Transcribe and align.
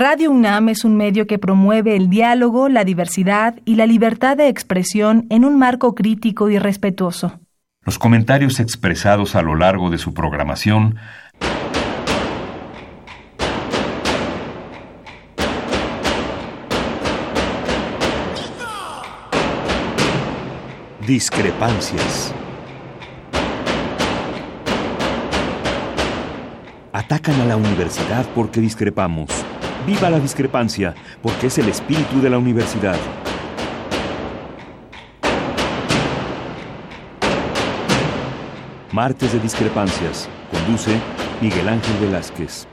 Radio 0.00 0.30
UNAM 0.30 0.68
es 0.68 0.84
un 0.84 0.96
medio 0.96 1.26
que 1.26 1.40
promueve 1.40 1.96
el 1.96 2.08
diálogo, 2.08 2.68
la 2.68 2.84
diversidad 2.84 3.58
y 3.64 3.74
la 3.74 3.84
libertad 3.84 4.36
de 4.36 4.46
expresión 4.46 5.26
en 5.28 5.44
un 5.44 5.58
marco 5.58 5.96
crítico 5.96 6.48
y 6.50 6.58
respetuoso. 6.60 7.40
Los 7.84 7.98
comentarios 7.98 8.60
expresados 8.60 9.34
a 9.34 9.42
lo 9.42 9.56
largo 9.56 9.90
de 9.90 9.98
su 9.98 10.14
programación 10.14 10.94
Discrepancias. 21.08 22.32
Atacan 26.92 27.40
a 27.40 27.46
la 27.46 27.56
universidad 27.56 28.24
porque 28.32 28.60
discrepamos. 28.60 29.47
Viva 29.88 30.10
la 30.10 30.20
discrepancia, 30.20 30.94
porque 31.22 31.46
es 31.46 31.56
el 31.56 31.66
espíritu 31.66 32.20
de 32.20 32.28
la 32.28 32.36
universidad. 32.36 32.94
Martes 38.92 39.32
de 39.32 39.40
Discrepancias. 39.40 40.28
Conduce 40.50 40.90
Miguel 41.40 41.70
Ángel 41.70 41.96
Velázquez. 42.02 42.68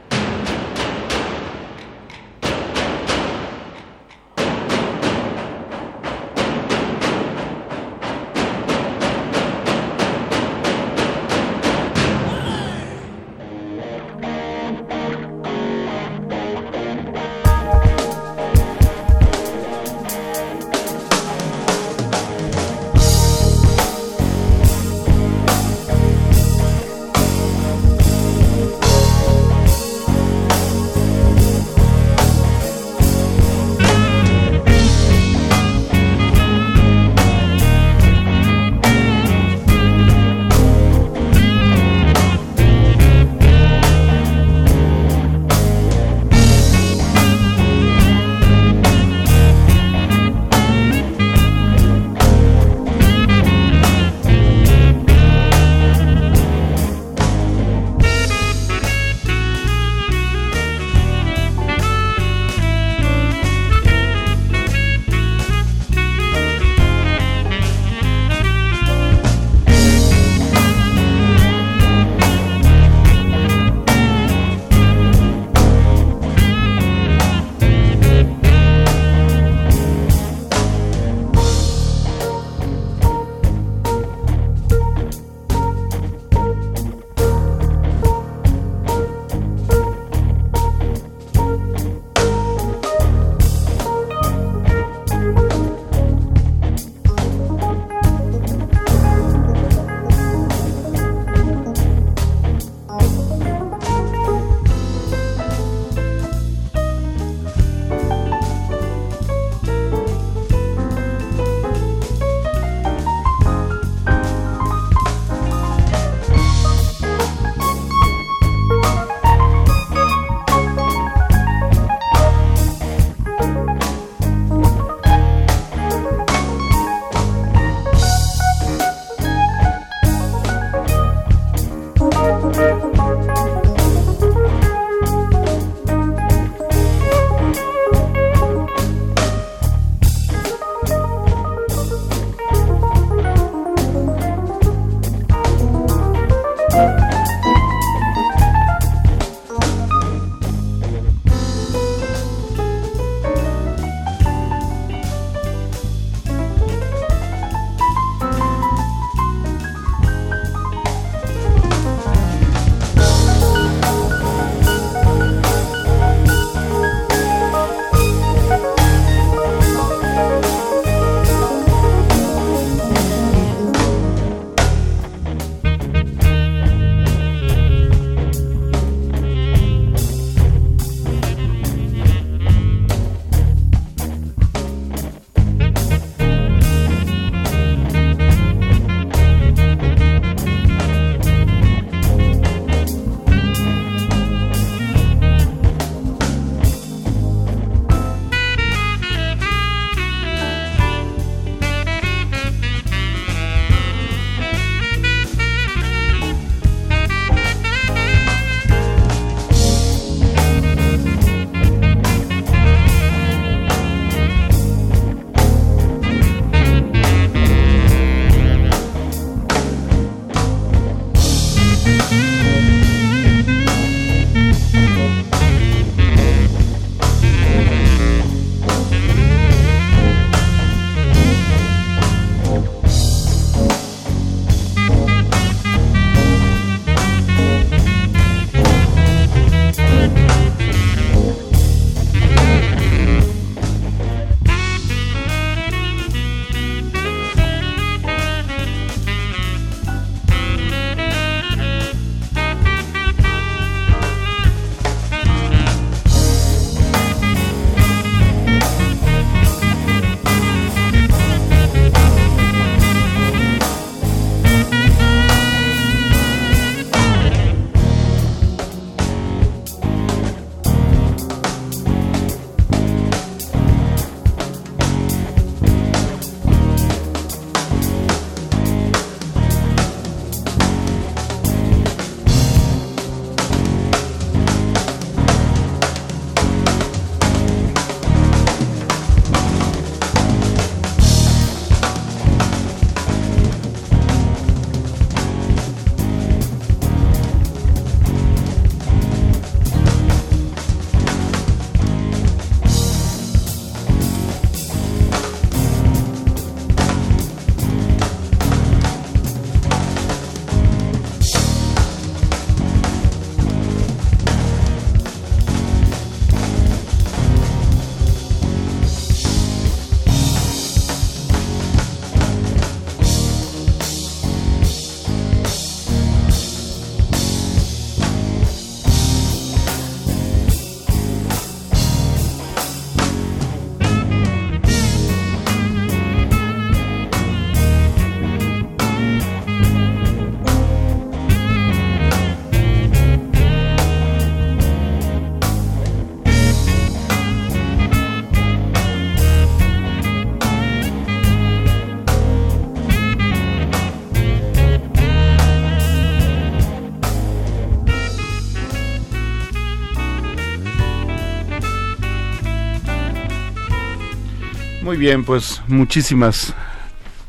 Muy 364.95 365.07
bien, 365.07 365.25
pues 365.25 365.61
muchísimas 365.67 366.53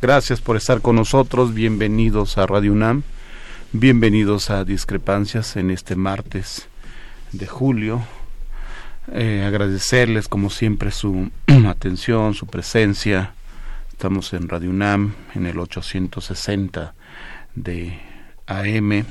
gracias 0.00 0.40
por 0.40 0.56
estar 0.56 0.80
con 0.80 0.94
nosotros. 0.94 1.52
Bienvenidos 1.52 2.38
a 2.38 2.46
Radio 2.46 2.70
UNAM. 2.72 3.02
Bienvenidos 3.72 4.50
a 4.50 4.64
Discrepancias 4.64 5.56
en 5.56 5.72
este 5.72 5.96
martes 5.96 6.68
de 7.32 7.48
julio. 7.48 8.02
Eh, 9.12 9.42
agradecerles 9.44 10.28
como 10.28 10.48
siempre 10.48 10.92
su 10.92 11.32
atención, 11.68 12.34
su 12.34 12.46
presencia. 12.46 13.34
Estamos 13.90 14.32
en 14.32 14.48
Radio 14.48 14.70
UNAM 14.70 15.14
en 15.34 15.46
el 15.46 15.58
860 15.58 16.94
de 17.56 17.98
AM. 18.46 19.04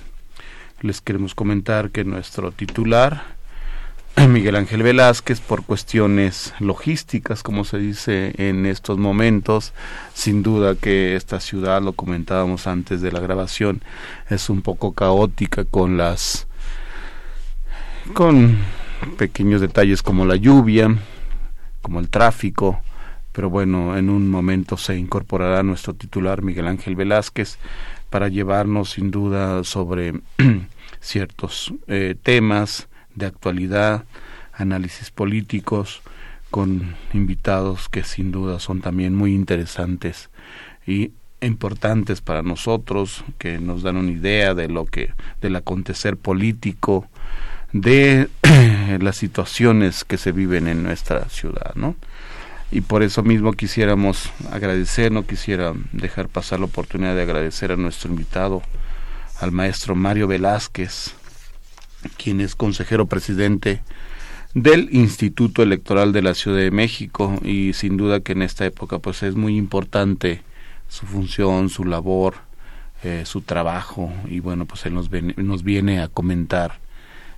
Les 0.80 1.02
queremos 1.02 1.36
comentar 1.36 1.90
que 1.90 2.06
nuestro 2.06 2.54
titular 2.54 3.35
Miguel 4.30 4.56
Ángel 4.56 4.82
Velázquez 4.82 5.42
por 5.42 5.66
cuestiones 5.66 6.54
logísticas, 6.60 7.44
como 7.44 7.66
se 7.66 7.78
dice 7.78 8.34
en 8.38 8.66
estos 8.66 8.98
momentos. 8.98 9.74
Sin 10.14 10.42
duda 10.42 10.76
que 10.76 11.16
esta 11.16 11.40
ciudad, 11.40 11.82
lo 11.82 11.94
comentábamos 11.94 12.66
antes 12.68 13.02
de 13.02 13.12
la 13.12 13.20
grabación, 13.20 13.82
es 14.30 14.50
un 14.50 14.62
poco 14.62 14.94
caótica 14.94 15.66
con 15.66 15.98
las 15.98 16.48
con 18.14 18.58
pequeños 19.18 19.60
detalles 19.60 20.02
como 20.02 20.26
la 20.26 20.36
lluvia, 20.36 20.96
como 21.82 22.00
el 22.00 22.10
tráfico, 22.10 22.80
pero 23.34 23.50
bueno, 23.50 23.98
en 23.98 24.10
un 24.10 24.30
momento 24.30 24.78
se 24.78 24.98
incorporará 24.98 25.62
nuestro 25.64 25.94
titular 25.94 26.42
Miguel 26.42 26.68
Ángel 26.68 26.96
Velázquez 26.96 27.58
para 28.10 28.30
llevarnos 28.30 28.92
sin 28.92 29.12
duda 29.12 29.64
sobre 29.66 30.14
ciertos 31.02 31.74
eh, 31.88 32.16
temas 32.22 32.88
de 33.16 33.26
actualidad, 33.26 34.06
análisis 34.54 35.12
políticos, 35.12 36.02
con 36.52 36.96
invitados 37.14 37.90
que 37.90 38.04
sin 38.04 38.32
duda 38.32 38.60
son 38.60 38.82
también 38.82 39.16
muy 39.16 39.34
interesantes 39.34 40.30
y 40.88 41.12
importantes 41.42 42.22
para 42.22 42.42
nosotros, 42.42 43.24
que 43.38 43.60
nos 43.60 43.84
dan 43.84 43.98
una 43.98 44.12
idea 44.12 44.54
de 44.54 44.68
lo 44.68 44.86
que, 44.86 45.14
del 45.42 45.56
acontecer 45.56 46.18
político, 46.18 47.08
de 47.74 48.30
las 49.00 49.18
situaciones 49.18 50.04
que 50.06 50.18
se 50.18 50.32
viven 50.32 50.68
en 50.68 50.84
nuestra 50.84 51.28
ciudad, 51.30 51.76
¿no? 51.76 51.96
Y 52.72 52.82
por 52.82 53.04
eso 53.04 53.22
mismo 53.22 53.54
quisiéramos 53.54 54.32
agradecer, 54.52 55.12
no 55.12 55.26
quisiera 55.26 55.74
dejar 55.92 56.30
pasar 56.30 56.60
la 56.60 56.66
oportunidad 56.66 57.16
de 57.16 57.22
agradecer 57.22 57.72
a 57.72 57.78
nuestro 57.78 58.10
invitado, 58.10 58.62
al 59.40 59.52
maestro 59.52 59.96
Mario 59.96 60.28
Velázquez, 60.28 61.16
quien 62.18 62.42
es 62.42 62.56
consejero 62.56 63.06
presidente 63.06 63.82
del 64.54 64.88
Instituto 64.92 65.64
Electoral 65.64 66.14
de 66.14 66.22
la 66.22 66.34
Ciudad 66.34 66.60
de 66.60 66.72
México 66.72 67.40
y 67.44 67.74
sin 67.74 67.98
duda 67.98 68.22
que 68.22 68.32
en 68.32 68.42
esta 68.42 68.66
época 68.66 69.00
pues 69.00 69.22
es 69.24 69.36
muy 69.36 69.58
importante 69.58 70.42
su 70.88 71.06
función, 71.06 71.70
su 71.70 71.84
labor, 71.84 72.36
eh, 73.04 73.24
su 73.26 73.42
trabajo 73.42 74.14
y 74.30 74.40
bueno 74.40 74.66
pues 74.66 74.86
él 74.86 74.94
nos, 74.94 75.10
nos 75.12 75.64
viene 75.64 76.02
a 76.02 76.08
comentar 76.08 76.80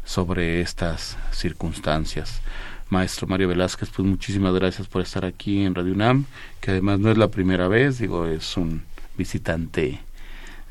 sobre 0.05 0.61
estas 0.61 1.17
circunstancias. 1.31 2.41
Maestro 2.89 3.27
Mario 3.27 3.49
Velázquez, 3.49 3.89
pues 3.89 4.07
muchísimas 4.07 4.53
gracias 4.53 4.87
por 4.87 5.01
estar 5.01 5.25
aquí 5.25 5.63
en 5.63 5.75
Radio 5.75 5.93
UNAM, 5.93 6.25
que 6.61 6.71
además 6.71 6.99
no 6.99 7.11
es 7.11 7.17
la 7.17 7.27
primera 7.27 7.67
vez, 7.67 7.99
digo, 7.99 8.25
es 8.25 8.55
un 8.55 8.83
visitante 9.17 9.99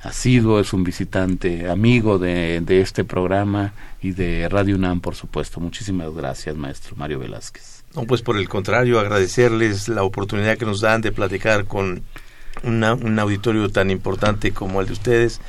asiduo, 0.02 0.60
es 0.60 0.72
un 0.72 0.84
visitante 0.84 1.68
amigo 1.68 2.18
de, 2.18 2.60
de 2.60 2.80
este 2.80 3.04
programa 3.04 3.72
y 4.00 4.12
de 4.12 4.48
Radio 4.48 4.76
UNAM, 4.76 5.00
por 5.00 5.14
supuesto. 5.14 5.60
Muchísimas 5.60 6.12
gracias, 6.14 6.56
maestro 6.56 6.96
Mario 6.96 7.18
Velázquez. 7.18 7.84
No, 7.94 8.04
pues 8.04 8.22
por 8.22 8.36
el 8.36 8.48
contrario, 8.48 9.00
agradecerles 9.00 9.88
la 9.88 10.02
oportunidad 10.02 10.58
que 10.58 10.66
nos 10.66 10.80
dan 10.80 11.00
de 11.00 11.12
platicar 11.12 11.64
con 11.64 12.02
un 12.62 13.18
auditorio 13.18 13.70
tan 13.70 13.90
importante 13.90 14.52
como 14.52 14.80
el 14.80 14.86
de 14.86 14.92
ustedes 14.92 15.40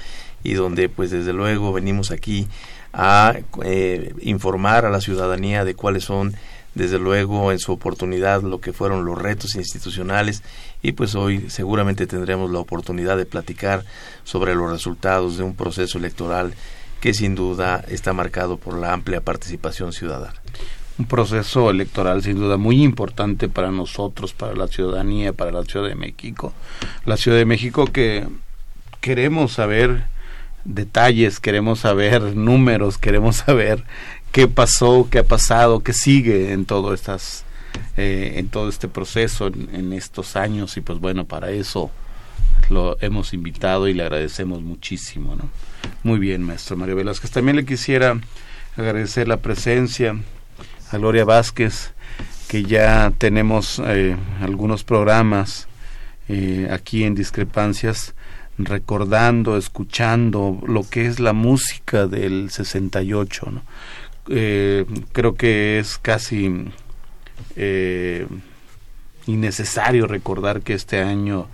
y 0.44 0.54
donde 0.54 0.89
pues 0.89 1.12
desde 1.12 1.34
luego 1.34 1.74
venimos 1.74 2.12
aquí 2.12 2.48
a 2.94 3.36
eh, 3.63 4.13
informar 4.22 4.86
a 4.86 4.89
la 4.89 5.01
ciudadanía 5.01 5.66
de 5.66 5.75
cuáles 5.75 6.04
son 6.04 6.36
desde 6.77 7.00
luego 7.00 7.51
en 7.51 7.60
su 7.60 7.72
oportunidad 7.72 8.43
lo 8.43 8.62
que 8.62 8.72
fueron 8.72 9.03
los 9.03 9.17
retos 9.17 9.55
institucionales 9.55 10.43
y 10.84 10.91
pues 10.91 11.15
hoy 11.15 11.50
seguramente 11.50 12.05
tendremos 12.05 12.51
la 12.51 12.60
oportunidad 12.60 13.17
de 13.17 13.25
platicar 13.25 13.84
sobre 14.24 14.53
los 14.53 14.72
resultados 14.72 15.38
de 15.38 15.43
un 15.43 15.55
proceso 15.55 15.98
electoral 15.98 16.53
que 17.01 17.13
sin 17.13 17.34
duda 17.34 17.84
está 17.88 18.13
marcado 18.13 18.57
por 18.57 18.77
la 18.77 18.93
amplia 18.93 19.22
participación 19.22 19.91
ciudadana. 19.91 20.36
Un 21.00 21.05
proceso 21.05 21.69
electoral 21.69 22.24
sin 22.24 22.38
duda 22.38 22.57
muy 22.57 22.84
importante 22.84 23.50
para 23.50 23.72
nosotros, 23.72 24.34
para 24.34 24.53
la 24.53 24.67
ciudadanía, 24.67 25.34
para 25.34 25.51
la 25.51 25.63
Ciudad 25.63 25.88
de 25.88 25.96
México. 25.96 26.53
La 27.05 27.17
Ciudad 27.17 27.38
de 27.38 27.46
México 27.46 27.86
que 27.86 28.27
queremos 29.01 29.53
saber 29.53 30.05
detalles, 30.67 31.39
queremos 31.39 31.79
saber 31.79 32.36
números, 32.36 32.98
queremos 32.98 33.38
saber 33.38 33.84
qué 34.31 34.48
pasó, 34.48 35.07
qué 35.10 35.19
ha 35.19 35.24
pasado, 35.24 35.81
qué 35.81 35.93
sigue 35.93 36.53
en 36.53 36.65
todo 36.65 36.93
estas 36.93 37.46
eh, 37.96 38.34
en 38.38 38.50
todo 38.50 38.69
este 38.69 38.88
proceso 38.88 39.48
en, 39.48 39.93
estos 39.93 40.36
años 40.36 40.77
y 40.77 40.81
pues 40.81 41.00
bueno 41.00 41.25
para 41.25 41.51
eso 41.51 41.91
lo 42.69 42.98
hemos 43.01 43.34
invitado 43.34 43.88
y 43.88 43.93
le 43.93 44.03
agradecemos 44.03 44.62
muchísimo 44.62 45.36
¿no? 45.36 45.50
muy 46.03 46.19
bien 46.19 46.43
maestro 46.43 46.75
Mario 46.75 46.96
Velázquez 46.96 47.31
también 47.31 47.55
le 47.55 47.65
quisiera 47.65 48.19
agradecer 48.75 49.27
la 49.27 49.38
presencia 49.38 50.15
a 50.91 50.98
Gloria 50.98 51.25
Vázquez 51.25 51.91
que 52.48 52.63
ya 52.63 53.12
tenemos 53.17 53.81
eh, 53.86 54.15
algunos 54.41 54.84
programas 54.84 55.67
eh, 56.29 56.67
aquí 56.72 57.03
en 57.03 57.15
discrepancias 57.15 58.13
recordando, 58.57 59.57
escuchando 59.57 60.60
lo 60.65 60.88
que 60.88 61.05
es 61.05 61.19
la 61.19 61.34
música 61.34 62.07
del 62.07 62.50
68, 62.50 63.51
¿no? 63.51 63.62
Eh, 64.29 64.86
creo 65.13 65.36
que 65.36 65.79
es 65.79 65.98
casi 65.98 66.65
eh, 67.55 68.27
innecesario 69.25 70.07
recordar 70.07 70.62
que 70.62 70.74
este 70.74 71.01
año 71.01 71.48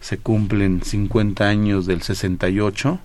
se 0.00 0.18
cumplen 0.18 0.82
50 0.82 1.46
años 1.46 1.86
del 1.86 2.02
68 2.02 2.98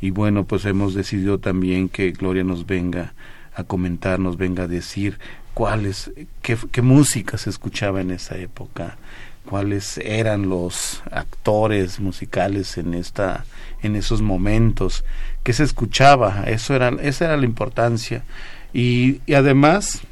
y 0.00 0.10
bueno, 0.10 0.44
pues 0.44 0.64
hemos 0.64 0.94
decidido 0.94 1.38
también 1.38 1.88
que 1.88 2.12
Gloria 2.12 2.44
nos 2.44 2.66
venga 2.66 3.14
a 3.54 3.64
comentar, 3.64 4.18
nos 4.18 4.36
venga 4.36 4.64
a 4.64 4.68
decir 4.68 5.18
cuáles, 5.54 6.12
qué, 6.42 6.58
qué 6.72 6.82
música 6.82 7.38
se 7.38 7.50
escuchaba 7.50 8.00
en 8.00 8.10
esa 8.10 8.36
época, 8.36 8.98
cuáles 9.46 9.98
eran 9.98 10.48
los 10.48 11.02
actores 11.10 12.00
musicales 12.00 12.76
en 12.76 12.94
esta 12.94 13.44
en 13.86 13.96
esos 13.96 14.22
momentos 14.22 15.04
que 15.42 15.52
se 15.52 15.64
escuchaba 15.64 16.44
eso 16.46 16.74
era 16.74 16.88
esa 17.00 17.26
era 17.26 17.36
la 17.36 17.44
importancia. 17.44 18.24
Y, 18.72 19.20
además 19.32 20.02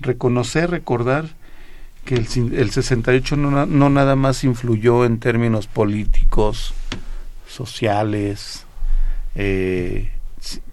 reconocer 0.00 0.70
recordar 0.70 1.26
que 2.04 2.16
el, 2.16 2.26
el 2.54 2.70
68 2.70 3.36
no, 3.36 3.64
no 3.64 3.90
nada 3.90 4.16
más 4.16 4.44
influyó 4.44 5.06
en 5.06 5.18
términos 5.18 5.66
políticos 5.66 6.74
sociales 7.48 8.66
eh, 9.34 10.10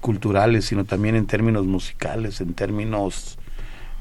culturales 0.01 0.65
sino 0.65 0.83
también 0.83 1.15
en 1.15 1.27
términos 1.27 1.65
musicales 1.65 2.41
en 2.41 2.53
términos 2.53 3.37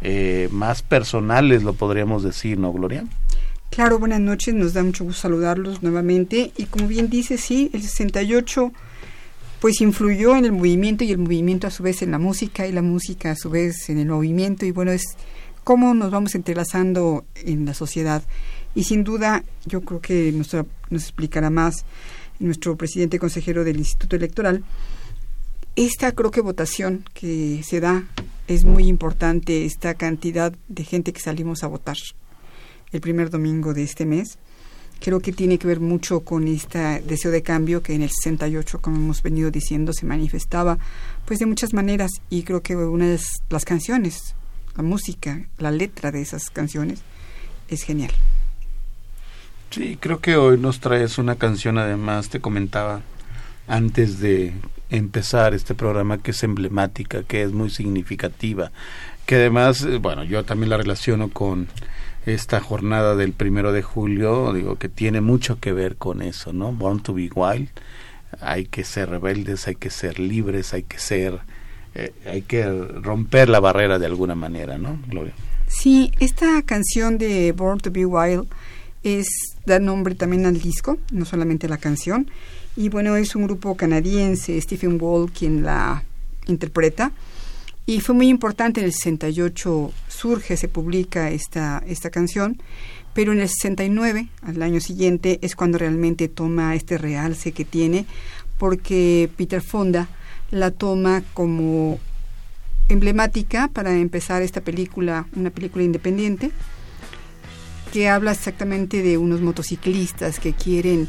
eh, 0.00 0.49
más 0.50 0.83
personales 0.83 1.62
lo 1.62 1.75
podríamos 1.75 2.23
decir 2.23 2.59
no 2.59 2.73
Gloria 2.73 3.04
Claro, 3.71 4.00
buenas 4.00 4.19
noches, 4.19 4.53
nos 4.53 4.73
da 4.73 4.83
mucho 4.83 5.05
gusto 5.05 5.23
saludarlos 5.23 5.81
nuevamente. 5.81 6.50
Y 6.57 6.65
como 6.65 6.89
bien 6.89 7.09
dice, 7.09 7.39
sí, 7.39 7.71
el 7.73 7.83
68 7.83 8.73
pues 9.61 9.81
influyó 9.81 10.37
en 10.37 10.45
el 10.45 10.53
movimiento 10.53 11.05
y 11.05 11.12
el 11.12 11.19
movimiento 11.19 11.69
a 11.69 11.71
su 11.71 11.85
vez 11.85 12.03
en 12.03 12.11
la 12.11 12.19
música 12.19 12.67
y 12.67 12.73
la 12.73 12.83
música 12.83 13.31
a 13.31 13.37
su 13.37 13.49
vez 13.49 13.89
en 13.89 13.99
el 13.99 14.09
movimiento. 14.09 14.67
Y 14.67 14.73
bueno, 14.73 14.91
es 14.91 15.05
cómo 15.62 15.95
nos 15.95 16.11
vamos 16.11 16.35
entrelazando 16.35 17.25
en 17.37 17.65
la 17.65 17.73
sociedad. 17.73 18.25
Y 18.75 18.85
sin 18.85 19.05
duda 19.05 19.45
yo 19.67 19.83
creo 19.83 20.00
que 20.00 20.33
nos, 20.33 20.53
nos 20.53 21.03
explicará 21.03 21.49
más 21.49 21.85
nuestro 22.41 22.77
presidente 22.77 23.21
consejero 23.21 23.62
del 23.62 23.77
Instituto 23.77 24.17
Electoral. 24.17 24.65
Esta 25.77 26.11
creo 26.11 26.33
que 26.33 26.41
votación 26.41 27.05
que 27.15 27.62
se 27.62 27.79
da 27.79 28.03
es 28.49 28.65
muy 28.65 28.89
importante, 28.89 29.65
esta 29.65 29.95
cantidad 29.95 30.53
de 30.67 30.83
gente 30.83 31.12
que 31.12 31.21
salimos 31.21 31.62
a 31.62 31.69
votar 31.69 31.97
el 32.93 33.01
primer 33.01 33.31
domingo 33.31 33.75
de 33.75 33.83
este 33.83 34.07
mes. 34.07 34.39
Creo 35.01 35.21
que 35.21 35.33
tiene 35.33 35.59
que 35.59 35.67
ver 35.67 35.81
mucho 35.81 36.21
con 36.21 36.47
este 36.47 37.01
deseo 37.01 37.31
de 37.31 37.43
cambio 37.43 37.83
que 37.83 37.95
en 37.95 38.03
el 38.03 38.11
68, 38.11 38.81
como 38.81 38.97
hemos 38.97 39.23
venido 39.23 39.51
diciendo, 39.51 39.93
se 39.93 40.05
manifestaba 40.05 40.79
pues 41.25 41.39
de 41.39 41.47
muchas 41.47 41.73
maneras 41.73 42.11
y 42.29 42.43
creo 42.43 42.63
que 42.63 42.77
una 42.77 43.07
de 43.07 43.19
las 43.49 43.65
canciones, 43.65 44.35
la 44.77 44.83
música, 44.83 45.47
la 45.57 45.71
letra 45.71 46.11
de 46.11 46.21
esas 46.21 46.51
canciones 46.51 47.01
es 47.69 47.83
genial. 47.83 48.11
Sí, 49.71 49.97
creo 49.99 50.19
que 50.19 50.37
hoy 50.37 50.59
nos 50.59 50.81
traes 50.81 51.17
una 51.17 51.37
canción 51.37 51.79
además, 51.79 52.29
te 52.29 52.41
comentaba 52.41 53.03
antes 53.69 54.19
de 54.19 54.53
empezar 54.91 55.55
este 55.55 55.77
programa 55.77 56.19
que 56.19 56.33
es 56.33 56.43
emblemática, 56.43 57.23
que 57.23 57.43
es 57.43 57.53
muy 57.53 57.71
significativa, 57.71 58.73
que 59.27 59.37
además, 59.37 59.83
eh, 59.83 59.99
bueno, 59.99 60.25
yo 60.25 60.45
también 60.45 60.71
la 60.71 60.77
relaciono 60.77 61.31
con 61.31 61.69
esta 62.27 62.61
jornada 62.61 63.17
del 63.17 63.33
primero 63.33 63.73
de 63.73 63.83
julio, 63.83 64.53
digo 64.53 64.77
que 64.77 64.89
tiene 64.89 65.21
mucho 65.21 65.59
que 65.59 65.73
ver 65.73 65.97
con 65.97 66.23
eso, 66.23 66.53
¿no? 66.53 66.73
Born 66.73 67.00
to 67.00 67.15
be 67.15 67.31
Wild, 67.35 67.69
hay 68.41 68.67
que 68.67 68.85
ser 68.85 69.11
rebeldes, 69.11 69.67
hay 69.67 69.75
que 69.75 69.91
ser 69.91 70.19
libres, 70.19 70.75
hay 70.75 70.83
que 70.83 70.99
ser, 70.99 71.41
eh, 71.95 72.12
hay 72.27 72.43
que 72.43 72.65
romper 72.67 73.49
la 73.49 73.61
barrera 73.61 73.99
de 73.99 74.07
alguna 74.07 74.35
manera, 74.35 74.79
¿no, 74.79 74.99
Gloria? 75.09 75.33
Sí, 75.67 76.12
esta 76.21 76.62
canción 76.62 77.17
de 77.19 77.53
Born 77.53 77.79
to 77.81 77.91
be 77.91 78.05
Wild 78.05 78.49
es 79.03 79.27
da 79.65 79.79
nombre 79.79 80.15
también 80.15 80.47
al 80.47 80.61
disco, 80.61 80.99
no 81.12 81.25
solamente 81.25 81.67
a 81.67 81.71
la 81.71 81.79
canción. 81.79 82.31
Y 82.77 82.89
bueno, 82.89 83.17
es 83.17 83.35
un 83.35 83.45
grupo 83.45 83.77
canadiense, 83.77 84.61
Stephen 84.61 84.99
Wall, 85.00 85.31
quien 85.33 85.62
la 85.62 86.05
interpreta. 86.47 87.12
Y 87.91 87.99
fue 87.99 88.15
muy 88.15 88.29
importante, 88.29 88.79
en 88.79 88.87
el 88.87 88.93
68 88.93 89.93
surge, 90.07 90.57
se 90.57 90.69
publica 90.69 91.29
esta, 91.31 91.83
esta 91.89 92.09
canción, 92.09 92.63
pero 93.15 93.33
en 93.33 93.41
el 93.41 93.49
69, 93.49 94.29
al 94.43 94.63
año 94.63 94.79
siguiente, 94.79 95.41
es 95.43 95.57
cuando 95.57 95.77
realmente 95.77 96.29
toma 96.29 96.77
este 96.77 96.99
realce 96.99 97.51
que 97.51 97.65
tiene, 97.65 98.07
porque 98.59 99.29
Peter 99.37 99.61
Fonda 99.61 100.07
la 100.53 100.71
toma 100.71 101.25
como 101.35 101.99
emblemática 102.89 103.67
para 103.67 103.93
empezar 103.93 104.43
esta 104.43 104.61
película, 104.61 105.27
una 105.35 105.51
película 105.51 105.83
independiente, 105.83 106.53
que 107.93 108.09
habla 108.09 108.31
exactamente 108.31 109.03
de 109.03 109.19
unos 109.19 109.41
motociclistas 109.41 110.39
que 110.39 110.53
quieren, 110.53 111.09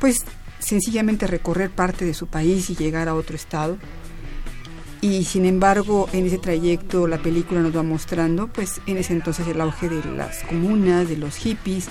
pues, 0.00 0.24
sencillamente 0.58 1.28
recorrer 1.28 1.70
parte 1.70 2.04
de 2.04 2.14
su 2.14 2.26
país 2.26 2.68
y 2.68 2.74
llegar 2.74 3.06
a 3.06 3.14
otro 3.14 3.36
estado. 3.36 3.78
Y 5.02 5.24
sin 5.24 5.46
embargo, 5.46 6.08
en 6.12 6.26
ese 6.26 6.36
trayecto 6.36 7.06
la 7.06 7.16
película 7.18 7.60
nos 7.60 7.74
va 7.74 7.82
mostrando, 7.82 8.48
pues, 8.48 8.82
en 8.86 8.98
ese 8.98 9.14
entonces 9.14 9.48
el 9.48 9.60
auge 9.60 9.88
de 9.88 10.04
las 10.14 10.42
comunas, 10.44 11.08
de 11.08 11.16
los 11.16 11.36
hippies, 11.36 11.88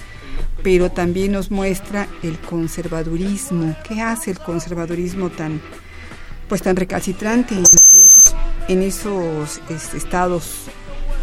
pero 0.61 0.91
también 0.91 1.31
nos 1.31 1.49
muestra 1.49 2.07
el 2.21 2.37
conservadurismo. 2.37 3.75
¿Qué 3.87 4.01
hace 4.01 4.31
el 4.31 4.39
conservadurismo 4.39 5.31
tan, 5.31 5.59
pues, 6.47 6.61
tan 6.61 6.75
recalcitrante 6.75 7.55
en 8.67 8.83
esos, 8.83 9.61
este, 9.69 9.97
estados? 9.97 10.65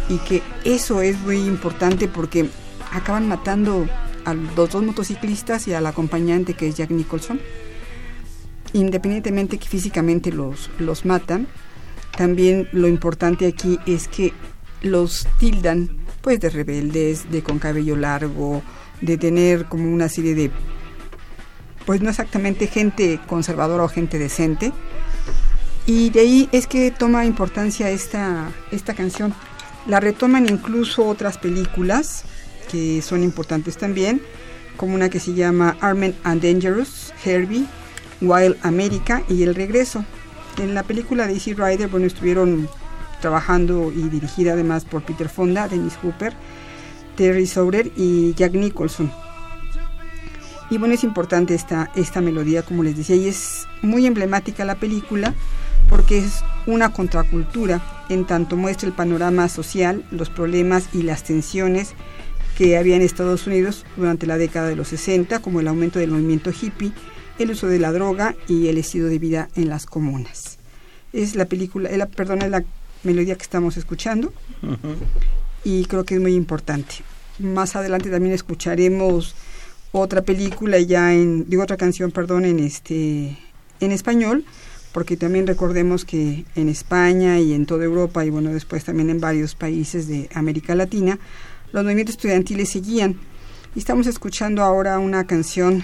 Y 0.09 0.17
que 0.17 0.41
eso 0.65 1.01
es 1.01 1.17
muy 1.19 1.37
importante 1.37 2.09
porque 2.09 2.49
acaban 2.91 3.29
matando 3.29 3.87
a 4.25 4.33
los 4.33 4.55
dos 4.73 4.83
motociclistas 4.83 5.69
y 5.69 5.73
al 5.73 5.85
acompañante 5.85 6.53
que 6.53 6.67
es 6.67 6.75
Jack 6.75 6.91
Nicholson. 6.91 7.39
Independientemente 8.73 9.57
que 9.57 9.67
físicamente 9.69 10.33
los, 10.33 10.69
los 10.79 11.05
matan, 11.05 11.47
también 12.17 12.67
lo 12.73 12.87
importante 12.87 13.47
aquí 13.47 13.79
es 13.85 14.07
que 14.07 14.33
los 14.81 15.27
tildan 15.39 15.89
pues 16.21 16.39
de 16.39 16.49
rebeldes, 16.49 17.31
de 17.31 17.41
con 17.41 17.59
cabello 17.59 17.95
largo, 17.95 18.61
de 18.99 19.17
tener 19.17 19.65
como 19.65 19.93
una 19.93 20.09
serie 20.09 20.35
de 20.35 20.51
pues 21.85 22.01
no 22.01 22.09
exactamente 22.09 22.67
gente 22.67 23.17
conservadora 23.27 23.83
o 23.83 23.87
gente 23.87 24.19
decente. 24.19 24.73
Y 25.85 26.09
de 26.09 26.19
ahí 26.19 26.49
es 26.51 26.67
que 26.67 26.91
toma 26.91 27.25
importancia 27.25 27.89
esta, 27.89 28.51
esta 28.71 28.93
canción. 28.93 29.33
La 29.85 30.01
retoman 30.01 30.49
incluso 30.49 31.07
otras 31.07 31.37
películas, 31.37 32.25
que 32.69 33.01
son 33.01 33.23
importantes 33.23 33.77
también, 33.77 34.21
como 34.75 34.95
una 34.95 35.09
que 35.09 35.21
se 35.21 35.33
llama 35.33 35.77
Armed 35.79 36.15
and 36.25 36.41
Dangerous, 36.41 37.13
Herbie, 37.23 37.65
Wild 38.19 38.57
America 38.63 39.23
y 39.29 39.43
El 39.43 39.55
Regreso. 39.55 40.03
En 40.57 40.73
la 40.73 40.83
película 40.83 41.27
de 41.27 41.33
Easy 41.33 41.53
Rider, 41.53 41.87
bueno, 41.87 42.07
estuvieron 42.07 42.67
trabajando 43.21 43.91
y 43.91 44.09
dirigida 44.09 44.53
además 44.53 44.85
por 44.85 45.03
Peter 45.03 45.29
Fonda, 45.29 45.67
Dennis 45.67 45.97
Hooper, 46.01 46.33
Terry 47.15 47.45
Sauer 47.45 47.91
y 47.95 48.33
Jack 48.33 48.53
Nicholson. 48.53 49.11
Y 50.69 50.77
bueno, 50.77 50.95
es 50.95 51.03
importante 51.03 51.55
esta, 51.55 51.91
esta 51.95 52.21
melodía, 52.21 52.63
como 52.63 52.83
les 52.83 52.97
decía, 52.97 53.15
y 53.15 53.27
es 53.27 53.67
muy 53.81 54.05
emblemática 54.05 54.65
la 54.65 54.75
película 54.75 55.33
porque 55.89 56.17
es 56.19 56.43
una 56.65 56.91
contracultura, 56.91 57.81
en 58.09 58.25
tanto 58.25 58.57
muestra 58.57 58.87
el 58.87 58.93
panorama 58.93 59.47
social, 59.47 60.03
los 60.11 60.29
problemas 60.29 60.89
y 60.93 61.03
las 61.03 61.23
tensiones 61.23 61.93
que 62.57 62.77
había 62.77 62.95
en 62.95 63.01
Estados 63.01 63.47
Unidos 63.47 63.85
durante 63.95 64.25
la 64.25 64.37
década 64.37 64.67
de 64.67 64.75
los 64.75 64.89
60, 64.89 65.39
como 65.39 65.59
el 65.59 65.67
aumento 65.67 65.99
del 65.99 66.11
movimiento 66.11 66.51
hippie, 66.51 66.91
el 67.39 67.51
uso 67.51 67.67
de 67.67 67.79
la 67.79 67.91
droga 67.91 68.35
y 68.47 68.67
el 68.67 68.77
estilo 68.77 69.07
de 69.07 69.19
vida 69.19 69.49
en 69.55 69.69
las 69.69 69.85
comunas. 69.85 70.57
Es 71.13 71.35
la 71.35 71.45
película, 71.45 71.89
la, 71.95 72.05
perdón, 72.07 72.41
es 72.41 72.49
la 72.49 72.63
melodía 73.03 73.35
que 73.35 73.43
estamos 73.43 73.77
escuchando 73.77 74.33
y 75.63 75.85
creo 75.85 76.03
que 76.03 76.15
es 76.15 76.21
muy 76.21 76.33
importante. 76.33 76.95
Más 77.39 77.75
adelante 77.75 78.09
también 78.09 78.33
escucharemos 78.33 79.35
otra 79.91 80.21
película 80.21 80.79
ya 80.79 81.13
en, 81.13 81.49
digo 81.49 81.63
otra 81.63 81.77
canción, 81.77 82.11
perdón, 82.11 82.45
en 82.45 82.59
este, 82.59 83.37
en 83.79 83.91
español, 83.91 84.43
porque 84.91 85.17
también 85.17 85.47
recordemos 85.47 86.05
que 86.05 86.45
en 86.55 86.69
España 86.69 87.39
y 87.39 87.53
en 87.53 87.65
toda 87.65 87.85
Europa 87.85 88.25
y 88.25 88.29
bueno 88.29 88.51
después 88.51 88.83
también 88.83 89.09
en 89.09 89.19
varios 89.19 89.55
países 89.55 90.07
de 90.07 90.29
América 90.33 90.75
Latina 90.75 91.19
los 91.71 91.83
movimientos 91.83 92.15
estudiantiles 92.15 92.69
seguían. 92.69 93.17
Y 93.75 93.79
estamos 93.79 94.07
escuchando 94.07 94.63
ahora 94.63 94.99
una 94.99 95.27
canción 95.27 95.83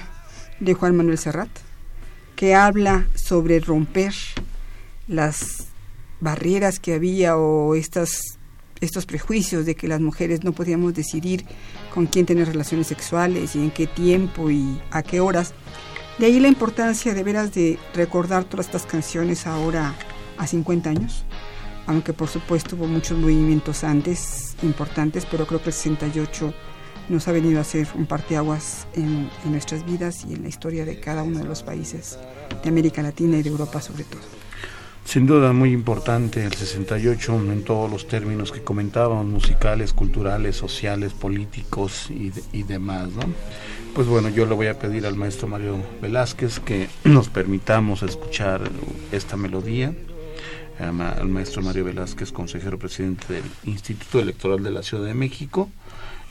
de 0.59 0.73
Juan 0.73 0.95
Manuel 0.95 1.17
Serrat 1.17 1.49
que 2.35 2.55
habla 2.55 3.07
sobre 3.15 3.59
romper 3.59 4.13
las 5.07 5.67
barreras 6.19 6.79
que 6.79 6.93
había 6.93 7.37
o 7.37 7.75
estas, 7.75 8.39
estos 8.81 9.05
prejuicios 9.05 9.65
de 9.65 9.75
que 9.75 9.87
las 9.87 10.01
mujeres 10.01 10.43
no 10.43 10.51
podíamos 10.51 10.93
decidir 10.93 11.45
con 11.93 12.07
quién 12.07 12.25
tener 12.25 12.47
relaciones 12.47 12.87
sexuales 12.87 13.55
y 13.55 13.59
en 13.59 13.71
qué 13.71 13.87
tiempo 13.87 14.49
y 14.49 14.81
a 14.91 15.03
qué 15.03 15.19
horas. 15.19 15.53
De 16.17 16.25
ahí 16.25 16.39
la 16.39 16.47
importancia 16.47 17.13
de 17.13 17.23
veras 17.23 17.53
de 17.53 17.77
recordar 17.93 18.45
todas 18.45 18.65
estas 18.65 18.85
canciones 18.85 19.45
ahora 19.45 19.93
a 20.37 20.47
50 20.47 20.89
años 20.89 21.25
aunque 21.85 22.13
por 22.13 22.27
supuesto 22.27 22.75
hubo 22.75 22.87
muchos 22.87 23.17
movimientos 23.17 23.83
antes 23.83 24.55
importantes, 24.63 25.25
pero 25.29 25.45
creo 25.45 25.61
que 25.61 25.69
el 25.69 25.73
68 25.73 26.53
nos 27.09 27.27
ha 27.27 27.31
venido 27.31 27.59
a 27.59 27.63
ser 27.63 27.87
un 27.95 28.05
parteaguas 28.05 28.87
en, 28.93 29.29
en 29.43 29.51
nuestras 29.51 29.85
vidas 29.85 30.25
y 30.27 30.33
en 30.33 30.43
la 30.43 30.49
historia 30.49 30.85
de 30.85 30.99
cada 30.99 31.23
uno 31.23 31.39
de 31.39 31.45
los 31.45 31.63
países 31.63 32.17
de 32.63 32.69
América 32.69 33.01
Latina 33.01 33.37
y 33.37 33.43
de 33.43 33.49
Europa 33.49 33.81
sobre 33.81 34.03
todo. 34.03 34.21
Sin 35.05 35.27
duda 35.27 35.51
muy 35.53 35.71
importante 35.73 36.43
el 36.43 36.53
68 36.53 37.35
en 37.51 37.63
todos 37.63 37.91
los 37.91 38.07
términos 38.07 38.51
que 38.51 38.63
comentábamos, 38.63 39.25
musicales, 39.25 39.93
culturales, 39.93 40.55
sociales, 40.55 41.13
políticos 41.13 42.09
y, 42.09 42.63
demás, 42.63 43.09
¿no? 43.09 43.23
Pues 43.93 44.07
bueno, 44.07 44.29
yo 44.29 44.45
le 44.45 44.55
voy 44.55 44.67
a 44.67 44.79
pedir 44.79 45.05
al 45.05 45.15
maestro 45.15 45.47
Mario 45.47 45.77
Velázquez 46.01 46.59
que 46.59 46.87
nos 47.03 47.29
permitamos 47.29 48.01
escuchar 48.01 48.61
esta 49.11 49.37
melodía 49.37 49.93
al 50.79 51.27
maestro 51.27 51.61
Mario 51.61 51.85
Velázquez, 51.85 52.31
consejero 52.31 52.79
presidente 52.79 53.33
del 53.33 53.43
Instituto 53.65 54.19
Electoral 54.19 54.63
de 54.63 54.71
la 54.71 54.81
Ciudad 54.81 55.05
de 55.05 55.13
México. 55.13 55.69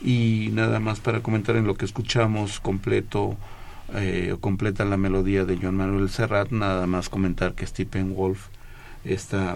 Y 0.03 0.49
nada 0.51 0.79
más 0.79 0.99
para 0.99 1.21
comentar 1.21 1.55
en 1.55 1.65
lo 1.65 1.75
que 1.75 1.85
escuchamos 1.85 2.59
completo, 2.59 3.37
eh, 3.93 4.35
completa 4.41 4.83
la 4.85 4.97
melodía 4.97 5.45
de 5.45 5.57
Joan 5.57 5.75
Manuel 5.75 6.09
Serrat, 6.09 6.51
nada 6.51 6.85
más 6.87 7.09
comentar 7.09 7.53
que 7.53 7.65
Stephen 7.65 8.13
Wolf 8.13 8.47
esta, 9.05 9.55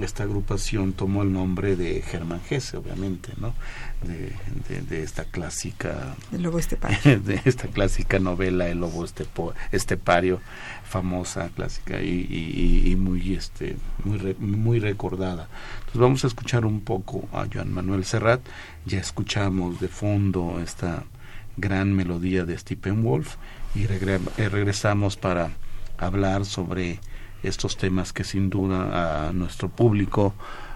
esta 0.00 0.22
agrupación 0.22 0.92
tomó 0.92 1.22
el 1.22 1.32
nombre 1.32 1.74
de 1.74 2.00
Germán 2.02 2.40
Gese, 2.42 2.76
obviamente, 2.76 3.32
¿no? 3.38 3.54
De, 4.02 4.80
de, 4.82 5.02
esta 5.02 5.24
clásica... 5.24 6.14
El 6.32 6.42
lobo 6.42 6.58
estepario. 6.58 7.20
De 7.24 7.40
esta 7.44 7.68
clásica 7.68 8.18
novela 8.18 8.68
El 8.68 8.80
lobo 8.80 9.04
estepo, 9.04 9.54
estepario, 9.72 10.40
famosa, 10.94 11.50
clásica 11.56 12.00
y, 12.00 12.94
muy, 12.96 13.34
este, 13.34 13.76
muy, 14.04 14.36
muy 14.38 14.78
recordada. 14.78 15.48
Entonces 15.78 16.00
vamos 16.00 16.22
a 16.22 16.28
escuchar 16.28 16.64
un 16.64 16.82
poco 16.82 17.28
a 17.32 17.46
Joan 17.52 17.72
Manuel 17.72 18.04
Serrat. 18.04 18.40
Ya 18.86 19.00
escuchamos 19.00 19.80
de 19.80 19.88
fondo 19.88 20.60
esta 20.62 21.02
gran 21.56 21.92
melodía 21.92 22.44
de 22.44 22.56
Stephen 22.56 23.02
Wolf 23.02 23.34
y 23.74 23.86
regresamos 23.86 25.16
para 25.16 25.50
hablar 25.98 26.44
sobre 26.44 27.00
estos 27.42 27.76
temas 27.76 28.12
que 28.12 28.22
sin 28.22 28.48
duda 28.48 29.26
a 29.26 29.32
nuestro 29.32 29.70
público, 29.70 30.32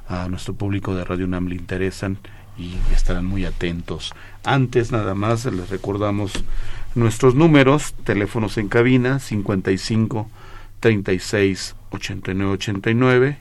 a 0.08 0.28
nuestro 0.28 0.54
público 0.54 0.96
de 0.96 1.04
Radio 1.04 1.26
UNAM 1.26 1.46
le 1.46 1.54
interesan 1.54 2.18
y 2.58 2.74
estarán 2.92 3.24
muy 3.24 3.44
atentos. 3.44 4.12
Antes 4.42 4.90
nada 4.90 5.14
más 5.14 5.44
les 5.44 5.70
recordamos 5.70 6.32
nuestros 6.94 7.34
números, 7.34 7.94
teléfonos 8.04 8.58
en 8.58 8.68
cabina 8.68 9.18
55 9.18 10.28
36 10.80 11.76
89 11.90 12.52
89 12.52 13.38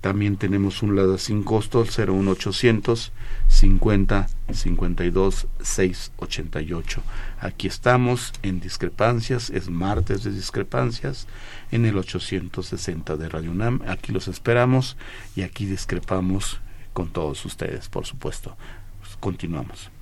También 0.00 0.36
tenemos 0.36 0.82
un 0.82 0.96
LADA 0.96 1.16
sin 1.16 1.42
costo, 1.42 1.84
01800 1.84 3.12
50 3.48 4.26
52 4.52 5.46
688. 5.62 7.02
Aquí 7.40 7.66
estamos 7.68 8.32
en 8.42 8.60
discrepancias, 8.60 9.48
es 9.50 9.70
martes 9.70 10.22
de 10.24 10.32
discrepancias, 10.32 11.26
en 11.72 11.86
el 11.86 11.96
860 11.96 13.16
de 13.16 13.28
Radio 13.28 13.50
UNAM. 13.50 13.80
Aquí 13.86 14.12
los 14.12 14.28
esperamos 14.28 14.96
y 15.36 15.42
aquí 15.42 15.64
discrepamos 15.64 16.60
con 16.92 17.08
todos 17.08 17.44
ustedes, 17.46 17.88
por 17.88 18.04
supuesto. 18.04 18.56
Pues 19.00 19.16
continuamos. 19.16 19.93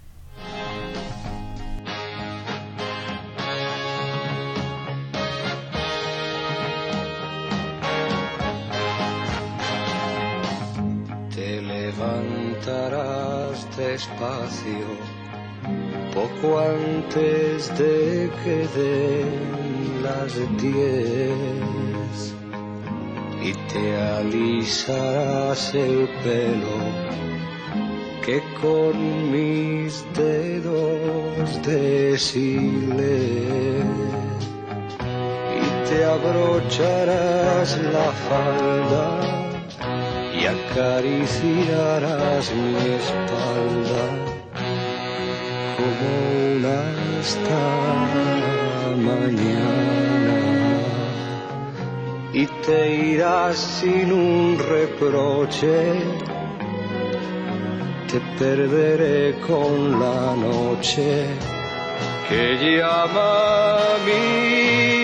Poco 16.14 16.58
antes 16.58 17.68
de 17.78 18.30
que 18.42 18.66
den 18.76 20.02
las 20.02 20.34
diez. 20.60 22.34
Y 23.42 23.52
te 23.72 23.96
alisarás 23.96 25.74
el 25.74 26.08
pelo 26.22 26.78
que 28.24 28.40
con 28.60 29.32
mis 29.32 30.04
dedos 30.14 31.60
deshilé 31.66 33.18
y 35.58 35.88
te 35.88 36.04
abrocharás 36.04 37.78
la 37.78 38.12
falda 38.28 39.41
acariciarás 40.54 42.44
mi 42.54 42.76
espalda 43.00 44.04
como 45.76 46.08
una 46.56 46.78
esta 47.20 47.64
mañana. 49.08 50.38
Y 52.32 52.46
te 52.64 52.80
irás 53.12 53.56
sin 53.56 54.12
un 54.12 54.58
reproche 54.58 55.72
te 58.12 58.20
perderé 58.38 59.40
con 59.40 59.98
la 59.98 60.36
noche 60.36 61.24
que 62.28 62.42
llama 62.60 63.94
a 63.94 63.98
mi 64.04 65.01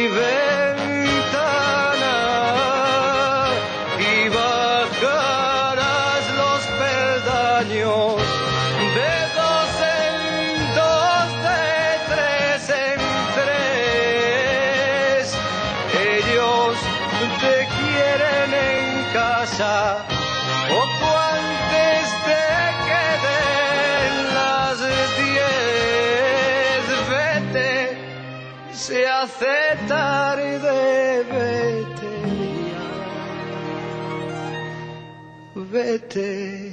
Vete 35.71 36.68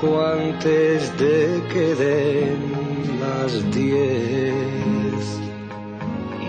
poco 0.00 0.24
antes 0.24 1.16
de 1.18 1.62
que 1.72 1.94
den 1.94 3.20
las 3.20 3.52
diez, 3.72 5.40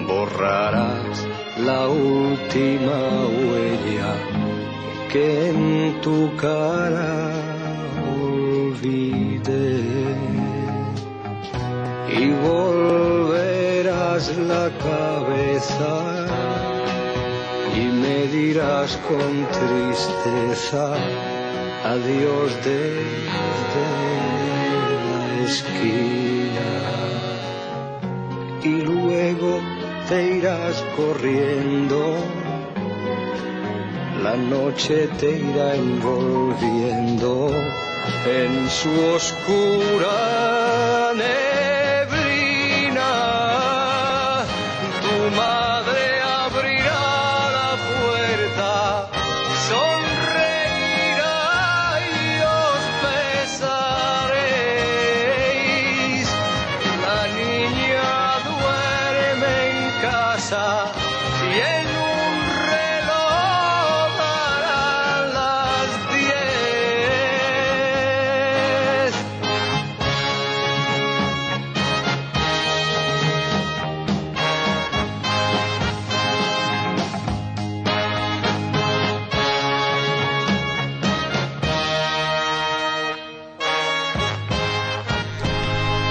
borrarás 0.08 1.26
la 1.58 1.88
última 1.88 3.00
huella 3.38 4.14
que 5.12 5.50
en 5.50 6.02
tu 6.02 6.36
cara 6.36 7.32
olvidé 8.20 9.82
y 12.20 12.32
volverás 12.48 14.38
la 14.38 14.70
cabeza 14.88 15.94
y 17.76 17.86
me 18.02 18.28
dirás 18.28 18.98
con 19.08 19.32
tristeza 19.58 20.96
adiós 21.84 22.56
desde 22.64 23.88
la 25.10 25.44
esquina. 25.46 26.72
Y 28.64 28.82
luego 28.82 29.62
te 30.08 30.38
irás 30.38 30.84
corriendo. 30.96 32.16
La 34.24 34.36
noche 34.36 35.08
te 35.20 35.32
irá 35.32 35.76
envolviendo 35.76 37.50
en 38.26 38.70
su 38.70 38.90
oscura 39.16 40.37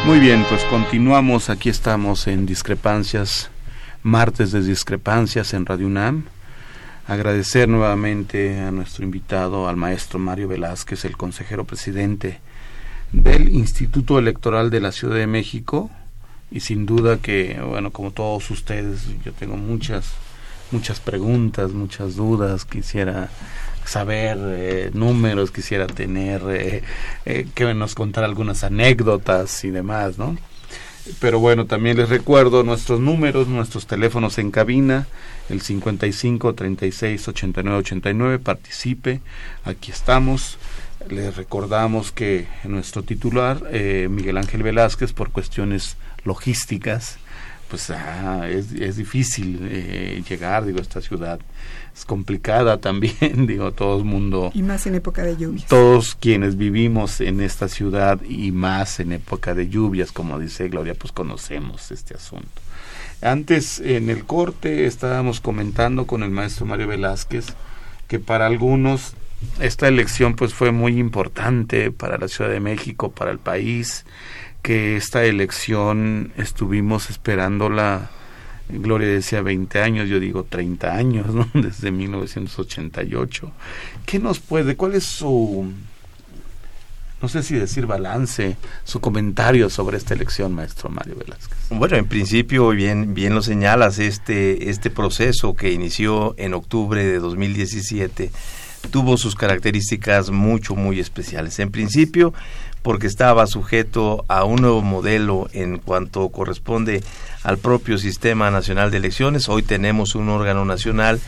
Muy 0.06 0.20
bien, 0.20 0.46
pues 0.48 0.62
continuamos. 0.66 1.50
Aquí 1.50 1.68
estamos 1.68 2.28
en 2.28 2.46
Discrepancias, 2.46 3.50
martes 4.04 4.52
de 4.52 4.62
Discrepancias 4.62 5.52
en 5.52 5.66
Radio 5.66 5.88
UNAM. 5.88 6.26
Agradecer 7.08 7.68
nuevamente 7.68 8.60
a 8.60 8.70
nuestro 8.70 9.04
invitado, 9.04 9.68
al 9.68 9.74
maestro 9.74 10.20
Mario 10.20 10.46
Velázquez, 10.46 11.04
el 11.04 11.16
consejero 11.16 11.64
presidente 11.64 12.38
del 13.10 13.48
Instituto 13.48 14.20
Electoral 14.20 14.70
de 14.70 14.80
la 14.80 14.92
Ciudad 14.92 15.16
de 15.16 15.26
México. 15.26 15.90
Y 16.52 16.60
sin 16.60 16.86
duda 16.86 17.16
que, 17.16 17.60
bueno, 17.60 17.90
como 17.90 18.12
todos 18.12 18.48
ustedes, 18.52 19.08
yo 19.24 19.32
tengo 19.32 19.56
muchas, 19.56 20.12
muchas 20.70 21.00
preguntas, 21.00 21.72
muchas 21.72 22.14
dudas. 22.14 22.64
Quisiera 22.64 23.28
saber 23.86 24.38
eh, 24.40 24.90
números, 24.92 25.50
quisiera 25.50 25.86
tener 25.86 26.42
eh, 26.50 26.82
eh, 27.24 27.46
que 27.54 27.72
nos 27.74 27.94
contara 27.94 28.26
algunas 28.26 28.64
anécdotas 28.64 29.64
y 29.64 29.70
demás, 29.70 30.18
¿no? 30.18 30.36
Pero 31.20 31.38
bueno, 31.38 31.66
también 31.66 31.96
les 31.96 32.08
recuerdo 32.08 32.64
nuestros 32.64 32.98
números, 33.00 33.46
nuestros 33.46 33.86
teléfonos 33.86 34.38
en 34.38 34.50
cabina, 34.50 35.06
el 35.48 35.60
55 35.60 36.54
36 36.54 37.28
89 37.28 37.78
89, 37.78 38.38
participe, 38.40 39.20
aquí 39.64 39.92
estamos. 39.92 40.58
Les 41.08 41.36
recordamos 41.36 42.10
que 42.10 42.48
nuestro 42.64 43.04
titular, 43.04 43.62
eh, 43.70 44.08
Miguel 44.10 44.38
Ángel 44.38 44.64
Velázquez, 44.64 45.12
por 45.12 45.30
cuestiones 45.30 45.96
logísticas, 46.24 47.18
pues 47.68 47.90
ah, 47.90 48.48
es, 48.48 48.72
es, 48.72 48.96
difícil 48.96 49.60
eh, 49.62 50.22
llegar, 50.28 50.64
digo, 50.64 50.78
a 50.78 50.82
esta 50.82 51.00
ciudad. 51.00 51.40
Es 51.94 52.04
complicada 52.04 52.78
también, 52.80 53.46
digo, 53.46 53.72
todo 53.72 53.98
el 53.98 54.04
mundo. 54.04 54.50
Y 54.54 54.62
más 54.62 54.86
en 54.86 54.94
época 54.94 55.22
de 55.22 55.36
lluvias. 55.36 55.66
Todos 55.66 56.14
quienes 56.14 56.56
vivimos 56.56 57.20
en 57.20 57.40
esta 57.40 57.68
ciudad 57.68 58.20
y 58.22 58.52
más 58.52 59.00
en 59.00 59.12
época 59.12 59.54
de 59.54 59.68
lluvias, 59.68 60.12
como 60.12 60.38
dice 60.38 60.68
Gloria, 60.68 60.94
pues 60.94 61.12
conocemos 61.12 61.90
este 61.90 62.14
asunto. 62.14 62.62
Antes, 63.22 63.80
en 63.80 64.10
el 64.10 64.24
corte, 64.24 64.86
estábamos 64.86 65.40
comentando 65.40 66.06
con 66.06 66.22
el 66.22 66.30
maestro 66.30 66.66
Mario 66.66 66.88
Velázquez 66.88 67.46
que 68.08 68.18
para 68.20 68.46
algunos 68.46 69.14
esta 69.60 69.88
elección 69.88 70.34
pues 70.34 70.54
fue 70.54 70.70
muy 70.70 70.98
importante 70.98 71.90
para 71.90 72.18
la 72.18 72.28
Ciudad 72.28 72.50
de 72.50 72.60
México, 72.60 73.10
para 73.10 73.30
el 73.30 73.38
país, 73.38 74.04
que 74.66 74.96
esta 74.96 75.24
elección 75.24 76.32
estuvimos 76.36 77.08
esperándola, 77.08 78.10
Gloria 78.68 79.06
decía 79.06 79.40
20 79.40 79.80
años, 79.80 80.08
yo 80.08 80.18
digo 80.18 80.42
30 80.42 80.92
años, 80.92 81.32
¿no? 81.32 81.48
desde 81.54 81.92
1988. 81.92 83.52
¿Qué 84.04 84.18
nos 84.18 84.40
puede, 84.40 84.74
cuál 84.74 84.94
es 84.94 85.04
su, 85.04 85.72
no 87.22 87.28
sé 87.28 87.44
si 87.44 87.54
decir 87.54 87.86
balance, 87.86 88.56
su 88.82 89.00
comentario 89.00 89.70
sobre 89.70 89.98
esta 89.98 90.14
elección, 90.14 90.52
maestro 90.52 90.90
Mario 90.90 91.14
Velázquez? 91.14 91.58
Bueno, 91.70 91.96
en 91.96 92.06
principio, 92.06 92.68
bien, 92.70 93.14
bien 93.14 93.36
lo 93.36 93.42
señalas, 93.42 94.00
este, 94.00 94.68
este 94.68 94.90
proceso 94.90 95.54
que 95.54 95.70
inició 95.70 96.34
en 96.38 96.54
octubre 96.54 97.04
de 97.04 97.20
2017 97.20 98.32
tuvo 98.86 99.16
sus 99.16 99.34
características 99.34 100.30
mucho, 100.30 100.74
muy 100.74 101.00
especiales. 101.00 101.58
En 101.58 101.70
principio, 101.70 102.32
porque 102.86 103.08
estaba 103.08 103.48
sujeto 103.48 104.24
a 104.28 104.44
un 104.44 104.62
nuevo 104.62 104.80
modelo 104.80 105.48
en 105.52 105.78
cuanto 105.78 106.28
corresponde 106.28 107.02
al 107.42 107.58
propio 107.58 107.98
Sistema 107.98 108.48
Nacional 108.52 108.92
de 108.92 108.98
Elecciones. 108.98 109.48
Hoy 109.48 109.64
tenemos 109.64 110.14
un 110.14 110.28
órgano 110.28 110.64
nacional 110.64 111.18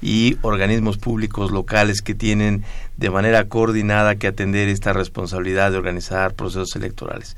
y 0.00 0.36
organismos 0.42 0.98
públicos 0.98 1.50
locales 1.50 2.00
que 2.00 2.14
tienen 2.14 2.62
de 2.96 3.10
manera 3.10 3.48
coordinada 3.48 4.14
que 4.14 4.28
atender 4.28 4.68
esta 4.68 4.92
responsabilidad 4.92 5.72
de 5.72 5.78
organizar 5.78 6.34
procesos 6.34 6.76
electorales. 6.76 7.36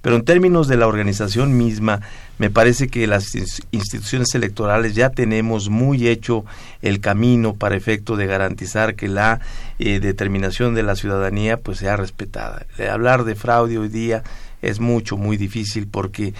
Pero 0.00 0.16
en 0.16 0.24
términos 0.24 0.68
de 0.68 0.76
la 0.76 0.86
organización 0.86 1.56
misma, 1.56 2.00
me 2.38 2.50
parece 2.50 2.88
que 2.88 3.06
las 3.08 3.34
instituciones 3.72 4.32
electorales 4.34 4.94
ya 4.94 5.10
tenemos 5.10 5.70
muy 5.70 6.06
hecho 6.06 6.44
el 6.82 7.00
camino 7.00 7.54
para 7.54 7.76
efecto 7.76 8.16
de 8.16 8.26
garantizar 8.26 8.94
que 8.94 9.08
la 9.08 9.40
eh, 9.80 9.98
determinación 9.98 10.74
de 10.74 10.84
la 10.84 10.94
ciudadanía 10.94 11.56
pues 11.56 11.78
sea 11.78 11.96
respetada. 11.96 12.64
Hablar 12.90 13.24
de 13.24 13.34
fraude 13.34 13.78
hoy 13.78 13.88
día 13.88 14.22
es 14.62 14.78
mucho, 14.78 15.16
muy 15.16 15.36
difícil 15.36 15.88
porque 15.88 16.32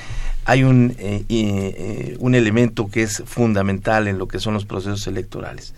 hay 0.44 0.62
un, 0.62 0.94
eh, 0.99 1.25
eh, 1.29 2.16
un 2.21 2.37
elemento 2.37 2.88
que 2.88 3.03
es 3.03 3.25
fundamental 3.27 4.07
en 4.07 4.18
lo 4.18 4.29
que 4.29 4.38
son 4.38 4.55
los 4.55 4.66
procesos 4.66 5.07
electorales. 5.09 5.75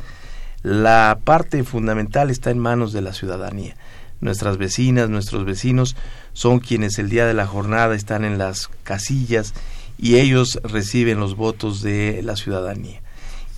La 0.63 1.19
parte 1.25 1.65
fundamental 1.65 2.29
está 2.31 2.51
en 2.51 2.59
manos 2.59 2.93
de 2.93 3.01
la 3.01 3.15
ciudadanía 3.15 3.75
nuestras 4.21 4.59
vecinas, 4.59 5.09
nuestros 5.09 5.45
vecinos 5.45 5.97
son 6.41 6.59
quienes 6.59 6.99
el 6.99 7.11
día 7.11 7.27
de 7.27 7.35
la 7.35 7.47
jornada 7.47 7.95
están 7.95 8.25
en 8.25 8.39
las 8.39 8.69
casillas 8.83 9.53
y 9.99 10.17
ellos 10.17 10.59
reciben 10.63 11.21
los 11.21 11.37
votos 11.37 11.83
de 11.83 12.23
la 12.23 12.35
ciudadanía. 12.35 13.03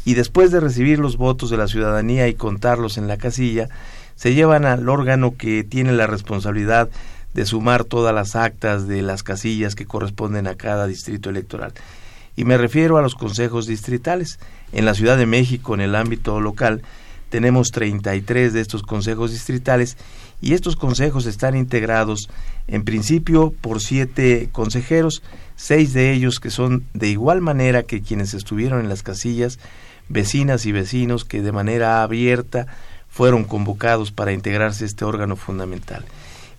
Y 0.04 0.14
después 0.14 0.50
de 0.50 0.58
recibir 0.58 0.98
los 0.98 1.16
votos 1.16 1.48
de 1.50 1.58
la 1.58 1.68
ciudadanía 1.68 2.26
y 2.26 2.34
contarlos 2.34 2.98
en 2.98 3.06
la 3.06 3.18
casilla, 3.18 3.68
se 4.16 4.34
llevan 4.34 4.64
al 4.64 4.88
órgano 4.88 5.36
que 5.36 5.62
tiene 5.62 5.92
la 5.92 6.08
responsabilidad 6.08 6.88
de 7.34 7.46
sumar 7.46 7.84
todas 7.84 8.12
las 8.12 8.34
actas 8.34 8.88
de 8.88 9.00
las 9.02 9.22
casillas 9.22 9.76
que 9.76 9.86
corresponden 9.86 10.48
a 10.48 10.56
cada 10.56 10.88
distrito 10.88 11.30
electoral. 11.30 11.74
Y 12.34 12.44
me 12.44 12.58
refiero 12.58 12.98
a 12.98 13.02
los 13.02 13.14
consejos 13.14 13.68
distritales. 13.68 14.40
En 14.72 14.86
la 14.86 14.94
Ciudad 14.94 15.16
de 15.16 15.26
México, 15.26 15.74
en 15.74 15.82
el 15.82 15.94
ámbito 15.94 16.40
local, 16.40 16.82
tenemos 17.32 17.70
33 17.70 18.52
de 18.52 18.60
estos 18.60 18.82
consejos 18.82 19.30
distritales 19.30 19.96
y 20.42 20.54
estos 20.54 20.76
consejos 20.76 21.24
están 21.24 21.56
integrados 21.56 22.28
en 22.68 22.84
principio 22.84 23.52
por 23.60 23.80
siete 23.80 24.48
consejeros, 24.52 25.22
seis 25.56 25.92
de 25.92 26.12
ellos 26.12 26.40
que 26.40 26.50
son 26.50 26.84
de 26.94 27.08
igual 27.08 27.40
manera 27.40 27.82
que 27.82 28.02
quienes 28.02 28.34
estuvieron 28.34 28.80
en 28.80 28.88
las 28.88 29.02
casillas, 29.02 29.58
vecinas 30.08 30.66
y 30.66 30.72
vecinos 30.72 31.24
que 31.24 31.42
de 31.42 31.52
manera 31.52 32.02
abierta 32.02 32.66
fueron 33.08 33.44
convocados 33.44 34.10
para 34.10 34.32
integrarse 34.32 34.84
a 34.84 34.86
este 34.86 35.04
órgano 35.04 35.36
fundamental 35.36 36.04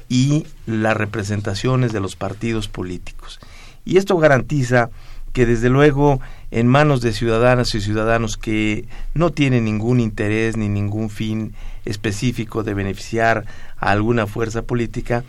y 0.09 0.45
las 0.65 0.95
representaciones 0.95 1.91
de 1.91 1.99
los 1.99 2.15
partidos 2.15 2.67
políticos. 2.67 3.39
Y 3.85 3.97
esto 3.97 4.17
garantiza 4.17 4.89
que 5.33 5.47
desde 5.47 5.69
luego 5.69 6.21
en 6.51 6.67
manos 6.67 7.01
de 7.01 7.11
ciudadanas 7.11 7.73
y 7.73 7.81
ciudadanos 7.81 8.37
que 8.37 8.85
no 9.15 9.31
tienen 9.31 9.65
ningún 9.65 9.99
interés 9.99 10.55
ni 10.55 10.69
ningún 10.69 11.09
fin 11.09 11.55
específico 11.85 12.63
de 12.63 12.75
beneficiar 12.75 13.45
a 13.77 13.89
alguna 13.89 14.27
fuerza 14.27 14.61
política, 14.61 15.23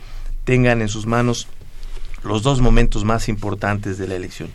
tengan 0.45 0.81
en 0.81 0.87
sus 0.87 1.05
manos 1.05 1.47
los 2.23 2.41
dos 2.43 2.61
momentos 2.61 3.03
más 3.03 3.27
importantes 3.27 3.97
de 3.97 4.07
la 4.07 4.15
elección. 4.15 4.49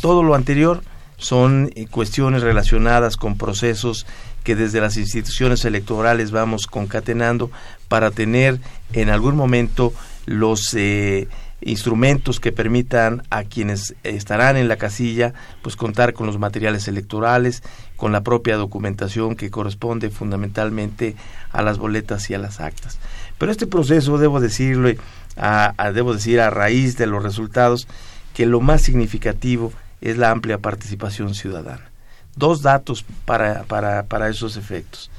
Todo 0.00 0.22
lo 0.22 0.34
anterior 0.34 0.82
son 1.16 1.70
eh, 1.74 1.86
cuestiones 1.86 2.42
relacionadas 2.42 3.16
con 3.16 3.36
procesos 3.36 4.06
que 4.42 4.54
desde 4.54 4.80
las 4.80 4.96
instituciones 4.96 5.64
electorales 5.64 6.30
vamos 6.30 6.66
concatenando 6.66 7.50
para 7.88 8.10
tener 8.10 8.60
en 8.92 9.08
algún 9.08 9.36
momento 9.36 9.92
los 10.26 10.74
eh, 10.74 11.28
instrumentos 11.62 12.40
que 12.40 12.52
permitan 12.52 13.22
a 13.30 13.44
quienes 13.44 13.94
estarán 14.02 14.56
en 14.56 14.68
la 14.68 14.76
casilla 14.76 15.32
pues 15.62 15.76
contar 15.76 16.12
con 16.12 16.26
los 16.26 16.38
materiales 16.38 16.88
electorales, 16.88 17.62
con 17.96 18.12
la 18.12 18.22
propia 18.22 18.56
documentación 18.56 19.34
que 19.34 19.50
corresponde 19.50 20.10
fundamentalmente 20.10 21.16
a 21.50 21.62
las 21.62 21.78
boletas 21.78 22.28
y 22.28 22.34
a 22.34 22.38
las 22.38 22.60
actas. 22.60 22.98
Pero 23.38 23.52
este 23.52 23.66
proceso, 23.66 24.18
debo 24.18 24.40
decirlo, 24.40 24.90
a, 25.36 25.92
debo 25.92 26.14
decir 26.14 26.40
a 26.40 26.50
raíz 26.50 26.96
de 26.96 27.06
los 27.06 27.22
resultados, 27.22 27.88
que 28.34 28.46
lo 28.46 28.60
más 28.60 28.82
significativo 28.82 29.72
es 30.00 30.16
la 30.16 30.30
amplia 30.30 30.58
participación 30.58 31.34
ciudadana. 31.34 31.90
Dos 32.36 32.62
datos 32.62 33.04
para, 33.24 33.62
para, 33.64 34.04
para 34.04 34.28
esos 34.28 34.56
efectos. 34.56 35.10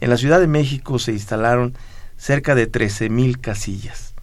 En 0.00 0.10
la 0.10 0.16
Ciudad 0.16 0.40
de 0.40 0.48
México 0.48 0.98
se 0.98 1.12
instalaron 1.12 1.74
cerca 2.16 2.54
de 2.54 2.70
13.000 2.70 3.40
casillas 3.40 4.14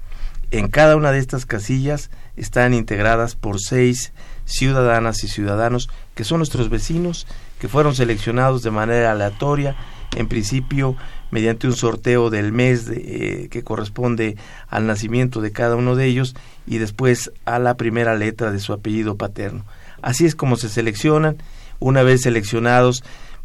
en 0.52 0.68
cada 0.68 0.98
una 0.98 1.12
de 1.12 1.20
estas 1.20 1.46
casillas 1.46 2.12
están 2.36 2.74
integradas 2.74 3.36
por 3.36 3.60
seis 3.60 4.12
ciudadanas 4.44 5.24
y 5.24 5.30
ciudadanos 5.30 5.90
que 6.14 6.26
son 6.26 6.40
nuestros 6.40 6.70
vecinos, 6.70 7.26
que 7.60 7.70
fueron 7.70 7.96
seleccionados 7.96 8.62
de 8.62 8.72
manera 8.72 9.14
aleatoria, 9.14 9.78
en 10.16 10.28
principio 10.28 10.98
mediante 11.32 11.68
un 11.68 11.76
sorteo 11.76 12.30
del 12.30 12.52
mes 12.52 12.90
eh, 12.90 13.48
que 13.50 13.64
corresponde 13.64 14.38
al 14.68 14.86
nacimiento 14.86 15.42
de 15.42 15.52
cada 15.52 15.76
uno 15.76 15.96
de 15.96 16.06
ellos 16.06 16.36
y 16.68 16.78
después 16.78 17.32
a 17.46 17.58
la 17.58 17.76
primera 17.76 18.16
letra 18.16 18.52
de 18.52 18.60
su 18.60 18.74
apellido 18.74 19.16
paterno. 19.16 19.66
Así 20.02 20.26
es 20.26 20.36
como 20.36 20.58
se 20.58 20.70
seleccionan. 20.70 21.38
Una 21.80 22.04
vez 22.04 22.22
seleccionados, 22.22 23.04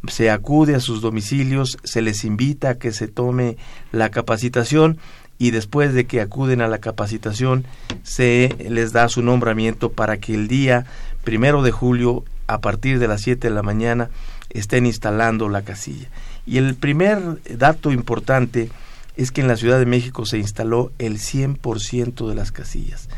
se 0.08 0.30
acude 0.30 0.74
a 0.74 0.80
sus 0.80 1.00
domicilios, 1.00 1.78
se 1.84 2.02
les 2.02 2.24
invita 2.24 2.70
a 2.70 2.74
que 2.74 2.92
se 2.92 3.08
tome 3.08 3.56
la 3.92 4.10
capacitación 4.10 4.98
y 5.38 5.50
después 5.50 5.92
de 5.92 6.06
que 6.06 6.20
acuden 6.20 6.60
a 6.60 6.68
la 6.68 6.78
capacitación 6.78 7.64
se 8.02 8.54
les 8.70 8.92
da 8.92 9.08
su 9.08 9.22
nombramiento 9.22 9.92
para 9.92 10.18
que 10.18 10.34
el 10.34 10.48
día 10.48 10.86
primero 11.24 11.62
de 11.62 11.72
julio 11.72 12.24
a 12.46 12.60
partir 12.60 12.98
de 12.98 13.08
las 13.08 13.22
7 13.22 13.48
de 13.48 13.54
la 13.54 13.62
mañana 13.62 14.10
estén 14.50 14.86
instalando 14.86 15.48
la 15.48 15.62
casilla. 15.62 16.08
Y 16.46 16.58
el 16.58 16.76
primer 16.76 17.40
dato 17.58 17.90
importante 17.90 18.70
es 19.16 19.32
que 19.32 19.40
en 19.40 19.48
la 19.48 19.56
Ciudad 19.56 19.78
de 19.78 19.86
México 19.86 20.24
se 20.24 20.38
instaló 20.38 20.92
el 20.98 21.18
100% 21.18 22.28
de 22.28 22.34
las 22.34 22.52
casillas. 22.52 23.08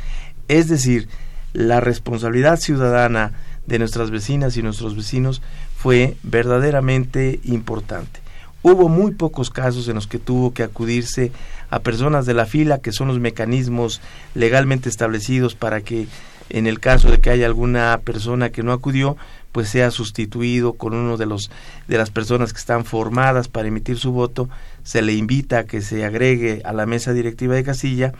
Es 0.48 0.68
decir, 0.68 1.08
la 1.52 1.80
responsabilidad 1.80 2.58
ciudadana 2.58 3.32
de 3.66 3.78
nuestras 3.78 4.10
vecinas 4.10 4.56
y 4.56 4.62
nuestros 4.62 4.96
vecinos 4.96 5.42
fue 5.76 6.16
verdaderamente 6.22 7.40
importante. 7.44 8.20
Hubo 8.62 8.88
muy 8.88 9.12
pocos 9.12 9.50
casos 9.50 9.88
en 9.88 9.94
los 9.94 10.06
que 10.06 10.18
tuvo 10.18 10.52
que 10.52 10.62
acudirse 10.62 11.30
a 11.70 11.80
personas 11.80 12.26
de 12.26 12.34
la 12.34 12.46
fila, 12.46 12.78
que 12.78 12.92
son 12.92 13.08
los 13.08 13.20
mecanismos 13.20 14.00
legalmente 14.34 14.88
establecidos 14.88 15.54
para 15.54 15.80
que 15.82 16.08
en 16.50 16.66
el 16.66 16.80
caso 16.80 17.10
de 17.10 17.20
que 17.20 17.30
haya 17.30 17.46
alguna 17.46 18.00
persona 18.04 18.50
que 18.50 18.62
no 18.62 18.72
acudió, 18.72 19.16
pues 19.52 19.68
sea 19.68 19.90
sustituido 19.90 20.74
con 20.74 20.94
uno 20.94 21.16
de 21.16 21.26
los 21.26 21.50
de 21.88 21.98
las 21.98 22.10
personas 22.10 22.52
que 22.52 22.58
están 22.58 22.84
formadas 22.84 23.48
para 23.48 23.68
emitir 23.68 23.98
su 23.98 24.12
voto, 24.12 24.48
se 24.82 25.02
le 25.02 25.14
invita 25.14 25.60
a 25.60 25.64
que 25.64 25.80
se 25.80 26.04
agregue 26.04 26.62
a 26.64 26.72
la 26.72 26.86
mesa 26.86 27.12
directiva 27.12 27.54
de 27.54 27.64
casilla 27.64 28.12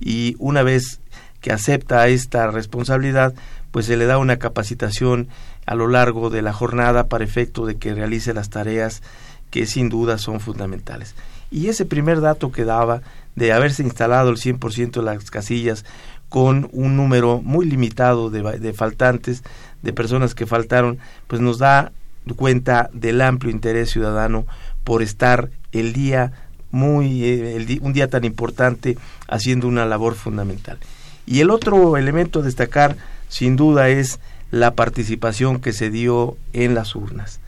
y 0.00 0.36
una 0.38 0.62
vez 0.62 1.00
que 1.40 1.52
acepta 1.52 2.06
esta 2.08 2.50
responsabilidad, 2.50 3.34
pues 3.70 3.86
se 3.86 3.96
le 3.96 4.06
da 4.06 4.18
una 4.18 4.38
capacitación 4.38 5.28
a 5.66 5.74
lo 5.74 5.88
largo 5.88 6.30
de 6.30 6.42
la 6.42 6.52
jornada 6.52 7.08
para 7.08 7.24
efecto 7.24 7.66
de 7.66 7.76
que 7.76 7.94
realice 7.94 8.34
las 8.34 8.50
tareas 8.50 9.02
que 9.50 9.66
sin 9.66 9.88
duda 9.88 10.18
son 10.18 10.40
fundamentales. 10.40 11.14
Y 11.50 11.68
ese 11.68 11.84
primer 11.84 12.20
dato 12.20 12.50
que 12.50 12.64
daba 12.64 13.02
de 13.34 13.52
haberse 13.52 13.82
instalado 13.82 14.30
el 14.30 14.36
100% 14.36 14.92
de 14.92 15.02
las 15.02 15.30
casillas 15.30 15.84
con 16.32 16.70
un 16.72 16.96
número 16.96 17.42
muy 17.44 17.66
limitado 17.66 18.30
de, 18.30 18.72
faltantes, 18.72 19.44
de 19.82 19.92
personas 19.92 20.34
que 20.34 20.46
faltaron, 20.46 20.96
pues 21.26 21.42
nos 21.42 21.58
da 21.58 21.92
cuenta 22.36 22.88
del 22.94 23.20
amplio 23.20 23.52
interés 23.52 23.90
ciudadano 23.90 24.46
por 24.82 25.02
estar 25.02 25.50
el 25.72 25.92
día 25.92 26.32
muy 26.70 27.22
eh, 27.22 27.78
un 27.82 27.92
día 27.92 28.08
tan 28.08 28.24
importante 28.24 28.96
haciendo 29.28 29.68
una 29.68 29.84
labor 29.84 30.14
fundamental. 30.14 30.78
Y 31.26 31.40
el 31.40 31.50
otro 31.50 31.98
elemento 31.98 32.40
a 32.40 32.44
destacar 32.44 32.96
sin 33.28 33.56
duda 33.56 33.90
es 33.90 34.18
la 34.50 34.70
participación 34.70 35.60
que 35.60 35.74
se 35.74 35.90
dio 35.90 36.38
en 36.54 36.74
las 36.74 36.94
urnas. 36.94 37.40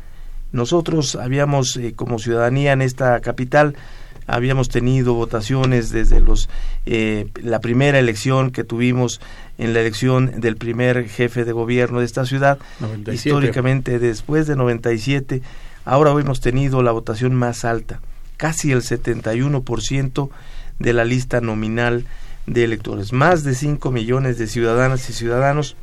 Nosotros 0.52 1.16
habíamos 1.16 1.78
eh, 1.78 1.94
como 1.96 2.18
ciudadanía 2.18 2.72
en 2.72 2.82
esta 2.82 3.18
capital 3.20 3.76
habíamos 4.26 4.68
tenido 4.68 5.14
votaciones 5.14 5.90
desde 5.90 6.20
los 6.20 6.48
eh, 6.86 7.28
la 7.42 7.60
primera 7.60 7.98
elección 7.98 8.50
que 8.50 8.64
tuvimos 8.64 9.20
en 9.58 9.74
la 9.74 9.80
elección 9.80 10.40
del 10.40 10.56
primer 10.56 11.08
jefe 11.08 11.44
de 11.44 11.52
gobierno 11.52 12.00
de 12.00 12.06
esta 12.06 12.24
ciudad 12.24 12.58
históricamente 13.12 13.98
después 13.98 14.46
de 14.46 14.56
97 14.56 15.42
ahora 15.84 16.10
hemos 16.12 16.40
tenido 16.40 16.82
la 16.82 16.92
votación 16.92 17.34
más 17.34 17.64
alta 17.64 18.00
casi 18.36 18.72
el 18.72 18.82
71% 18.82 20.30
de 20.78 20.92
la 20.92 21.04
lista 21.04 21.40
nominal 21.40 22.04
de 22.46 22.64
electores. 22.64 23.12
Más 23.12 23.44
de 23.44 23.54
5 23.54 23.90
millones 23.90 24.38
de 24.38 24.46
ciudadanas 24.46 25.08
y 25.08 25.12
ciudadanos 25.12 25.76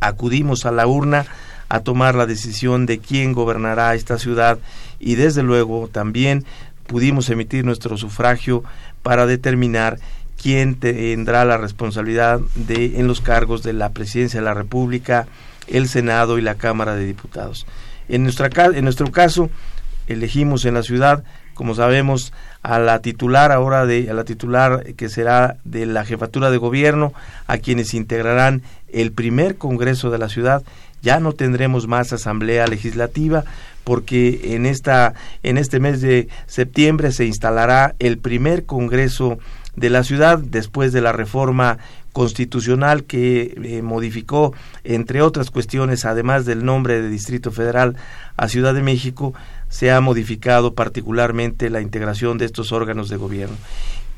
acudimos 0.00 0.66
a 0.66 0.72
la 0.72 0.86
urna 0.86 1.26
a 1.68 1.80
tomar 1.80 2.14
la 2.14 2.26
decisión 2.26 2.86
de 2.86 2.98
quién 2.98 3.32
gobernará 3.32 3.94
esta 3.94 4.18
ciudad 4.18 4.58
y 5.00 5.14
desde 5.14 5.42
luego 5.42 5.88
también 5.88 6.44
pudimos 6.92 7.30
emitir 7.30 7.64
nuestro 7.64 7.96
sufragio 7.96 8.62
para 9.02 9.24
determinar 9.24 9.98
quién 10.40 10.74
tendrá 10.74 11.46
la 11.46 11.56
responsabilidad 11.56 12.38
de 12.54 13.00
en 13.00 13.06
los 13.06 13.22
cargos 13.22 13.62
de 13.62 13.72
la 13.72 13.92
presidencia 13.94 14.40
de 14.40 14.44
la 14.44 14.52
República, 14.52 15.26
el 15.68 15.88
Senado 15.88 16.36
y 16.36 16.42
la 16.42 16.56
Cámara 16.56 16.94
de 16.94 17.06
Diputados. 17.06 17.66
En, 18.10 18.24
nuestra, 18.24 18.50
en 18.66 18.84
nuestro 18.84 19.10
caso, 19.10 19.48
elegimos 20.06 20.66
en 20.66 20.74
la 20.74 20.82
ciudad, 20.82 21.24
como 21.54 21.74
sabemos, 21.74 22.34
a 22.62 22.78
la 22.78 23.00
titular 23.00 23.52
ahora 23.52 23.86
de 23.86 24.10
a 24.10 24.12
la 24.12 24.24
titular 24.24 24.84
que 24.94 25.08
será 25.08 25.56
de 25.64 25.86
la 25.86 26.04
jefatura 26.04 26.50
de 26.50 26.58
gobierno, 26.58 27.14
a 27.46 27.56
quienes 27.56 27.94
integrarán 27.94 28.60
el 28.92 29.12
primer 29.12 29.56
congreso 29.56 30.10
de 30.10 30.18
la 30.18 30.28
ciudad. 30.28 30.62
Ya 31.02 31.20
no 31.20 31.32
tendremos 31.32 31.86
más 31.86 32.12
asamblea 32.12 32.66
legislativa, 32.66 33.44
porque 33.84 34.54
en 34.54 34.66
esta 34.66 35.14
en 35.42 35.58
este 35.58 35.80
mes 35.80 36.00
de 36.00 36.28
septiembre 36.46 37.12
se 37.12 37.26
instalará 37.26 37.94
el 37.98 38.18
primer 38.18 38.64
congreso 38.64 39.38
de 39.76 39.90
la 39.90 40.04
ciudad 40.04 40.38
después 40.38 40.92
de 40.92 41.00
la 41.00 41.12
reforma 41.12 41.78
constitucional 42.12 43.04
que 43.04 43.54
eh, 43.62 43.82
modificó 43.82 44.52
entre 44.84 45.22
otras 45.22 45.50
cuestiones 45.50 46.04
además 46.04 46.44
del 46.44 46.64
nombre 46.64 47.00
de 47.00 47.08
Distrito 47.08 47.50
Federal 47.50 47.96
a 48.36 48.48
Ciudad 48.48 48.74
de 48.74 48.82
México 48.82 49.32
se 49.70 49.90
ha 49.90 50.00
modificado 50.02 50.74
particularmente 50.74 51.70
la 51.70 51.80
integración 51.80 52.36
de 52.36 52.44
estos 52.44 52.72
órganos 52.72 53.08
de 53.08 53.16
gobierno. 53.16 53.56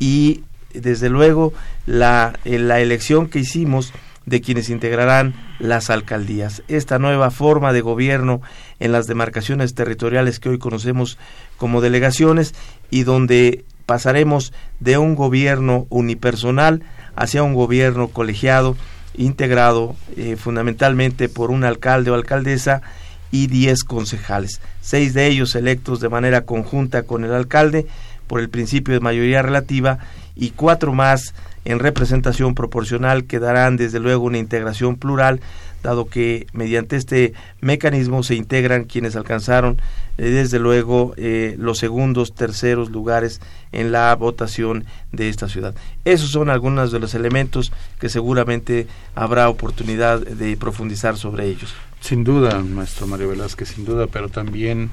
Y 0.01 0.43
desde 0.73 1.09
luego 1.09 1.53
la, 1.87 2.37
la 2.45 2.81
elección 2.81 3.29
que 3.29 3.39
hicimos 3.39 3.93
de 4.27 4.41
quienes 4.41 4.71
integrarán 4.71 5.35
las 5.59 5.91
alcaldías. 5.91 6.63
Esta 6.69 6.99
nueva 6.99 7.31
forma 7.31 7.73
de 7.73 7.81
gobierno 7.81 8.41
en 8.81 8.93
las 8.93 9.07
demarcaciones 9.07 9.75
territoriales 9.75 10.41
que 10.41 10.49
hoy 10.49 10.59
conocemos 10.59 11.19
como 11.57 11.81
delegaciones 11.81 12.55
y 12.91 13.05
donde 13.05 13.65
pasaremos 13.87 14.53
de 14.81 14.99
un 14.99 15.15
gobierno 15.15 15.87
unipersonal 15.91 16.83
hacia 17.17 17.43
un 17.43 17.55
gobierno 17.55 18.09
colegiado 18.09 18.77
integrado 19.17 19.95
eh, 20.17 20.37
fundamentalmente 20.37 21.29
por 21.29 21.51
un 21.51 21.65
alcalde 21.65 22.11
o 22.11 22.15
alcaldesa 22.15 22.83
y 23.31 23.47
diez 23.47 23.85
concejales, 23.85 24.61
seis 24.81 25.15
de 25.15 25.27
ellos 25.27 25.55
electos 25.55 26.01
de 26.01 26.09
manera 26.09 26.45
conjunta 26.45 27.03
con 27.03 27.25
el 27.25 27.33
alcalde 27.33 27.87
por 28.27 28.41
el 28.41 28.49
principio 28.49 28.95
de 28.95 29.01
mayoría 29.01 29.43
relativa 29.43 29.99
y 30.35 30.51
cuatro 30.51 30.93
más 30.93 31.35
en 31.65 31.79
representación 31.79 32.55
proporcional 32.55 33.25
que 33.25 33.39
darán 33.39 33.77
desde 33.77 34.01
luego 34.01 34.25
una 34.25 34.39
integración 34.39 34.97
plural, 34.97 35.41
dado 35.83 36.07
que 36.07 36.47
mediante 36.53 36.97
este 36.97 37.35
mecanismo 37.61 38.23
se 38.23 38.35
integran 38.35 38.85
quienes 38.85 39.17
alcanzaron 39.17 39.79
eh, 40.17 40.25
desde 40.25 40.59
luego 40.59 41.15
eh, 41.17 41.57
los 41.59 41.79
segundos, 41.79 42.35
terceros 42.35 42.91
lugares 42.91 43.41
en 43.73 43.93
la 43.93 44.15
votación 44.15 44.85
de 45.13 45.29
esta 45.29 45.49
ciudad. 45.49 45.75
Esos 46.05 46.31
son 46.31 46.49
algunos 46.49 46.93
de 46.93 47.01
los 47.01 47.15
elementos 47.15 47.73
que 47.99 48.09
seguramente 48.09 48.87
habrá 49.15 49.49
oportunidad 49.49 50.21
de 50.21 50.57
profundizar 50.57 51.17
sobre 51.17 51.47
ellos. 51.47 51.75
Sin 52.01 52.25
duda, 52.25 52.61
maestro 52.61 53.07
Mario 53.07 53.31
Velázquez, 53.31 53.69
sin 53.71 53.85
duda, 53.85 54.07
pero 54.07 54.29
también 54.29 54.91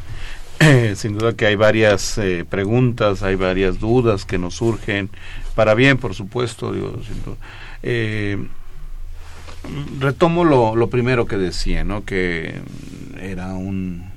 sin 0.95 1.17
duda 1.17 1.33
que 1.33 1.45
hay 1.45 1.55
varias 1.55 2.17
eh, 2.17 2.45
preguntas, 2.47 3.23
hay 3.23 3.35
varias 3.35 3.79
dudas 3.79 4.25
que 4.25 4.37
nos 4.37 4.55
surgen, 4.55 5.09
para 5.55 5.73
bien, 5.73 5.97
por 5.97 6.13
supuesto. 6.13 6.73
Digo, 6.73 6.93
eh, 7.83 8.37
retomo 9.99 10.43
lo, 10.43 10.75
lo, 10.75 10.89
primero 10.89 11.25
que 11.25 11.37
decía, 11.37 11.83
¿no? 11.83 12.05
que 12.05 12.61
era 13.19 13.53
un, 13.53 14.09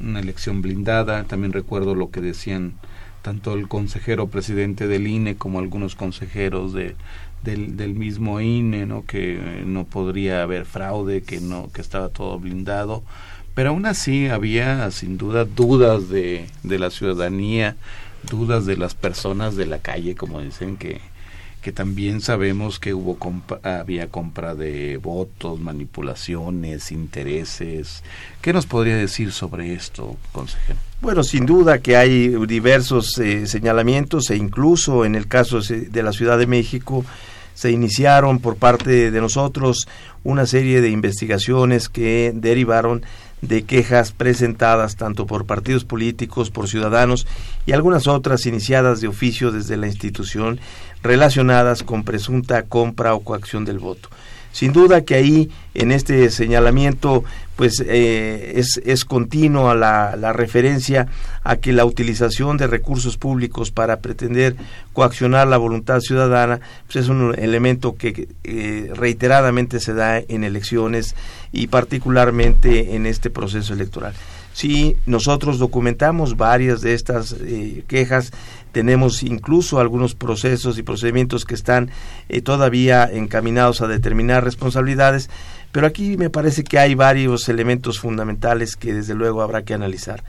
una 0.00 0.20
elección 0.20 0.62
blindada. 0.62 1.24
También 1.24 1.52
recuerdo 1.52 1.94
lo 1.94 2.10
que 2.10 2.20
decían 2.20 2.74
tanto 3.22 3.54
el 3.54 3.68
consejero 3.68 4.28
presidente 4.28 4.88
del 4.88 5.06
INE 5.06 5.36
como 5.36 5.60
algunos 5.60 5.94
consejeros 5.94 6.72
de, 6.72 6.96
del, 7.42 7.94
mismo 7.94 8.40
INE, 8.40 8.86
¿no? 8.86 9.04
que 9.06 9.62
no 9.64 9.84
podría 9.84 10.42
haber 10.42 10.64
fraude, 10.64 11.22
que 11.22 11.40
no 11.40 11.70
que 11.72 11.80
estaba 11.80 12.08
todo 12.08 12.38
blindado 12.38 13.02
pero 13.54 13.68
aún 13.70 13.84
así 13.84 14.28
había 14.28 14.90
sin 14.90 15.18
duda 15.18 15.44
dudas 15.44 16.08
de 16.08 16.48
la 16.62 16.88
ciudadanía, 16.88 17.76
dudas 18.28 18.66
de 18.66 18.76
las 18.76 18.94
personas 18.94 19.56
de 19.56 19.66
la 19.66 19.78
calle, 19.78 20.14
como 20.14 20.40
dicen 20.40 20.76
que, 20.76 21.00
que 21.60 21.72
también 21.72 22.20
sabemos 22.20 22.78
que 22.78 22.94
hubo 22.94 23.18
había 23.62 24.08
compra 24.08 24.54
de 24.54 24.96
votos, 24.96 25.60
manipulaciones, 25.60 26.90
intereses. 26.92 28.02
¿Qué 28.40 28.52
nos 28.52 28.66
podría 28.66 28.96
decir 28.96 29.32
sobre 29.32 29.72
esto, 29.74 30.16
consejero? 30.32 30.78
Bueno, 31.00 31.22
sin 31.24 31.46
duda 31.46 31.80
que 31.80 31.96
hay 31.96 32.28
diversos 32.46 33.18
eh, 33.18 33.46
señalamientos 33.46 34.30
e 34.30 34.36
incluso 34.36 35.04
en 35.04 35.14
el 35.14 35.26
caso 35.26 35.60
de 35.60 36.02
la 36.02 36.12
Ciudad 36.12 36.38
de 36.38 36.46
México 36.46 37.04
se 37.54 37.70
iniciaron 37.70 38.38
por 38.40 38.56
parte 38.56 39.10
de 39.10 39.20
nosotros 39.20 39.86
una 40.24 40.46
serie 40.46 40.80
de 40.80 40.90
investigaciones 40.90 41.88
que 41.88 42.32
derivaron 42.34 43.02
de 43.42 43.64
quejas 43.64 44.12
presentadas 44.12 44.96
tanto 44.96 45.26
por 45.26 45.44
partidos 45.44 45.84
políticos, 45.84 46.50
por 46.50 46.68
ciudadanos 46.68 47.26
y 47.66 47.72
algunas 47.72 48.06
otras 48.06 48.46
iniciadas 48.46 49.00
de 49.00 49.08
oficio 49.08 49.50
desde 49.50 49.76
la 49.76 49.88
institución 49.88 50.60
relacionadas 51.02 51.82
con 51.82 52.04
presunta 52.04 52.62
compra 52.62 53.14
o 53.14 53.20
coacción 53.20 53.64
del 53.64 53.80
voto. 53.80 54.08
Sin 54.52 54.72
duda 54.72 55.02
que 55.02 55.14
ahí 55.14 55.50
en 55.74 55.92
este 55.92 56.30
señalamiento 56.30 57.24
pues 57.56 57.82
eh, 57.86 58.62
es, 58.84 59.04
continua 59.04 59.74
la, 59.74 60.16
la, 60.16 60.32
referencia 60.32 61.06
a 61.44 61.56
que 61.56 61.72
la 61.72 61.84
utilización 61.84 62.56
de 62.56 62.66
recursos 62.66 63.16
públicos 63.16 63.70
para 63.70 64.00
pretender 64.00 64.56
coaccionar 64.92 65.46
la 65.46 65.58
voluntad 65.58 66.00
ciudadana 66.00 66.60
pues 66.86 66.96
es 67.04 67.08
un 67.08 67.34
elemento 67.38 67.94
que 67.96 68.28
eh, 68.44 68.90
reiteradamente 68.94 69.80
se 69.80 69.94
da 69.94 70.18
en 70.18 70.44
elecciones 70.44 71.14
y 71.52 71.66
particularmente 71.68 72.94
en 72.94 73.06
este 73.06 73.30
proceso 73.30 73.74
electoral. 73.74 74.14
Sí, 74.52 74.96
nosotros 75.06 75.58
documentamos 75.58 76.36
varias 76.36 76.82
de 76.82 76.92
estas 76.94 77.34
eh, 77.40 77.84
quejas, 77.88 78.32
tenemos 78.72 79.22
incluso 79.22 79.80
algunos 79.80 80.14
procesos 80.14 80.78
y 80.78 80.82
procedimientos 80.82 81.44
que 81.44 81.54
están 81.54 81.90
eh, 82.28 82.42
todavía 82.42 83.08
encaminados 83.10 83.80
a 83.80 83.86
determinar 83.86 84.44
responsabilidades, 84.44 85.30
pero 85.72 85.86
aquí 85.86 86.16
me 86.16 86.30
parece 86.30 86.64
que 86.64 86.78
hay 86.78 86.94
varios 86.94 87.48
elementos 87.48 87.98
fundamentales 87.98 88.76
que 88.76 88.92
desde 88.92 89.14
luego 89.14 89.42
habrá 89.42 89.62
que 89.62 89.74
analizar. 89.74 90.22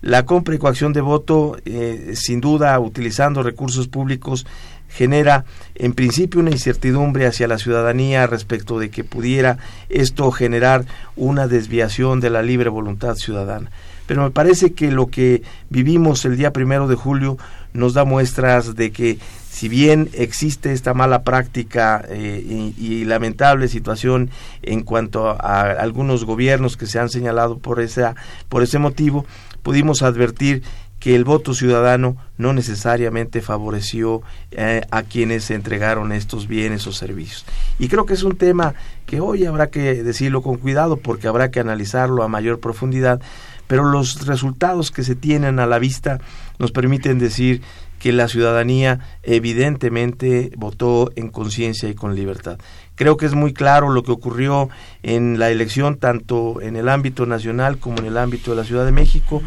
La 0.00 0.26
compra 0.26 0.56
y 0.56 0.58
coacción 0.58 0.92
de 0.92 1.00
voto, 1.00 1.56
eh, 1.64 2.14
sin 2.16 2.40
duda, 2.40 2.78
utilizando 2.80 3.44
recursos 3.44 3.86
públicos, 3.86 4.44
genera 4.92 5.44
en 5.74 5.94
principio 5.94 6.40
una 6.40 6.50
incertidumbre 6.50 7.26
hacia 7.26 7.48
la 7.48 7.58
ciudadanía 7.58 8.26
respecto 8.26 8.78
de 8.78 8.90
que 8.90 9.04
pudiera 9.04 9.58
esto 9.88 10.30
generar 10.30 10.84
una 11.16 11.48
desviación 11.48 12.20
de 12.20 12.30
la 12.30 12.42
libre 12.42 12.68
voluntad 12.68 13.16
ciudadana. 13.16 13.70
Pero 14.06 14.22
me 14.22 14.30
parece 14.30 14.72
que 14.72 14.90
lo 14.90 15.06
que 15.06 15.42
vivimos 15.70 16.24
el 16.24 16.36
día 16.36 16.52
primero 16.52 16.88
de 16.88 16.96
julio 16.96 17.38
nos 17.72 17.94
da 17.94 18.04
muestras 18.04 18.74
de 18.74 18.90
que 18.90 19.18
si 19.48 19.68
bien 19.68 20.10
existe 20.14 20.72
esta 20.72 20.94
mala 20.94 21.22
práctica 21.22 22.04
eh, 22.08 22.72
y, 22.76 23.04
lamentable 23.04 23.68
situación 23.68 24.30
en 24.62 24.82
cuanto 24.82 25.28
a, 25.28 25.60
algunos 25.60 26.24
gobiernos 26.24 26.76
que 26.76 26.86
se 26.86 26.98
han 26.98 27.10
señalado 27.10 27.58
por 27.58 27.80
esa 27.80 28.14
por 28.48 28.62
ese 28.62 28.78
motivo, 28.78 29.24
pudimos 29.62 30.02
advertir 30.02 30.62
que 31.02 31.16
el 31.16 31.24
voto 31.24 31.52
ciudadano 31.52 32.16
no 32.38 32.52
necesariamente 32.52 33.42
favoreció 33.42 34.22
eh, 34.52 34.82
a 34.92 35.02
quienes 35.02 35.50
entregaron 35.50 36.12
estos 36.12 36.46
bienes 36.46 36.86
o 36.86 36.92
servicios. 36.92 37.44
Y 37.80 37.88
creo 37.88 38.06
que 38.06 38.14
es 38.14 38.22
un 38.22 38.36
tema 38.36 38.74
que 39.04 39.18
hoy 39.18 39.44
habrá 39.44 39.66
que 39.66 40.04
decirlo 40.04 40.42
con 40.42 40.58
cuidado 40.58 40.98
porque 40.98 41.26
habrá 41.26 41.50
que 41.50 41.58
analizarlo 41.58 42.22
a 42.22 42.28
mayor 42.28 42.60
profundidad, 42.60 43.20
pero 43.66 43.82
los 43.82 44.28
resultados 44.28 44.92
que 44.92 45.02
se 45.02 45.16
tienen 45.16 45.58
a 45.58 45.66
la 45.66 45.80
vista 45.80 46.20
nos 46.60 46.70
permiten 46.70 47.18
decir 47.18 47.62
que 47.98 48.12
la 48.12 48.28
ciudadanía 48.28 48.98
evidentemente 49.24 50.52
votó 50.56 51.10
en 51.16 51.30
conciencia 51.30 51.88
y 51.88 51.94
con 51.94 52.14
libertad. 52.14 52.58
Creo 52.96 53.16
que 53.16 53.26
es 53.26 53.34
muy 53.34 53.52
claro 53.52 53.90
lo 53.90 54.02
que 54.02 54.12
ocurrió 54.12 54.68
en 55.02 55.38
la 55.38 55.50
elección, 55.50 55.96
tanto 55.96 56.60
en 56.60 56.76
el 56.76 56.88
ámbito 56.88 57.26
nacional 57.26 57.78
como 57.78 57.98
en 57.98 58.06
el 58.06 58.18
ámbito 58.18 58.50
de 58.50 58.56
la 58.56 58.64
Ciudad 58.64 58.84
de 58.84 58.92
México. 58.92 59.40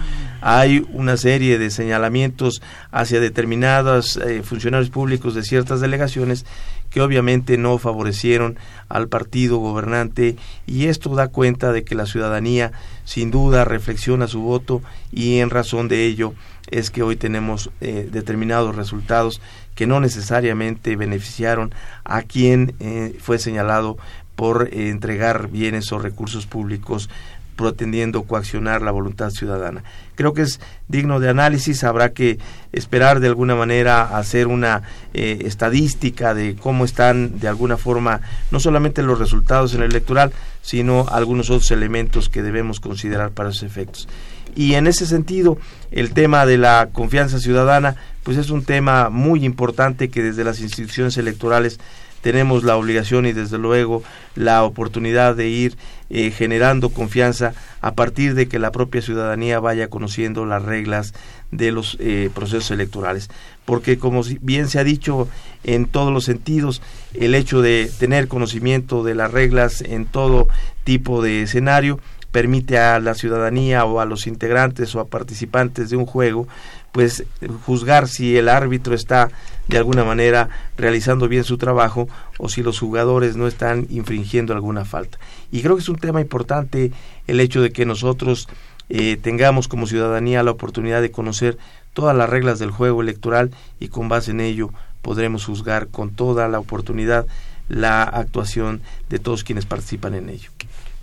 Hay 0.47 0.85
una 0.93 1.17
serie 1.17 1.57
de 1.57 1.71
señalamientos 1.71 2.61
hacia 2.91 3.19
determinados 3.19 4.17
eh, 4.17 4.43
funcionarios 4.43 4.91
públicos 4.91 5.33
de 5.33 5.41
ciertas 5.41 5.81
delegaciones 5.81 6.45
que 6.91 7.01
obviamente 7.01 7.57
no 7.57 7.79
favorecieron 7.79 8.59
al 8.87 9.07
partido 9.07 9.57
gobernante 9.57 10.35
y 10.67 10.85
esto 10.85 11.15
da 11.15 11.29
cuenta 11.29 11.71
de 11.71 11.83
que 11.83 11.95
la 11.95 12.05
ciudadanía 12.05 12.73
sin 13.05 13.31
duda 13.31 13.65
reflexiona 13.65 14.27
su 14.27 14.41
voto 14.41 14.83
y 15.11 15.39
en 15.39 15.49
razón 15.49 15.87
de 15.87 16.05
ello 16.05 16.35
es 16.69 16.91
que 16.91 17.01
hoy 17.01 17.15
tenemos 17.15 17.71
eh, 17.81 18.07
determinados 18.11 18.75
resultados 18.75 19.41
que 19.73 19.87
no 19.87 19.99
necesariamente 19.99 20.95
beneficiaron 20.95 21.73
a 22.03 22.21
quien 22.21 22.75
eh, 22.79 23.17
fue 23.19 23.39
señalado 23.39 23.97
por 24.35 24.69
entregar 24.73 25.47
bienes 25.47 25.91
o 25.91 25.97
recursos 25.97 26.45
públicos 26.45 27.09
pretendiendo 27.55 28.23
coaccionar 28.23 28.81
la 28.81 28.91
voluntad 28.91 29.29
ciudadana. 29.29 29.83
Creo 30.15 30.33
que 30.33 30.43
es 30.43 30.59
digno 30.87 31.19
de 31.19 31.29
análisis, 31.29 31.83
habrá 31.83 32.13
que 32.13 32.37
esperar 32.71 33.19
de 33.19 33.27
alguna 33.27 33.55
manera 33.55 34.17
hacer 34.17 34.47
una 34.47 34.83
eh, 35.13 35.43
estadística 35.45 36.33
de 36.33 36.55
cómo 36.55 36.85
están 36.85 37.39
de 37.39 37.47
alguna 37.47 37.77
forma 37.77 38.21
no 38.51 38.59
solamente 38.59 39.03
los 39.03 39.19
resultados 39.19 39.73
en 39.73 39.81
el 39.81 39.91
electoral, 39.91 40.31
sino 40.61 41.05
algunos 41.09 41.49
otros 41.49 41.71
elementos 41.71 42.29
que 42.29 42.41
debemos 42.41 42.79
considerar 42.79 43.31
para 43.31 43.49
esos 43.49 43.63
efectos. 43.63 44.07
Y 44.55 44.75
en 44.75 44.87
ese 44.87 45.05
sentido, 45.05 45.57
el 45.91 46.13
tema 46.13 46.45
de 46.45 46.57
la 46.57 46.89
confianza 46.91 47.39
ciudadana, 47.39 47.97
pues 48.23 48.37
es 48.37 48.49
un 48.49 48.63
tema 48.63 49.09
muy 49.09 49.43
importante 49.43 50.09
que 50.09 50.23
desde 50.23 50.43
las 50.43 50.61
instituciones 50.61 51.17
electorales 51.17 51.79
tenemos 52.25 52.63
la 52.63 52.75
obligación 52.75 53.27
y 53.27 53.33
desde 53.33 53.59
luego 53.59 54.01
la 54.33 54.63
oportunidad 54.63 55.35
de 55.35 55.47
ir 55.47 55.77
eh, 56.09 56.31
generando 56.31 56.89
confianza 56.89 57.53
a 57.81 57.93
partir 57.93 58.33
de 58.33 58.47
que 58.47 58.57
la 58.57 58.71
propia 58.71 59.03
ciudadanía 59.03 59.59
vaya 59.59 59.91
conociendo 59.91 60.43
las 60.47 60.63
reglas 60.63 61.13
de 61.51 61.71
los 61.71 61.97
eh, 61.99 62.31
procesos 62.33 62.71
electorales. 62.71 63.29
Porque 63.63 63.99
como 63.99 64.23
bien 64.41 64.69
se 64.69 64.79
ha 64.79 64.83
dicho 64.83 65.27
en 65.63 65.85
todos 65.85 66.11
los 66.11 66.25
sentidos, 66.25 66.81
el 67.13 67.35
hecho 67.35 67.61
de 67.61 67.91
tener 67.99 68.27
conocimiento 68.27 69.03
de 69.03 69.13
las 69.13 69.29
reglas 69.29 69.81
en 69.81 70.07
todo 70.07 70.47
tipo 70.83 71.21
de 71.21 71.43
escenario 71.43 71.99
permite 72.31 72.79
a 72.79 72.99
la 72.99 73.13
ciudadanía 73.13 73.85
o 73.85 73.99
a 73.99 74.05
los 74.05 74.25
integrantes 74.25 74.95
o 74.95 74.99
a 74.99 75.05
participantes 75.05 75.91
de 75.91 75.97
un 75.97 76.07
juego 76.07 76.47
pues 76.91 77.25
juzgar 77.65 78.07
si 78.07 78.37
el 78.37 78.47
árbitro 78.47 78.95
está 78.95 79.29
de 79.67 79.77
alguna 79.77 80.03
manera 80.03 80.49
realizando 80.77 81.27
bien 81.27 81.43
su 81.43 81.57
trabajo 81.57 82.07
o 82.37 82.49
si 82.49 82.61
los 82.61 82.79
jugadores 82.79 83.35
no 83.35 83.47
están 83.47 83.87
infringiendo 83.89 84.53
alguna 84.53 84.85
falta. 84.85 85.17
Y 85.51 85.61
creo 85.61 85.75
que 85.75 85.81
es 85.81 85.89
un 85.89 85.97
tema 85.97 86.21
importante 86.21 86.91
el 87.27 87.39
hecho 87.39 87.61
de 87.61 87.71
que 87.71 87.85
nosotros 87.85 88.47
eh, 88.89 89.17
tengamos 89.21 89.67
como 89.67 89.87
ciudadanía 89.87 90.43
la 90.43 90.51
oportunidad 90.51 91.01
de 91.01 91.11
conocer 91.11 91.57
todas 91.93 92.15
las 92.15 92.29
reglas 92.29 92.59
del 92.59 92.71
juego 92.71 93.01
electoral 93.01 93.51
y 93.79 93.87
con 93.87 94.09
base 94.09 94.31
en 94.31 94.41
ello 94.41 94.69
podremos 95.01 95.45
juzgar 95.45 95.87
con 95.87 96.11
toda 96.11 96.47
la 96.47 96.59
oportunidad 96.59 97.25
la 97.67 98.03
actuación 98.03 98.81
de 99.09 99.17
todos 99.17 99.43
quienes 99.43 99.65
participan 99.65 100.13
en 100.13 100.29
ello. 100.29 100.51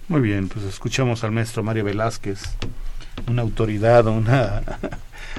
Muy 0.09 0.20
bien, 0.20 0.48
pues 0.48 0.64
escuchamos 0.64 1.25
al 1.25 1.33
maestro 1.33 1.62
Mario 1.62 1.85
Velázquez, 1.85 2.42
una 3.27 3.42
autoridad, 3.42 4.07
una 4.07 4.62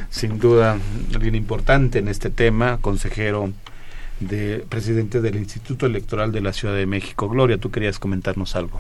sin 0.10 0.40
duda 0.40 0.78
alguien 1.14 1.36
importante 1.36 2.00
en 2.00 2.08
este 2.08 2.30
tema, 2.30 2.78
consejero 2.82 3.52
de 4.20 4.66
presidente 4.70 5.22
del 5.22 5.36
Instituto 5.36 5.86
Electoral 5.86 6.32
de 6.32 6.42
la 6.42 6.54
Ciudad 6.54 6.76
de 6.76 6.86
México. 6.86 7.30
Gloria, 7.30 7.58
tú 7.58 7.72
querías 7.72 8.00
comentarnos 8.00 8.56
algo. 8.56 8.80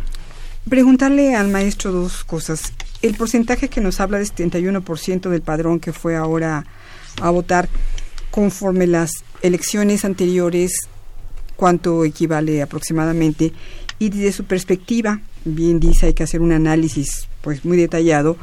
Preguntarle 0.70 1.36
al 1.36 1.50
maestro 1.50 1.92
dos 1.92 2.24
cosas. 2.24 2.74
El 3.02 3.16
porcentaje 3.16 3.68
que 3.68 3.82
nos 3.82 4.00
habla 4.00 4.20
de 4.20 4.26
71% 4.26 5.30
del 5.30 5.42
padrón 5.42 5.80
que 5.80 5.92
fue 5.92 6.16
ahora 6.16 6.66
a 7.22 7.30
votar 7.30 7.68
conforme 8.32 8.88
las 8.88 9.12
elecciones 9.42 10.06
anteriores, 10.06 10.72
¿cuánto 11.58 12.06
equivale 12.06 12.62
aproximadamente? 12.62 13.52
Y 14.00 14.10
desde 14.10 14.32
su 14.32 14.46
perspectiva, 14.46 15.22
bien 15.44 15.80
dice, 15.80 16.08
hay 16.08 16.14
que 16.14 16.24
hacer 16.24 16.42
un 16.42 16.54
análisis 16.54 17.28
pues 17.42 17.66
muy 17.66 17.76
detallado. 17.76 18.38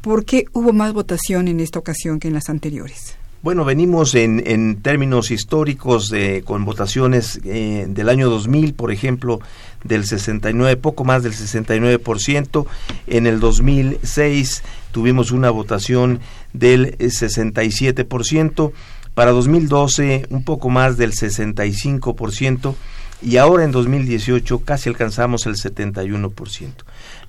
¿Por 0.00 0.24
qué 0.24 0.46
hubo 0.52 0.72
más 0.72 0.92
votación 0.92 1.48
en 1.48 1.60
esta 1.60 1.78
ocasión 1.78 2.20
que 2.20 2.28
en 2.28 2.34
las 2.34 2.48
anteriores? 2.48 3.16
Bueno, 3.42 3.64
venimos 3.64 4.14
en, 4.14 4.82
términos 4.82 5.30
históricos 5.30 6.12
con 6.44 6.66
votaciones 6.66 7.40
eh, 7.44 7.86
del 7.88 8.10
año 8.10 8.28
2000, 8.28 8.74
por 8.74 8.92
ejemplo, 8.92 9.40
del 9.82 10.04
69, 10.04 10.76
poco 10.76 11.04
más 11.04 11.22
del 11.22 11.32
69%. 11.32 12.66
En 13.06 13.26
el 13.26 13.40
2006 13.40 14.62
tuvimos 14.92 15.32
una 15.32 15.50
votación 15.50 16.20
del 16.52 16.98
67%. 16.98 18.72
Para 19.14 19.32
2012 19.32 20.26
un 20.30 20.44
poco 20.44 20.68
más 20.68 20.96
del 20.96 21.12
65% 21.12 22.74
y 23.22 23.36
ahora 23.36 23.64
en 23.64 23.72
2018 23.72 24.60
casi 24.60 24.88
alcanzamos 24.88 25.46
el 25.46 25.56
71%. 25.56 26.72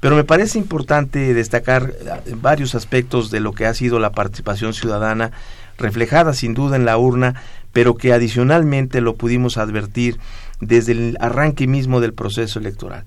Pero 0.02 0.16
me 0.18 0.26
parece 0.26 0.58
importante 0.58 1.34
destacar 1.34 1.94
eh, 1.94 2.34
varios 2.36 2.76
aspectos 2.76 3.32
de 3.32 3.40
lo 3.40 3.54
que 3.54 3.66
ha 3.66 3.74
sido 3.74 4.00
la 4.00 4.12
participación 4.12 4.74
ciudadana, 4.74 5.32
reflejada 5.78 6.34
sin 6.34 6.54
duda 6.54 6.76
en 6.76 6.84
la 6.84 6.98
urna, 6.98 7.36
pero 7.72 7.96
que 7.96 8.12
adicionalmente 8.12 9.00
lo 9.00 9.16
pudimos 9.16 9.58
advertir 9.58 10.18
desde 10.60 10.92
el 10.92 11.18
arranque 11.22 11.68
mismo 11.68 12.02
del 12.02 12.14
proceso 12.14 12.60
electoral. 12.60 13.06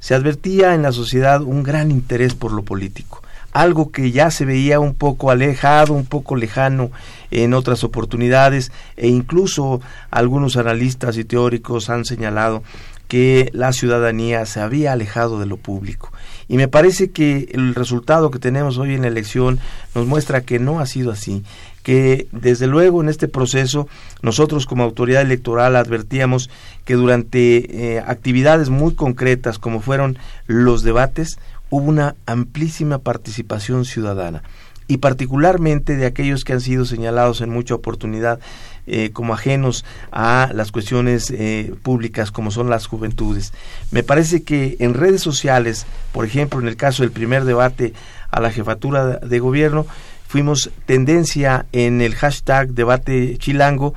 Se 0.00 0.14
advertía 0.14 0.74
en 0.74 0.82
la 0.82 0.92
sociedad 0.92 1.42
un 1.42 1.62
gran 1.62 1.92
interés 1.92 2.34
por 2.34 2.52
lo 2.52 2.62
político 2.64 3.22
algo 3.52 3.90
que 3.90 4.12
ya 4.12 4.30
se 4.30 4.44
veía 4.44 4.78
un 4.78 4.94
poco 4.94 5.30
alejado, 5.30 5.94
un 5.94 6.06
poco 6.06 6.36
lejano 6.36 6.90
en 7.30 7.54
otras 7.54 7.84
oportunidades 7.84 8.70
e 8.96 9.08
incluso 9.08 9.80
algunos 10.10 10.56
analistas 10.56 11.16
y 11.16 11.24
teóricos 11.24 11.90
han 11.90 12.04
señalado 12.04 12.62
que 13.08 13.50
la 13.52 13.72
ciudadanía 13.72 14.46
se 14.46 14.60
había 14.60 14.92
alejado 14.92 15.40
de 15.40 15.46
lo 15.46 15.56
público. 15.56 16.12
Y 16.50 16.56
me 16.56 16.66
parece 16.66 17.12
que 17.12 17.48
el 17.52 17.76
resultado 17.76 18.32
que 18.32 18.40
tenemos 18.40 18.76
hoy 18.76 18.94
en 18.94 19.02
la 19.02 19.06
elección 19.06 19.60
nos 19.94 20.08
muestra 20.08 20.40
que 20.40 20.58
no 20.58 20.80
ha 20.80 20.86
sido 20.86 21.12
así, 21.12 21.44
que 21.84 22.26
desde 22.32 22.66
luego 22.66 23.00
en 23.00 23.08
este 23.08 23.28
proceso 23.28 23.86
nosotros 24.20 24.66
como 24.66 24.82
autoridad 24.82 25.22
electoral 25.22 25.76
advertíamos 25.76 26.50
que 26.84 26.94
durante 26.94 27.94
eh, 27.94 28.00
actividades 28.00 28.68
muy 28.68 28.96
concretas 28.96 29.60
como 29.60 29.78
fueron 29.78 30.18
los 30.48 30.82
debates, 30.82 31.38
hubo 31.70 31.84
una 31.84 32.16
amplísima 32.26 32.98
participación 32.98 33.84
ciudadana. 33.84 34.42
Y 34.88 34.96
particularmente 34.96 35.94
de 35.94 36.06
aquellos 36.06 36.42
que 36.42 36.52
han 36.52 36.60
sido 36.60 36.84
señalados 36.84 37.42
en 37.42 37.50
mucha 37.50 37.76
oportunidad 37.76 38.40
eh, 38.86 39.10
como 39.12 39.34
ajenos 39.34 39.84
a 40.10 40.50
las 40.54 40.72
cuestiones 40.72 41.30
eh, 41.30 41.74
públicas 41.82 42.30
como 42.30 42.50
son 42.50 42.70
las 42.70 42.86
juventudes. 42.86 43.52
Me 43.90 44.02
parece 44.02 44.42
que 44.42 44.76
en 44.80 44.94
redes 44.94 45.22
sociales, 45.22 45.86
por 46.12 46.24
ejemplo, 46.24 46.60
en 46.60 46.68
el 46.68 46.76
caso 46.76 47.02
del 47.02 47.12
primer 47.12 47.44
debate 47.44 47.92
a 48.30 48.40
la 48.40 48.50
jefatura 48.50 49.18
de 49.18 49.38
gobierno, 49.38 49.86
fuimos 50.26 50.70
tendencia 50.86 51.66
en 51.72 52.00
el 52.00 52.14
hashtag 52.14 52.68
debate 52.68 53.36
chilango, 53.38 53.94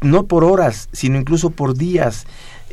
no 0.00 0.26
por 0.26 0.44
horas, 0.44 0.88
sino 0.92 1.18
incluso 1.18 1.50
por 1.50 1.76
días 1.76 2.26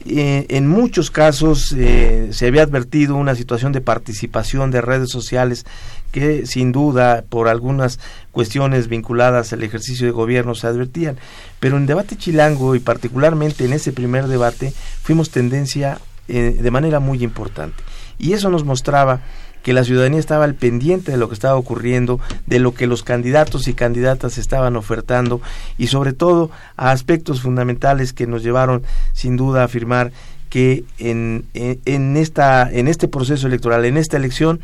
eh, 0.05 0.45
en 0.49 0.67
muchos 0.67 1.09
casos 1.09 1.73
eh, 1.77 2.29
se 2.31 2.47
había 2.47 2.63
advertido 2.63 3.15
una 3.15 3.33
situación 3.33 3.71
de 3.71 3.81
participación 3.81 4.69
de 4.69 4.81
redes 4.81 5.09
sociales 5.09 5.65
que 6.11 6.45
sin 6.45 6.71
duda 6.71 7.23
por 7.27 7.47
algunas 7.47 7.99
cuestiones 8.31 8.87
vinculadas 8.87 9.53
al 9.53 9.63
ejercicio 9.63 10.05
de 10.05 10.11
gobierno 10.11 10.53
se 10.53 10.67
advertían. 10.67 11.17
Pero 11.59 11.77
en 11.77 11.85
debate 11.85 12.17
chilango 12.17 12.75
y 12.75 12.79
particularmente 12.79 13.65
en 13.65 13.73
ese 13.73 13.93
primer 13.93 14.27
debate 14.27 14.73
fuimos 15.01 15.29
tendencia 15.29 15.99
eh, 16.27 16.57
de 16.59 16.71
manera 16.71 16.99
muy 16.99 17.23
importante. 17.23 17.83
Y 18.17 18.33
eso 18.33 18.49
nos 18.49 18.63
mostraba 18.63 19.21
que 19.65 19.73
la 19.73 19.83
ciudadanía 19.83 20.19
estaba 20.19 20.43
al 20.43 20.53
pendiente 20.53 21.11
de 21.11 21.17
lo 21.17 21.27
que 21.27 21.33
estaba 21.33 21.55
ocurriendo, 21.55 22.19
de 22.45 22.59
lo 22.59 22.75
que 22.75 22.85
los 22.85 23.01
candidatos 23.01 23.67
y 23.67 23.73
candidatas 23.73 24.37
estaban 24.37 24.75
ofertando 24.75 25.41
y 25.79 25.87
sobre 25.87 26.13
todo 26.13 26.51
a 26.77 26.91
aspectos 26.91 27.41
fundamentales 27.41 28.13
que 28.13 28.27
nos 28.27 28.43
llevaron 28.43 28.83
sin 29.13 29.37
duda 29.37 29.63
a 29.63 29.65
afirmar 29.65 30.11
que 30.51 30.83
en, 30.99 31.45
en, 31.55 32.15
esta, 32.15 32.71
en 32.71 32.87
este 32.87 33.07
proceso 33.07 33.47
electoral, 33.47 33.85
en 33.85 33.97
esta 33.97 34.17
elección, 34.17 34.59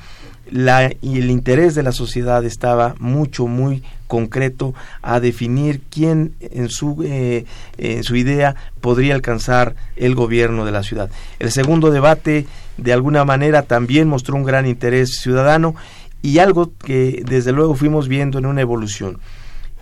la, 0.51 0.91
y 1.01 1.17
el 1.17 1.31
interés 1.31 1.73
de 1.73 1.81
la 1.81 1.93
sociedad 1.93 2.45
estaba 2.45 2.93
mucho, 2.99 3.47
muy 3.47 3.81
concreto 4.05 4.75
a 5.01 5.19
definir 5.19 5.81
quién 5.89 6.35
en 6.41 6.69
su, 6.69 7.03
eh, 7.03 7.45
en 7.79 8.03
su 8.03 8.15
idea 8.15 8.55
podría 8.81 9.15
alcanzar 9.15 9.73
el 9.95 10.13
gobierno 10.13 10.63
de 10.63 10.71
la 10.71 10.83
ciudad. 10.83 11.09
El 11.39 11.51
segundo 11.51 11.89
debate, 11.89 12.45
de 12.77 12.93
alguna 12.93 13.25
manera, 13.25 13.63
también 13.63 14.07
mostró 14.07 14.35
un 14.35 14.43
gran 14.43 14.65
interés 14.65 15.19
ciudadano 15.21 15.75
y 16.21 16.39
algo 16.39 16.71
que 16.77 17.23
desde 17.25 17.51
luego 17.51 17.75
fuimos 17.75 18.07
viendo 18.07 18.39
en 18.39 18.45
una 18.45 18.61
evolución. 18.61 19.19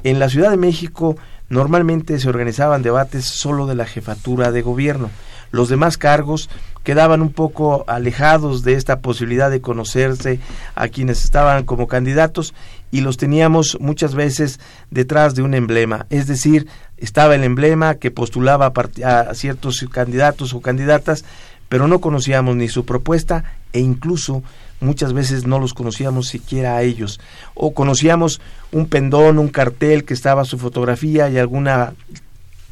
En 0.03 0.19
la 0.19 0.29
Ciudad 0.29 0.51
de 0.51 0.57
México 0.57 1.17
normalmente 1.49 2.19
se 2.19 2.29
organizaban 2.29 2.83
debates 2.83 3.25
solo 3.25 3.67
de 3.67 3.75
la 3.75 3.85
jefatura 3.85 4.51
de 4.51 4.61
gobierno. 4.61 5.09
Los 5.51 5.67
demás 5.67 5.97
cargos 5.97 6.49
quedaban 6.83 7.21
un 7.21 7.33
poco 7.33 7.83
alejados 7.87 8.63
de 8.63 8.73
esta 8.73 8.99
posibilidad 8.99 9.51
de 9.51 9.61
conocerse 9.61 10.39
a 10.75 10.87
quienes 10.87 11.23
estaban 11.23 11.65
como 11.65 11.87
candidatos 11.87 12.53
y 12.91 13.01
los 13.01 13.17
teníamos 13.17 13.77
muchas 13.79 14.15
veces 14.15 14.59
detrás 14.89 15.35
de 15.35 15.41
un 15.41 15.53
emblema, 15.53 16.05
es 16.09 16.27
decir, 16.27 16.67
estaba 16.97 17.35
el 17.35 17.43
emblema 17.43 17.95
que 17.95 18.11
postulaba 18.11 18.73
a 19.05 19.33
ciertos 19.33 19.85
candidatos 19.91 20.53
o 20.53 20.61
candidatas, 20.61 21.23
pero 21.69 21.87
no 21.87 22.01
conocíamos 22.01 22.55
ni 22.55 22.67
su 22.67 22.85
propuesta 22.85 23.45
e 23.71 23.79
incluso 23.79 24.43
muchas 24.81 25.13
veces 25.13 25.45
no 25.45 25.59
los 25.59 25.73
conocíamos 25.73 26.27
siquiera 26.27 26.75
a 26.75 26.81
ellos, 26.81 27.19
o 27.53 27.73
conocíamos 27.73 28.41
un 28.71 28.87
pendón, 28.87 29.37
un 29.37 29.49
cartel 29.49 30.03
que 30.03 30.13
estaba 30.13 30.45
su 30.45 30.57
fotografía 30.57 31.29
y 31.29 31.37
alguna 31.37 31.93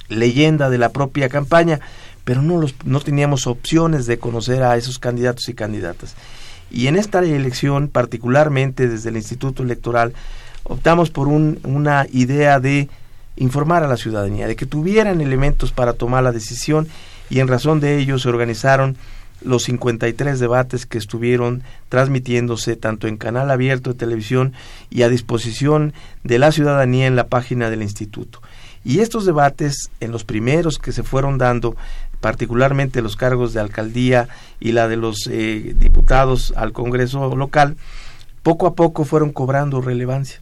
leyenda 0.10 0.70
de 0.70 0.78
la 0.78 0.90
propia 0.90 1.30
campaña, 1.30 1.80
pero 2.24 2.42
no, 2.42 2.60
los, 2.60 2.76
no 2.86 3.00
teníamos 3.00 3.48
opciones 3.48 4.06
de 4.06 4.20
conocer 4.20 4.64
a 4.64 4.78
esos 4.78 5.00
candidatos 5.00 5.48
y 5.50 5.54
candidatas. 5.54 6.16
Y 6.70 6.88
en 6.88 6.98
esta 6.98 7.20
elección, 7.20 7.88
particularmente 7.88 8.88
desde 8.88 9.10
el 9.10 9.18
Instituto 9.18 9.64
Electoral, 9.64 10.14
optamos 10.64 11.10
por 11.10 11.28
una 11.28 12.08
idea 12.12 12.60
de 12.60 12.90
informar 13.38 13.84
a 13.84 13.88
la 13.88 13.98
ciudadanía, 13.98 14.48
de 14.48 14.56
que 14.56 14.66
tuvieran 14.66 15.22
elementos 15.22 15.72
para 15.72 15.94
tomar 15.94 16.24
la 16.24 16.32
decisión 16.32 16.88
y 17.30 17.40
en 17.40 17.48
razón 17.48 17.80
de 17.80 17.98
ello 17.98 18.20
se 18.20 18.30
organizaron 18.30 18.98
los 19.42 19.64
53 19.64 20.40
debates 20.40 20.86
que 20.86 20.98
estuvieron 20.98 21.64
transmitiéndose 21.90 22.76
tanto 22.76 23.08
en 23.08 23.18
canal 23.18 23.52
abierto 23.52 23.92
de 23.92 24.00
televisión 24.00 24.54
y 24.90 25.04
a 25.04 25.10
disposición 25.10 25.94
de 26.24 26.40
la 26.40 26.52
ciudadanía 26.52 27.08
en 27.08 27.16
la 27.16 27.28
página 27.28 27.70
del 27.70 27.84
instituto. 27.84 28.42
Y 28.84 29.00
estos 29.00 29.26
debates, 29.26 29.92
en 30.00 30.12
los 30.12 30.24
primeros 30.24 30.80
que 30.80 30.92
se 30.92 31.04
fueron 31.04 31.38
dando, 31.38 31.76
particularmente 32.22 33.02
los 33.02 33.16
cargos 33.16 33.54
de 33.54 33.60
alcaldía 33.60 34.28
y 34.60 34.72
la 34.72 34.88
de 34.88 34.98
los 34.98 35.28
eh, 35.28 35.76
diputados 35.78 36.54
al 36.56 36.72
Congreso 36.72 37.36
local, 37.36 37.78
poco 38.44 38.66
a 38.66 38.76
poco 38.76 39.04
fueron 39.06 39.32
cobrando 39.34 39.82
relevancia. 39.82 40.40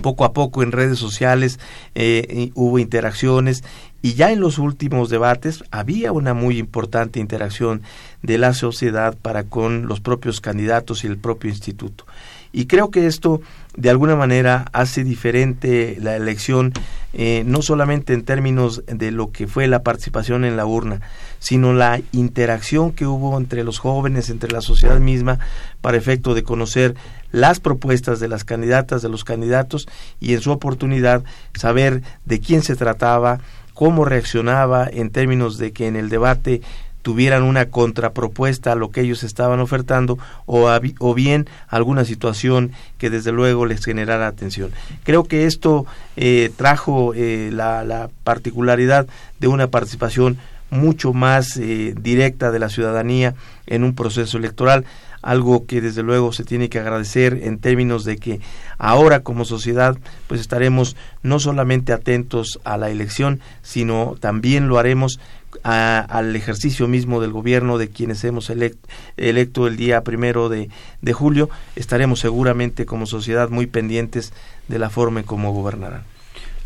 Poco 0.00 0.24
a 0.24 0.32
poco 0.32 0.62
en 0.62 0.72
redes 0.72 0.98
sociales 0.98 1.60
eh, 1.94 2.50
hubo 2.54 2.78
interacciones 2.78 3.62
y 4.02 4.14
ya 4.14 4.32
en 4.32 4.40
los 4.40 4.58
últimos 4.58 5.08
debates 5.08 5.64
había 5.70 6.12
una 6.12 6.34
muy 6.34 6.58
importante 6.58 7.20
interacción 7.20 7.82
de 8.20 8.36
la 8.36 8.52
sociedad 8.52 9.16
para 9.16 9.44
con 9.44 9.86
los 9.86 10.00
propios 10.00 10.40
candidatos 10.40 11.04
y 11.04 11.06
el 11.06 11.16
propio 11.16 11.50
instituto. 11.50 12.04
Y 12.52 12.66
creo 12.66 12.90
que 12.90 13.06
esto 13.06 13.40
de 13.76 13.88
alguna 13.88 14.14
manera 14.14 14.66
hace 14.72 15.04
diferente 15.04 15.96
la 16.00 16.16
elección, 16.16 16.74
eh, 17.14 17.44
no 17.46 17.62
solamente 17.62 18.12
en 18.12 18.24
términos 18.24 18.82
de 18.86 19.10
lo 19.10 19.32
que 19.32 19.46
fue 19.46 19.66
la 19.66 19.82
participación 19.82 20.44
en 20.44 20.58
la 20.58 20.66
urna, 20.66 21.00
sino 21.38 21.72
la 21.72 22.02
interacción 22.12 22.92
que 22.92 23.06
hubo 23.06 23.38
entre 23.38 23.64
los 23.64 23.78
jóvenes, 23.78 24.28
entre 24.28 24.52
la 24.52 24.60
sociedad 24.60 25.00
misma, 25.00 25.38
para 25.80 25.96
efecto 25.96 26.34
de 26.34 26.42
conocer 26.42 26.94
las 27.30 27.60
propuestas 27.60 28.20
de 28.20 28.28
las 28.28 28.44
candidatas, 28.44 29.00
de 29.00 29.08
los 29.08 29.24
candidatos, 29.24 29.88
y 30.20 30.34
en 30.34 30.42
su 30.42 30.50
oportunidad 30.50 31.24
saber 31.54 32.02
de 32.26 32.40
quién 32.40 32.62
se 32.62 32.76
trataba, 32.76 33.40
cómo 33.82 34.04
reaccionaba 34.04 34.88
en 34.88 35.10
términos 35.10 35.58
de 35.58 35.72
que 35.72 35.88
en 35.88 35.96
el 35.96 36.08
debate 36.08 36.62
tuvieran 37.02 37.42
una 37.42 37.66
contrapropuesta 37.66 38.70
a 38.70 38.74
lo 38.76 38.92
que 38.92 39.00
ellos 39.00 39.24
estaban 39.24 39.58
ofertando 39.58 40.20
o, 40.46 40.70
o 41.00 41.14
bien 41.14 41.48
alguna 41.66 42.04
situación 42.04 42.70
que 42.96 43.10
desde 43.10 43.32
luego 43.32 43.66
les 43.66 43.84
generara 43.84 44.28
atención. 44.28 44.70
Creo 45.02 45.24
que 45.24 45.46
esto 45.46 45.84
eh, 46.14 46.52
trajo 46.54 47.12
eh, 47.16 47.50
la, 47.52 47.82
la, 47.82 48.08
particularidad 48.22 49.08
de 49.40 49.48
una 49.48 49.66
participación 49.66 50.38
mucho 50.70 51.12
más 51.12 51.56
eh, 51.56 51.92
directa 52.00 52.52
de 52.52 52.60
la 52.60 52.68
ciudadanía 52.68 53.34
en 53.66 53.82
un 53.82 53.96
proceso 53.96 54.38
electoral 54.38 54.84
algo 55.22 55.66
que 55.66 55.80
desde 55.80 56.02
luego 56.02 56.32
se 56.32 56.44
tiene 56.44 56.68
que 56.68 56.78
agradecer 56.78 57.40
en 57.42 57.58
términos 57.58 58.04
de 58.04 58.18
que 58.18 58.40
ahora 58.78 59.20
como 59.20 59.44
sociedad 59.44 59.96
pues 60.26 60.40
estaremos 60.40 60.96
no 61.22 61.38
solamente 61.38 61.92
atentos 61.92 62.60
a 62.64 62.76
la 62.76 62.90
elección 62.90 63.40
sino 63.62 64.16
también 64.20 64.68
lo 64.68 64.78
haremos 64.78 65.18
al 65.62 66.34
ejercicio 66.34 66.88
mismo 66.88 67.20
del 67.20 67.32
gobierno 67.32 67.78
de 67.78 67.88
quienes 67.88 68.24
hemos 68.24 68.50
electo 68.50 69.66
el 69.66 69.76
día 69.76 70.02
primero 70.02 70.48
de, 70.48 70.70
de 71.02 71.12
julio, 71.12 71.50
estaremos 71.76 72.20
seguramente 72.20 72.86
como 72.86 73.06
sociedad 73.06 73.50
muy 73.50 73.66
pendientes 73.66 74.32
de 74.68 74.78
la 74.78 74.90
forma 74.90 75.20
en 75.20 75.26
cómo 75.26 75.52
gobernarán. 75.52 76.04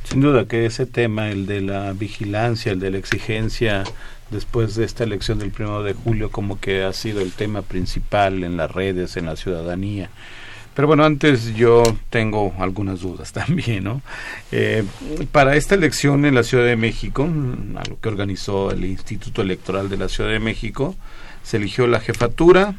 Sin 0.08 0.20
duda 0.20 0.46
que 0.46 0.66
ese 0.66 0.86
tema, 0.86 1.30
el 1.30 1.46
de 1.46 1.60
la 1.60 1.92
vigilancia, 1.92 2.70
el 2.70 2.78
de 2.78 2.92
la 2.92 2.98
exigencia 2.98 3.82
después 4.30 4.76
de 4.76 4.84
esta 4.84 5.02
elección 5.02 5.40
del 5.40 5.50
primero 5.50 5.82
de 5.82 5.94
julio, 5.94 6.30
como 6.30 6.60
que 6.60 6.84
ha 6.84 6.92
sido 6.92 7.20
el 7.20 7.32
tema 7.32 7.62
principal 7.62 8.44
en 8.44 8.56
las 8.56 8.70
redes, 8.70 9.16
en 9.16 9.26
la 9.26 9.34
ciudadanía. 9.34 10.10
Pero 10.74 10.86
bueno, 10.86 11.04
antes 11.04 11.56
yo 11.56 11.82
tengo 12.08 12.54
algunas 12.58 13.00
dudas 13.00 13.32
también, 13.32 13.82
¿no? 13.82 14.00
Eh, 14.52 14.84
para 15.32 15.56
esta 15.56 15.74
elección 15.74 16.24
en 16.24 16.36
la 16.36 16.44
Ciudad 16.44 16.66
de 16.66 16.76
México, 16.76 17.28
a 17.74 17.88
lo 17.88 17.98
que 17.98 18.08
organizó 18.08 18.70
el 18.70 18.84
Instituto 18.84 19.42
Electoral 19.42 19.88
de 19.88 19.96
la 19.96 20.08
Ciudad 20.08 20.30
de 20.30 20.38
México, 20.38 20.94
se 21.42 21.56
eligió 21.56 21.86
la 21.88 21.98
jefatura, 21.98 22.76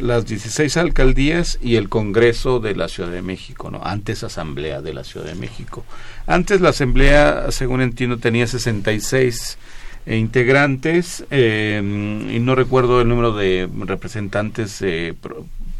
las 0.00 0.26
16 0.26 0.76
alcaldías 0.76 1.58
y 1.62 1.76
el 1.76 1.88
Congreso 1.88 2.60
de 2.60 2.74
la 2.74 2.88
Ciudad 2.88 3.10
de 3.10 3.22
México, 3.22 3.70
¿no? 3.70 3.80
Antes 3.84 4.24
Asamblea 4.24 4.82
de 4.82 4.94
la 4.94 5.04
Ciudad 5.04 5.26
de 5.26 5.34
México. 5.34 5.84
Antes 6.26 6.60
la 6.60 6.70
Asamblea, 6.70 7.50
según 7.50 7.80
entiendo, 7.80 8.18
tenía 8.18 8.46
66 8.46 9.58
eh, 10.06 10.16
integrantes 10.16 11.24
eh, 11.30 11.80
y 11.82 12.38
no 12.40 12.54
recuerdo 12.54 13.00
el 13.00 13.08
número 13.08 13.32
de 13.34 13.68
representantes 13.86 14.80
eh, 14.82 15.14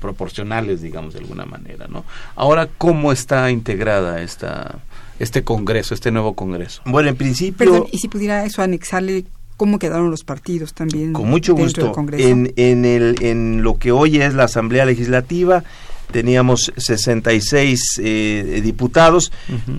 proporcionales, 0.01 0.83
digamos, 0.83 1.15
de 1.15 1.21
alguna 1.21 1.47
manera, 1.47 1.87
¿no? 1.89 2.05
Ahora, 2.37 2.69
¿cómo 2.79 3.13
está 3.13 3.51
integrada 3.51 4.23
esta 4.23 4.81
este 5.19 5.45
congreso, 5.45 5.95
este 5.95 6.11
nuevo 6.11 6.35
congreso? 6.35 6.81
Bueno, 6.87 7.11
en 7.11 7.17
principio... 7.17 7.87
y 7.93 7.99
si 7.99 8.09
pudiera 8.09 8.45
eso 8.47 8.63
anexarle 8.63 9.27
cómo 9.61 9.79
quedaron 9.79 10.11
los 10.11 10.25
partidos 10.25 10.73
también. 10.73 11.13
Con 11.13 11.29
mucho 11.29 11.55
gusto. 11.55 11.93
En, 12.13 12.55
en, 12.57 12.87
el, 12.87 13.17
en 13.21 13.63
lo 13.63 13.77
que 13.77 13.93
hoy 13.93 14.17
es 14.17 14.33
la 14.33 14.45
Asamblea 14.45 14.87
Legislativa, 14.87 15.65
teníamos 16.11 16.73
66 16.79 18.01
eh, 18.03 18.61
diputados, 18.65 19.31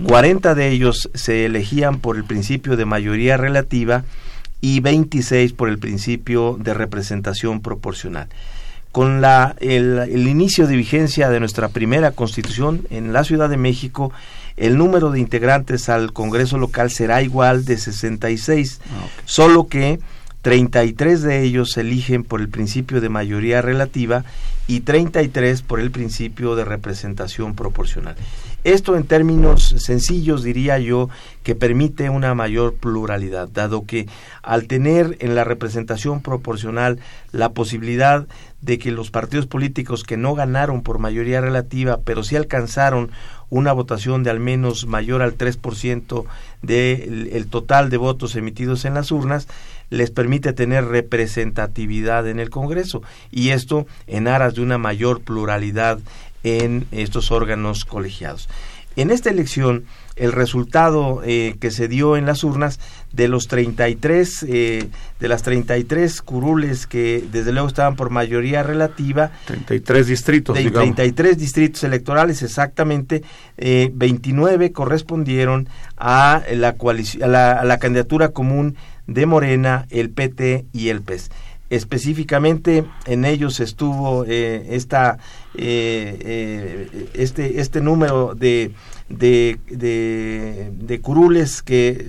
40 0.06 0.54
de 0.54 0.68
ellos 0.68 1.10
se 1.14 1.46
elegían 1.46 1.98
por 1.98 2.16
el 2.16 2.22
principio 2.22 2.76
de 2.76 2.84
mayoría 2.84 3.36
relativa 3.36 4.04
y 4.60 4.78
26 4.78 5.52
por 5.54 5.68
el 5.68 5.80
principio 5.80 6.56
de 6.60 6.74
representación 6.74 7.60
proporcional 7.60 8.28
con 8.92 9.22
la, 9.22 9.56
el, 9.58 10.28
inicio 10.28 10.66
de 10.66 10.76
vigencia 10.76 11.30
de 11.30 11.40
nuestra 11.40 11.70
primera 11.70 12.12
constitución 12.12 12.82
en 12.90 13.14
la 13.14 13.24
Ciudad 13.24 13.48
de 13.48 13.56
México, 13.56 14.12
el 14.56 14.76
número 14.76 15.10
de 15.10 15.20
integrantes 15.20 15.88
al 15.88 16.12
Congreso 16.12 16.58
local 16.58 16.90
será 16.90 17.22
igual 17.22 17.64
de 17.64 17.76
66, 17.76 18.80
ah, 18.84 19.06
solo 19.24 19.66
que 19.66 20.00
33 20.42 21.22
de 21.22 21.42
ellos 21.42 21.70
se 21.72 21.82
eligen 21.82 22.24
por 22.24 22.40
el 22.40 22.48
principio 22.48 23.00
de 23.00 23.08
mayoría 23.08 23.62
relativa 23.62 24.24
y 24.66 24.80
33 24.80 25.62
por 25.62 25.80
el 25.80 25.90
principio 25.90 26.56
de 26.56 26.64
representación 26.64 27.54
proporcional. 27.54 28.16
Esto 28.64 28.96
en 28.96 29.04
términos 29.04 29.74
sencillos 29.78 30.42
diría 30.42 30.78
yo 30.78 31.08
que 31.42 31.54
permite 31.54 32.10
una 32.10 32.34
mayor 32.34 32.74
pluralidad, 32.74 33.48
dado 33.48 33.86
que 33.86 34.06
al 34.42 34.66
tener 34.66 35.16
en 35.20 35.34
la 35.34 35.44
representación 35.44 36.22
proporcional 36.22 36.98
la 37.32 37.50
posibilidad 37.50 38.26
de 38.62 38.78
que 38.78 38.92
los 38.92 39.10
partidos 39.10 39.46
políticos 39.46 40.04
que 40.04 40.16
no 40.16 40.34
ganaron 40.34 40.82
por 40.82 40.98
mayoría 40.98 41.40
relativa, 41.40 42.00
pero 42.04 42.22
sí 42.22 42.36
alcanzaron 42.36 43.10
una 43.50 43.72
votación 43.72 44.22
de 44.22 44.30
al 44.30 44.40
menos 44.40 44.86
mayor 44.86 45.20
al 45.20 45.36
3% 45.36 46.24
del 46.62 47.28
el 47.32 47.46
total 47.48 47.90
de 47.90 47.98
votos 47.98 48.34
emitidos 48.36 48.84
en 48.84 48.94
las 48.94 49.10
urnas, 49.10 49.48
les 49.90 50.10
permite 50.10 50.54
tener 50.54 50.86
representatividad 50.86 52.26
en 52.26 52.40
el 52.40 52.48
Congreso 52.48 53.02
y 53.30 53.50
esto 53.50 53.86
en 54.06 54.26
aras 54.26 54.54
de 54.54 54.62
una 54.62 54.78
mayor 54.78 55.20
pluralidad 55.20 55.98
en 56.44 56.86
estos 56.92 57.30
órganos 57.30 57.84
colegiados. 57.84 58.48
En 58.96 59.10
esta 59.10 59.30
elección, 59.30 59.84
el 60.16 60.32
resultado 60.32 61.22
eh, 61.24 61.56
que 61.60 61.70
se 61.70 61.88
dio 61.88 62.16
en 62.16 62.26
las 62.26 62.44
urnas 62.44 62.78
de 63.12 63.28
los 63.28 63.48
33 63.48 64.46
eh, 64.48 64.88
de 65.20 65.28
las 65.28 65.42
33 65.42 66.22
curules 66.22 66.86
que 66.86 67.24
desde 67.32 67.52
luego 67.52 67.68
estaban 67.68 67.96
por 67.96 68.10
mayoría 68.10 68.62
relativa 68.62 69.30
33 69.46 70.06
distritos 70.06 70.56
de 70.56 70.64
digamos. 70.64 70.94
33 70.94 71.38
distritos 71.38 71.84
electorales 71.84 72.42
exactamente 72.42 73.22
eh, 73.56 73.90
29 73.94 74.72
correspondieron 74.72 75.68
a 75.96 76.42
la, 76.52 76.76
a 76.78 77.26
la, 77.26 77.52
a 77.52 77.64
la 77.64 77.78
candidatura 77.78 78.28
común 78.28 78.76
de 79.06 79.26
Morena 79.26 79.86
el 79.90 80.10
PT 80.10 80.66
y 80.72 80.88
el 80.88 81.00
PES 81.02 81.30
específicamente 81.72 82.84
en 83.06 83.24
ellos 83.24 83.58
estuvo 83.58 84.26
eh, 84.28 84.66
esta 84.70 85.16
eh, 85.54 86.18
eh, 86.20 87.08
este 87.14 87.60
este 87.60 87.80
número 87.80 88.34
de 88.34 88.72
de, 89.08 89.58
de, 89.68 91.00
curules 91.00 91.62
que 91.62 92.06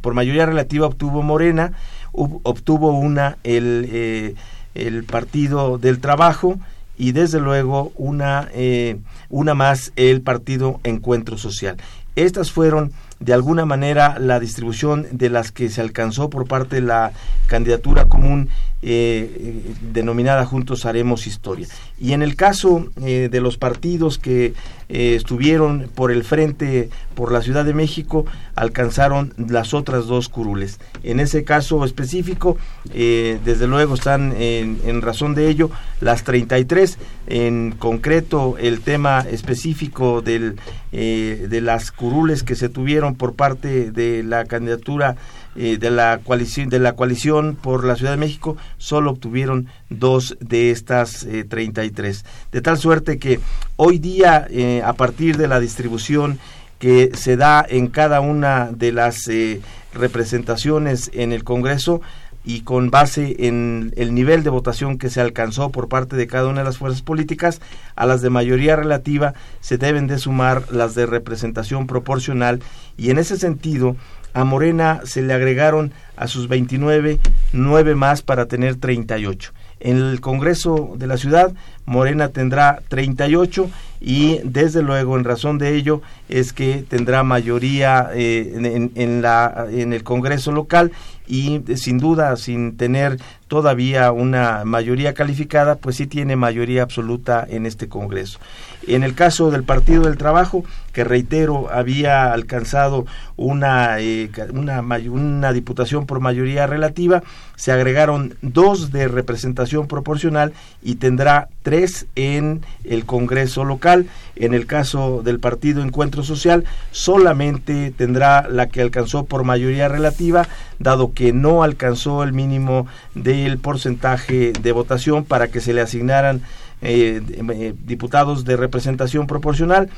por 0.00 0.14
mayoría 0.14 0.46
relativa 0.46 0.86
obtuvo 0.86 1.22
Morena 1.22 1.72
obtuvo 2.12 2.90
una 2.90 3.38
el 3.44 4.36
el 4.74 5.04
partido 5.04 5.78
del 5.78 6.00
trabajo 6.00 6.58
y 6.96 7.12
desde 7.12 7.40
luego 7.40 7.92
una 7.94 8.48
eh, 8.52 8.98
una 9.30 9.54
más 9.54 9.92
el 9.96 10.20
partido 10.20 10.80
Encuentro 10.82 11.38
Social. 11.38 11.76
Estas 12.16 12.50
fueron 12.50 12.92
de 13.20 13.32
alguna 13.32 13.64
manera 13.64 14.18
la 14.18 14.40
distribución 14.40 15.06
de 15.12 15.30
las 15.30 15.52
que 15.52 15.68
se 15.68 15.80
alcanzó 15.80 16.28
por 16.28 16.48
parte 16.48 16.76
de 16.76 16.82
la 16.82 17.12
candidatura 17.46 18.06
común 18.06 18.48
eh, 18.80 19.28
eh, 19.40 19.74
denominada 19.92 20.46
Juntos 20.46 20.86
Haremos 20.86 21.26
Historia. 21.26 21.66
Y 21.98 22.12
en 22.12 22.22
el 22.22 22.36
caso 22.36 22.86
eh, 23.02 23.28
de 23.28 23.40
los 23.40 23.58
partidos 23.58 24.18
que 24.18 24.54
estuvieron 24.88 25.90
por 25.94 26.10
el 26.10 26.24
frente 26.24 26.88
por 27.14 27.30
la 27.30 27.42
Ciudad 27.42 27.66
de 27.66 27.74
México, 27.74 28.24
alcanzaron 28.54 29.34
las 29.36 29.74
otras 29.74 30.06
dos 30.06 30.30
curules. 30.30 30.80
En 31.02 31.20
ese 31.20 31.44
caso 31.44 31.84
específico, 31.84 32.56
desde 32.86 33.66
luego 33.66 33.92
están 33.92 34.32
en, 34.40 34.80
en 34.86 35.02
razón 35.02 35.34
de 35.34 35.50
ello 35.50 35.70
las 36.00 36.24
33, 36.24 36.96
en 37.26 37.72
concreto 37.72 38.56
el 38.56 38.80
tema 38.80 39.26
específico 39.30 40.22
del, 40.22 40.56
de 40.90 41.60
las 41.60 41.92
curules 41.92 42.42
que 42.42 42.54
se 42.54 42.70
tuvieron 42.70 43.14
por 43.14 43.34
parte 43.34 43.90
de 43.90 44.22
la 44.22 44.46
candidatura 44.46 45.16
eh, 45.60 45.76
de 45.76 45.90
la 45.90 46.20
coalición 46.22 46.68
de 46.68 46.78
la 46.78 46.94
coalición 46.94 47.56
por 47.60 47.84
la 47.84 47.96
Ciudad 47.96 48.12
de 48.12 48.16
México 48.16 48.56
solo 48.76 49.10
obtuvieron 49.10 49.66
dos 49.90 50.36
de 50.40 50.70
estas 50.70 51.24
eh, 51.24 51.44
33 51.44 52.24
de 52.52 52.60
tal 52.62 52.78
suerte 52.78 53.18
que 53.18 53.40
hoy 53.76 53.98
día 53.98 54.46
eh, 54.50 54.82
a 54.84 54.92
partir 54.92 55.36
de 55.36 55.48
la 55.48 55.58
distribución 55.58 56.38
que 56.78 57.10
se 57.14 57.36
da 57.36 57.64
en 57.68 57.88
cada 57.88 58.20
una 58.20 58.70
de 58.70 58.92
las 58.92 59.26
eh, 59.28 59.60
representaciones 59.92 61.10
en 61.12 61.32
el 61.32 61.44
Congreso 61.44 62.00
y 62.44 62.62
con 62.62 62.90
base 62.90 63.46
en 63.46 63.92
el 63.96 64.14
nivel 64.14 64.42
de 64.42 64.50
votación 64.50 64.96
que 64.96 65.10
se 65.10 65.20
alcanzó 65.20 65.70
por 65.70 65.88
parte 65.88 66.16
de 66.16 66.26
cada 66.26 66.48
una 66.48 66.60
de 66.60 66.64
las 66.64 66.78
fuerzas 66.78 67.02
políticas, 67.02 67.60
a 67.94 68.06
las 68.06 68.22
de 68.22 68.30
mayoría 68.30 68.76
relativa 68.76 69.34
se 69.60 69.76
deben 69.76 70.06
de 70.06 70.18
sumar 70.18 70.72
las 70.72 70.94
de 70.94 71.04
representación 71.04 71.86
proporcional. 71.86 72.60
Y 72.96 73.10
en 73.10 73.18
ese 73.18 73.36
sentido 73.36 73.96
a 74.34 74.44
Morena 74.44 75.00
se 75.04 75.22
le 75.22 75.32
agregaron 75.34 75.92
a 76.16 76.26
sus 76.26 76.48
29 76.48 77.18
nueve 77.52 77.94
más 77.94 78.22
para 78.22 78.46
tener 78.46 78.76
38. 78.76 79.52
En 79.80 79.96
el 79.96 80.20
Congreso 80.20 80.94
de 80.96 81.06
la 81.06 81.16
ciudad, 81.16 81.52
Morena 81.86 82.28
tendrá 82.28 82.82
38 82.88 83.70
y 84.00 84.40
desde 84.44 84.82
luego 84.82 85.16
en 85.16 85.24
razón 85.24 85.58
de 85.58 85.74
ello 85.74 86.02
es 86.28 86.52
que 86.52 86.84
tendrá 86.88 87.22
mayoría 87.22 88.10
eh, 88.14 88.52
en, 88.94 89.92
el 89.92 90.02
Congreso 90.04 90.52
local 90.52 90.92
y 91.26 91.62
eh, 91.68 91.76
sin 91.76 91.98
duda 91.98 92.36
sin 92.36 92.76
tener 92.76 93.18
todavía 93.48 94.12
una 94.12 94.62
mayoría 94.64 95.14
calificada, 95.14 95.76
pues 95.76 95.96
sí 95.96 96.06
tiene 96.06 96.36
mayoría 96.36 96.82
absoluta 96.82 97.46
en 97.48 97.66
este 97.66 97.88
Congreso. 97.88 98.38
En 98.86 99.02
el 99.02 99.14
caso 99.14 99.50
del 99.50 99.64
Partido 99.64 100.04
del 100.04 100.16
Trabajo, 100.16 100.64
que 100.92 101.04
reitero 101.04 101.68
había 101.70 102.32
alcanzado 102.32 103.06
una, 103.36 104.00
eh, 104.00 104.30
una, 104.52 104.80
una 104.80 105.52
diputación 105.52 106.06
por 106.06 106.20
mayoría 106.20 106.66
relativa, 106.66 107.22
se 107.56 107.72
agregaron 107.72 108.34
dos 108.42 108.92
de 108.92 109.08
representación 109.08 109.88
proporcional 109.88 110.52
y 110.82 110.96
tendrá 110.96 111.48
tres 111.62 112.06
en 112.14 112.62
el 112.84 113.04
Congreso 113.04 113.64
local. 113.64 113.87
En 114.36 114.54
el 114.54 114.66
caso 114.66 115.22
del 115.24 115.40
Partido 115.40 115.82
Encuentro 115.82 116.22
Social, 116.22 116.64
solamente 116.90 117.92
tendrá 117.96 118.48
la 118.48 118.68
que 118.68 118.82
alcanzó 118.82 119.24
por 119.24 119.44
mayoría 119.44 119.88
relativa, 119.88 120.46
dado 120.78 121.12
que 121.12 121.32
no 121.32 121.62
alcanzó 121.62 122.22
el 122.22 122.32
mínimo 122.32 122.86
del 123.14 123.58
porcentaje 123.58 124.52
de 124.52 124.72
votación 124.72 125.24
para 125.24 125.48
que 125.48 125.60
se 125.60 125.72
le 125.72 125.80
asignaran 125.80 126.42
eh, 126.82 127.20
eh, 127.26 127.74
diputados 127.84 128.44
de 128.44 128.56
representación 128.56 129.26
proporcional. 129.26 129.90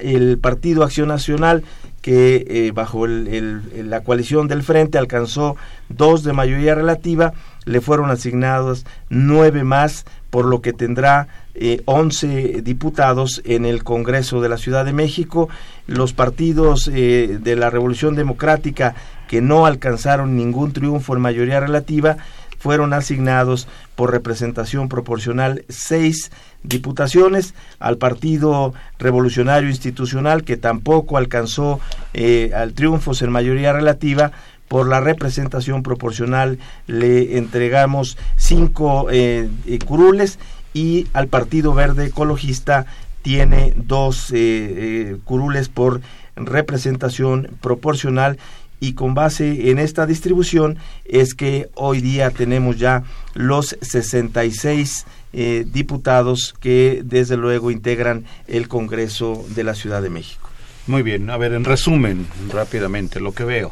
El 0.00 0.38
Partido 0.38 0.84
Acción 0.84 1.08
Nacional, 1.08 1.64
que 2.00 2.46
eh, 2.48 2.72
bajo 2.72 3.04
el, 3.04 3.90
la 3.90 4.00
coalición 4.00 4.48
del 4.48 4.62
Frente 4.62 4.96
alcanzó 4.96 5.56
dos 5.90 6.24
de 6.24 6.32
mayoría 6.32 6.74
relativa, 6.74 7.34
le 7.64 7.80
fueron 7.80 8.10
asignados 8.10 8.84
nueve 9.08 9.64
más, 9.64 10.04
por 10.30 10.46
lo 10.46 10.62
que 10.62 10.72
tendrá 10.72 11.28
eh, 11.54 11.82
11 11.84 12.62
diputados 12.62 13.42
en 13.44 13.66
el 13.66 13.84
Congreso 13.84 14.40
de 14.40 14.48
la 14.48 14.56
Ciudad 14.56 14.84
de 14.84 14.92
México. 14.92 15.48
Los 15.86 16.12
partidos 16.12 16.88
eh, 16.88 17.38
de 17.40 17.56
la 17.56 17.70
Revolución 17.70 18.14
Democrática 18.14 18.94
que 19.28 19.40
no 19.40 19.66
alcanzaron 19.66 20.36
ningún 20.36 20.72
triunfo 20.72 21.14
en 21.14 21.20
mayoría 21.22 21.60
relativa 21.60 22.16
fueron 22.58 22.92
asignados 22.92 23.66
por 23.96 24.12
representación 24.12 24.88
proporcional 24.88 25.64
seis 25.68 26.30
diputaciones 26.62 27.54
al 27.80 27.98
Partido 27.98 28.72
Revolucionario 29.00 29.68
Institucional 29.68 30.44
que 30.44 30.56
tampoco 30.56 31.16
alcanzó 31.16 31.80
eh, 32.14 32.52
al 32.54 32.72
triunfos 32.72 33.20
en 33.22 33.32
mayoría 33.32 33.72
relativa 33.72 34.30
por 34.72 34.88
la 34.88 35.00
representación 35.00 35.82
proporcional 35.82 36.58
le 36.86 37.36
entregamos 37.36 38.16
cinco 38.36 39.10
eh, 39.10 39.50
eh, 39.66 39.78
curules 39.84 40.38
y 40.72 41.08
al 41.12 41.28
Partido 41.28 41.74
Verde 41.74 42.06
Ecologista 42.06 42.86
tiene 43.20 43.74
dos 43.76 44.32
eh, 44.34 45.18
curules 45.24 45.68
por 45.68 46.00
representación 46.36 47.50
proporcional 47.60 48.38
y 48.80 48.94
con 48.94 49.12
base 49.12 49.70
en 49.70 49.78
esta 49.78 50.06
distribución 50.06 50.78
es 51.04 51.34
que 51.34 51.68
hoy 51.74 52.00
día 52.00 52.30
tenemos 52.30 52.78
ya 52.78 53.02
los 53.34 53.76
66 53.82 55.04
eh, 55.34 55.66
diputados 55.70 56.54
que 56.60 57.02
desde 57.04 57.36
luego 57.36 57.70
integran 57.70 58.24
el 58.48 58.68
Congreso 58.68 59.44
de 59.50 59.64
la 59.64 59.74
Ciudad 59.74 60.00
de 60.00 60.08
México. 60.08 60.48
Muy 60.86 61.02
bien, 61.02 61.28
a 61.28 61.36
ver, 61.36 61.52
en 61.52 61.64
resumen, 61.64 62.26
rápidamente, 62.50 63.20
lo 63.20 63.32
que 63.32 63.44
veo. 63.44 63.70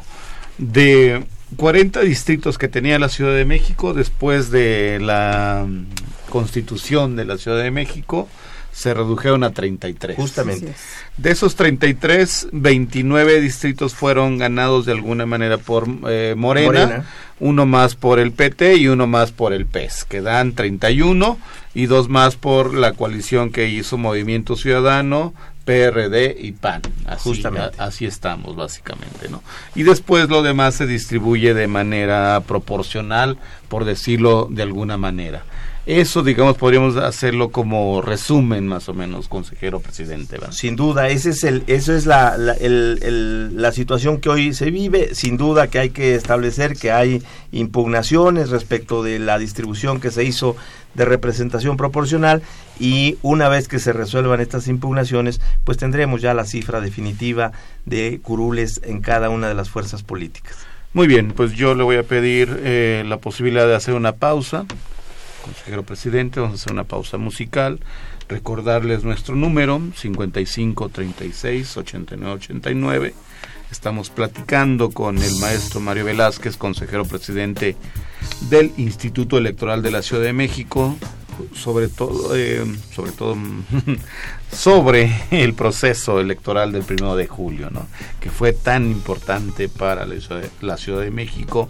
De 0.61 1.23
40 1.57 2.01
distritos 2.01 2.57
que 2.57 2.67
tenía 2.67 2.99
la 2.99 3.09
Ciudad 3.09 3.35
de 3.35 3.45
México 3.45 3.93
después 3.93 4.51
de 4.51 4.99
la 5.01 5.67
constitución 6.29 7.15
de 7.15 7.25
la 7.25 7.37
Ciudad 7.37 7.61
de 7.61 7.71
México, 7.71 8.29
se 8.71 8.93
redujeron 8.93 9.43
a 9.43 9.51
33. 9.51 10.15
Justamente. 10.15 10.73
De 11.17 11.31
esos 11.31 11.55
33, 11.55 12.49
29 12.51 13.41
distritos 13.41 13.93
fueron 13.93 14.37
ganados 14.37 14.85
de 14.85 14.93
alguna 14.93 15.25
manera 15.25 15.57
por 15.57 15.87
eh, 16.07 16.35
Morena, 16.37 16.67
Morena, 16.67 17.05
uno 17.39 17.65
más 17.65 17.95
por 17.95 18.19
el 18.19 18.31
PT 18.31 18.77
y 18.77 18.87
uno 18.87 19.07
más 19.07 19.31
por 19.31 19.53
el 19.53 19.65
PES, 19.65 20.05
que 20.05 20.21
dan 20.21 20.53
31 20.53 21.37
y 21.73 21.85
dos 21.87 22.07
más 22.07 22.35
por 22.35 22.73
la 22.73 22.93
coalición 22.93 23.51
que 23.51 23.67
hizo 23.67 23.97
Movimiento 23.97 24.55
Ciudadano, 24.55 25.33
PRD 25.65 26.35
y 26.39 26.51
PAN. 26.53 26.81
Así, 27.05 27.29
Justamente. 27.29 27.75
A, 27.79 27.85
así 27.85 28.05
estamos, 28.05 28.55
básicamente, 28.55 29.29
¿no? 29.29 29.43
Y 29.75 29.83
después 29.83 30.29
lo 30.29 30.41
demás 30.41 30.75
se 30.75 30.87
distribuye 30.87 31.53
de 31.53 31.67
manera 31.67 32.41
proporcional, 32.47 33.37
por 33.69 33.85
decirlo 33.85 34.47
de 34.49 34.63
alguna 34.63 34.97
manera. 34.97 35.43
Eso, 35.87 36.21
digamos, 36.21 36.57
podríamos 36.57 36.95
hacerlo 36.95 37.49
como 37.49 38.03
resumen, 38.03 38.67
más 38.67 38.87
o 38.87 38.93
menos, 38.93 39.27
consejero 39.27 39.79
presidente. 39.79 40.37
¿verdad? 40.37 40.51
Sin 40.51 40.75
duda, 40.75 41.09
ese 41.09 41.31
es 41.31 41.43
el, 41.43 41.63
eso 41.65 41.95
es 41.95 42.05
la, 42.05 42.37
la, 42.37 42.53
el, 42.53 42.99
el, 43.01 43.59
la 43.59 43.71
situación 43.71 44.19
que 44.19 44.29
hoy 44.29 44.53
se 44.53 44.69
vive. 44.69 45.15
Sin 45.15 45.37
duda 45.37 45.67
que 45.67 45.79
hay 45.79 45.89
que 45.89 46.13
establecer 46.13 46.77
que 46.77 46.91
hay 46.91 47.23
impugnaciones 47.51 48.51
respecto 48.51 49.01
de 49.01 49.17
la 49.17 49.39
distribución 49.39 49.99
que 49.99 50.11
se 50.11 50.23
hizo 50.23 50.55
de 50.93 51.05
representación 51.05 51.77
proporcional 51.77 52.41
y 52.79 53.17
una 53.21 53.49
vez 53.49 53.67
que 53.67 53.79
se 53.79 53.93
resuelvan 53.93 54.41
estas 54.41 54.67
impugnaciones, 54.67 55.41
pues 55.63 55.77
tendremos 55.77 56.21
ya 56.21 56.33
la 56.33 56.45
cifra 56.45 56.81
definitiva 56.81 57.51
de 57.85 58.19
curules 58.21 58.81
en 58.83 59.01
cada 59.01 59.29
una 59.29 59.47
de 59.47 59.53
las 59.53 59.69
fuerzas 59.69 60.03
políticas. 60.03 60.57
Muy 60.93 61.07
bien, 61.07 61.31
pues 61.31 61.53
yo 61.53 61.73
le 61.73 61.83
voy 61.83 61.95
a 61.95 62.03
pedir 62.03 62.59
eh, 62.63 63.03
la 63.07 63.17
posibilidad 63.17 63.65
de 63.65 63.75
hacer 63.75 63.93
una 63.93 64.13
pausa 64.13 64.65
consejero 65.41 65.83
presidente. 65.83 66.39
Vamos 66.39 66.59
a 66.59 66.63
hacer 66.63 66.73
una 66.73 66.83
pausa 66.83 67.17
musical. 67.17 67.79
Recordarles 68.27 69.03
nuestro 69.03 69.35
número 69.35 69.81
55 69.95 70.89
36 70.89 71.77
89 71.77 72.33
89. 72.33 73.13
Estamos 73.71 74.09
platicando 74.09 74.91
con 74.91 75.17
el 75.17 75.35
maestro 75.37 75.79
Mario 75.79 76.05
Velázquez, 76.05 76.57
consejero 76.57 77.05
presidente 77.05 77.77
del 78.49 78.71
Instituto 78.77 79.37
Electoral 79.37 79.81
de 79.81 79.91
la 79.91 80.01
Ciudad 80.01 80.23
de 80.23 80.33
México, 80.33 80.97
sobre 81.55 81.87
todo, 81.87 82.35
eh, 82.35 82.63
sobre 82.93 83.11
todo 83.13 83.37
sobre 84.51 85.11
el 85.31 85.53
proceso 85.53 86.19
electoral 86.19 86.73
del 86.73 86.83
primero 86.83 87.15
de 87.15 87.27
julio, 87.27 87.69
¿no? 87.71 87.87
que 88.19 88.29
fue 88.29 88.53
tan 88.53 88.91
importante 88.91 89.69
para 89.69 90.05
la 90.05 90.77
Ciudad 90.77 91.01
de 91.01 91.11
México, 91.11 91.69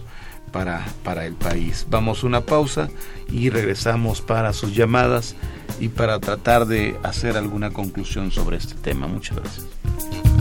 para, 0.50 0.84
para 1.04 1.24
el 1.24 1.34
país. 1.34 1.86
Vamos 1.88 2.22
a 2.22 2.26
una 2.26 2.42
pausa 2.42 2.88
y 3.30 3.48
regresamos 3.48 4.20
para 4.20 4.52
sus 4.52 4.74
llamadas 4.74 5.36
y 5.80 5.88
para 5.88 6.20
tratar 6.20 6.66
de 6.66 6.96
hacer 7.02 7.36
alguna 7.36 7.70
conclusión 7.70 8.30
sobre 8.30 8.58
este 8.58 8.74
tema. 8.74 9.06
Muchas 9.06 9.38
gracias. 9.38 10.31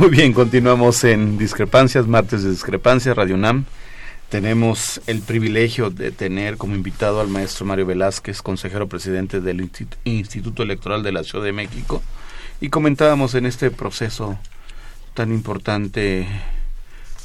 Muy 0.00 0.08
bien, 0.08 0.32
continuamos 0.32 1.04
en 1.04 1.36
Discrepancias, 1.36 2.06
martes 2.06 2.42
de 2.42 2.48
Discrepancias, 2.48 3.14
Radio 3.14 3.36
NAM. 3.36 3.66
Tenemos 4.30 5.02
el 5.06 5.20
privilegio 5.20 5.90
de 5.90 6.10
tener 6.10 6.56
como 6.56 6.74
invitado 6.74 7.20
al 7.20 7.28
maestro 7.28 7.66
Mario 7.66 7.84
Velázquez, 7.84 8.40
consejero 8.40 8.88
presidente 8.88 9.42
del 9.42 9.70
Instituto 10.04 10.62
Electoral 10.62 11.02
de 11.02 11.12
la 11.12 11.22
Ciudad 11.22 11.44
de 11.44 11.52
México. 11.52 12.00
Y 12.62 12.70
comentábamos 12.70 13.34
en 13.34 13.44
este 13.44 13.70
proceso 13.70 14.38
tan 15.12 15.34
importante 15.34 16.26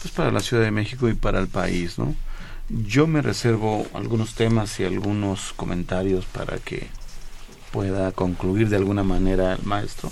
pues 0.01 0.13
para 0.13 0.31
la 0.31 0.41
Ciudad 0.41 0.63
de 0.63 0.71
México 0.71 1.07
y 1.07 1.13
para 1.13 1.39
el 1.39 1.47
país, 1.47 1.97
¿no? 1.97 2.13
Yo 2.67 3.07
me 3.07 3.21
reservo 3.21 3.87
algunos 3.93 4.35
temas 4.35 4.81
y 4.81 4.83
algunos 4.83 5.53
comentarios 5.53 6.25
para 6.25 6.57
que 6.57 6.89
pueda 7.71 8.11
concluir 8.11 8.67
de 8.67 8.75
alguna 8.75 9.03
manera 9.03 9.53
el 9.53 9.63
maestro 9.63 10.11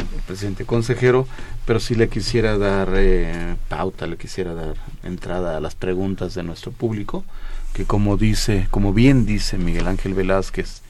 el 0.00 0.22
presidente 0.26 0.64
consejero, 0.64 1.26
pero 1.66 1.80
sí 1.80 1.94
le 1.94 2.08
quisiera 2.08 2.58
dar 2.58 2.92
eh, 2.96 3.56
pauta, 3.68 4.06
le 4.06 4.16
quisiera 4.16 4.54
dar 4.54 4.74
entrada 5.02 5.56
a 5.56 5.60
las 5.60 5.74
preguntas 5.74 6.34
de 6.34 6.42
nuestro 6.42 6.72
público, 6.72 7.24
que 7.72 7.84
como 7.84 8.16
dice, 8.16 8.66
como 8.70 8.92
bien 8.92 9.26
dice 9.26 9.58
Miguel 9.58 9.86
Ángel 9.86 10.14
Velázquez, 10.14 10.82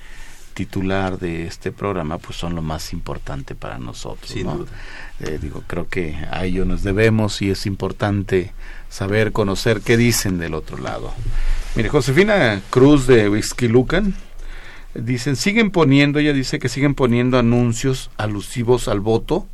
titular 0.54 1.18
de 1.18 1.46
este 1.46 1.72
programa, 1.72 2.18
pues 2.18 2.36
son 2.36 2.54
lo 2.54 2.62
más 2.62 2.92
importante 2.92 3.54
para 3.54 3.78
nosotros. 3.78 4.34
Eh, 4.34 5.38
digo, 5.40 5.62
creo 5.66 5.88
que 5.88 6.16
a 6.30 6.44
ello 6.44 6.64
nos 6.64 6.82
debemos 6.82 7.40
y 7.40 7.50
es 7.50 7.66
importante 7.66 8.52
saber, 8.88 9.32
conocer 9.32 9.80
qué 9.80 9.96
dicen 9.96 10.38
del 10.38 10.54
otro 10.54 10.78
lado. 10.78 11.12
Mire, 11.76 11.88
Josefina 11.88 12.60
Cruz 12.70 13.06
de 13.06 13.28
Whisky 13.28 13.68
Lucan 13.68 14.14
Dicen, 14.94 15.36
siguen 15.36 15.70
poniendo, 15.70 16.18
ella 16.18 16.32
dice 16.32 16.58
que 16.58 16.68
siguen 16.68 16.94
poniendo 16.94 17.38
anuncios 17.38 18.10
alusivos 18.16 18.88
al 18.88 19.00
voto, 19.00 19.46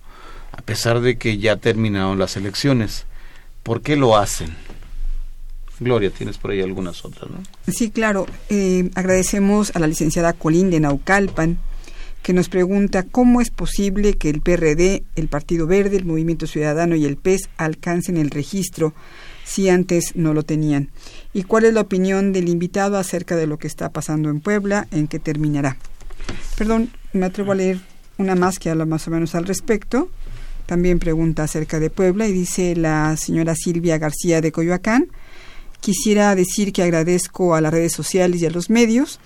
a 0.53 0.62
pesar 0.62 1.01
de 1.01 1.18
que 1.18 1.39
ya 1.39 1.57
terminaron 1.57 2.18
las 2.18 2.37
elecciones. 2.37 3.05
¿Por 3.62 3.82
qué 3.82 3.97
lo 3.97 4.16
hacen? 4.16 4.55
Gloria, 5.78 6.11
tienes 6.11 6.39
por 6.39 6.53
ahí 6.53 6.62
algunas 6.62 7.05
otras, 7.05 7.30
¿no? 7.30 7.39
Sí, 7.70 7.91
claro. 7.91 8.26
Eh, 8.49 8.91
agradecemos 8.95 9.74
a 9.74 9.78
la 9.78 9.87
licenciada 9.87 10.32
Colín 10.32 10.70
de 10.70 10.80
Naucalpan, 10.80 11.59
que 12.22 12.32
nos 12.32 12.49
pregunta 12.49 13.03
cómo 13.05 13.41
es 13.41 13.51
posible 13.51 14.14
que 14.14 14.30
el 14.30 14.41
PRD, 14.41 15.05
el 15.16 15.28
Partido 15.28 15.66
Verde, 15.66 15.99
el 15.99 16.07
Movimiento 16.07 16.47
Ciudadano 16.47 16.97
y 16.97 17.05
el 17.05 17.16
PES 17.16 17.51
alcancen 17.59 18.16
el 18.16 18.30
registro 18.30 18.95
si 19.47 19.69
antes 19.69 20.17
no 20.17 20.35
lo 20.35 20.43
tenían. 20.43 20.91
¿Y 21.33 21.45
cuál 21.45 21.65
es 21.65 21.73
la 21.73 21.83
opinión 21.83 22.33
del 22.33 22.49
invitado 22.49 22.99
acerca 22.99 23.37
de 23.37 23.47
lo 23.47 23.59
que 23.59 23.69
está 23.69 23.91
pasando 23.91 24.29
en 24.29 24.41
Puebla? 24.41 24.89
¿En 24.91 25.07
qué 25.07 25.19
terminará? 25.21 25.77
Perdón, 26.59 26.91
me 27.13 27.27
atrevo 27.27 27.53
a 27.53 27.55
leer 27.55 27.79
una 28.19 28.35
más 28.35 28.59
que 28.59 28.71
habla 28.71 28.87
más 28.87 29.07
o 29.07 29.11
menos 29.11 29.35
al 29.35 29.47
respecto. 29.47 30.11
También 30.67 30.99
pregunta 30.99 31.45
acerca 31.45 31.79
de 31.79 31.91
Puebla 31.91 32.27
y 32.27 32.33
dice 32.33 32.75
la 32.75 33.17
señora 33.17 33.55
Silvia 33.55 33.99
García 33.99 34.41
de 34.41 34.51
Coyoacán. 34.51 35.07
Quisiera 35.81 36.35
decir 36.35 36.73
que 36.73 36.83
agradezco 36.83 37.55
a 37.55 37.61
las 37.61 37.73
redes 37.73 37.93
sociales 37.93 38.43
y 38.43 38.47
a 38.47 38.51
los 38.51 38.69
medios 38.69 39.21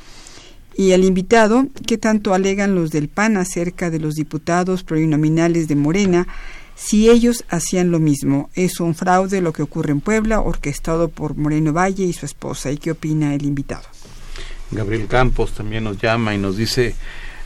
y 0.76 0.92
al 0.92 1.04
invitado 1.04 1.66
que 1.86 1.96
tanto 1.96 2.34
alegan 2.34 2.74
los 2.74 2.90
del 2.90 3.08
PAN 3.08 3.38
acerca 3.38 3.88
de 3.88 4.00
los 4.00 4.16
diputados 4.16 4.84
plurinominales 4.84 5.66
de 5.66 5.76
Morena 5.76 6.28
si 6.80 7.10
ellos 7.10 7.44
hacían 7.50 7.90
lo 7.90 7.98
mismo. 7.98 8.48
Es 8.54 8.80
un 8.80 8.94
fraude 8.94 9.42
lo 9.42 9.52
que 9.52 9.62
ocurre 9.62 9.92
en 9.92 10.00
Puebla, 10.00 10.40
orquestado 10.40 11.08
por 11.08 11.36
Moreno 11.36 11.74
Valle 11.74 12.04
y 12.04 12.14
su 12.14 12.24
esposa. 12.24 12.72
¿Y 12.72 12.78
qué 12.78 12.92
opina 12.92 13.34
el 13.34 13.44
invitado? 13.44 13.84
Gabriel 14.70 15.06
Campos 15.06 15.52
también 15.52 15.84
nos 15.84 15.98
llama 15.98 16.34
y 16.34 16.38
nos 16.38 16.56
dice 16.56 16.94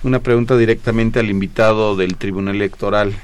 una 0.04 0.20
pregunta 0.20 0.56
directamente 0.56 1.18
al 1.18 1.30
invitado 1.30 1.96
del 1.96 2.16
Tribunal 2.16 2.54
Electoral. 2.54 3.14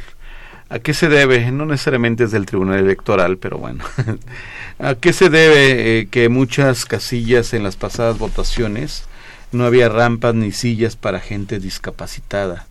¿A 0.68 0.80
qué 0.80 0.94
se 0.94 1.08
debe? 1.08 1.52
No 1.52 1.64
necesariamente 1.64 2.24
es 2.24 2.32
del 2.32 2.46
Tribunal 2.46 2.80
Electoral, 2.80 3.38
pero 3.38 3.58
bueno. 3.58 3.84
¿A 4.80 4.96
qué 4.96 5.12
se 5.12 5.30
debe 5.30 6.00
eh, 6.00 6.08
que 6.08 6.28
muchas 6.28 6.86
casillas 6.86 7.54
en 7.54 7.62
las 7.62 7.76
pasadas 7.76 8.18
votaciones 8.18 9.04
no 9.52 9.64
había 9.64 9.88
rampas 9.88 10.34
ni 10.34 10.50
sillas 10.50 10.96
para 10.96 11.20
gente 11.20 11.60
discapacitada? 11.60 12.66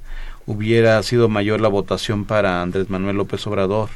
Hubiera 0.49 1.01
sido 1.03 1.29
mayor 1.29 1.61
la 1.61 1.67
votación 1.67 2.25
para 2.25 2.63
Andrés 2.63 2.89
Manuel 2.89 3.17
López 3.17 3.45
Obrador. 3.45 3.89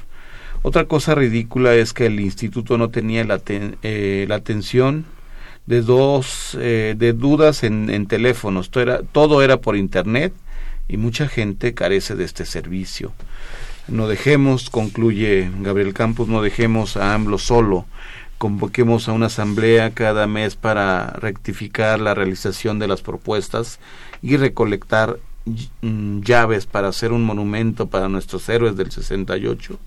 Otra 0.62 0.86
cosa 0.86 1.16
ridícula 1.16 1.74
es 1.74 1.94
que 1.94 2.06
el 2.06 2.20
instituto 2.20 2.78
no 2.78 2.92
tenía 2.92 3.24
la, 3.24 3.42
eh, 3.48 4.26
la 4.30 4.36
atención 4.36 5.06
de 5.66 5.82
dos 5.82 6.56
eh, 6.62 6.94
de 6.96 7.14
dudas 7.14 7.64
en, 7.64 8.06
teléfonos. 8.06 8.70
Todo 8.70 9.42
era, 9.42 9.58
por 9.58 9.76
internet 9.76 10.32
y 10.88 10.98
mucha 10.98 11.28
gente 11.28 11.74
carece 11.74 12.16
de 12.16 12.24
este 12.24 12.46
servicio. 12.46 13.14
No 13.88 14.08
dejemos, 14.08 14.70
concluye 14.70 15.50
Gabriel 15.62 15.96
Campos, 15.96 16.28
no 16.28 16.44
dejemos 16.44 16.98
a 16.98 17.16
AMLO 17.16 17.40
solo. 17.40 17.86
Convoquemos 18.38 19.10
a 19.10 19.14
una 19.14 19.26
asamblea 19.26 19.90
cada 19.90 20.28
mes 20.28 20.56
para 20.56 21.14
rectificar 21.14 22.00
la 22.00 22.14
realización 22.14 22.78
de 22.78 22.88
las 22.88 23.02
propuestas 23.02 23.80
y 24.22 24.38
recolectar 24.38 25.18
llaves 25.82 26.66
para 26.66 26.88
hacer 26.88 27.12
un 27.12 27.24
monumento 27.24 27.88
para 27.88 28.08
nuestros 28.08 28.48
héroes 28.50 28.76
del 28.78 28.92
68 28.92 29.80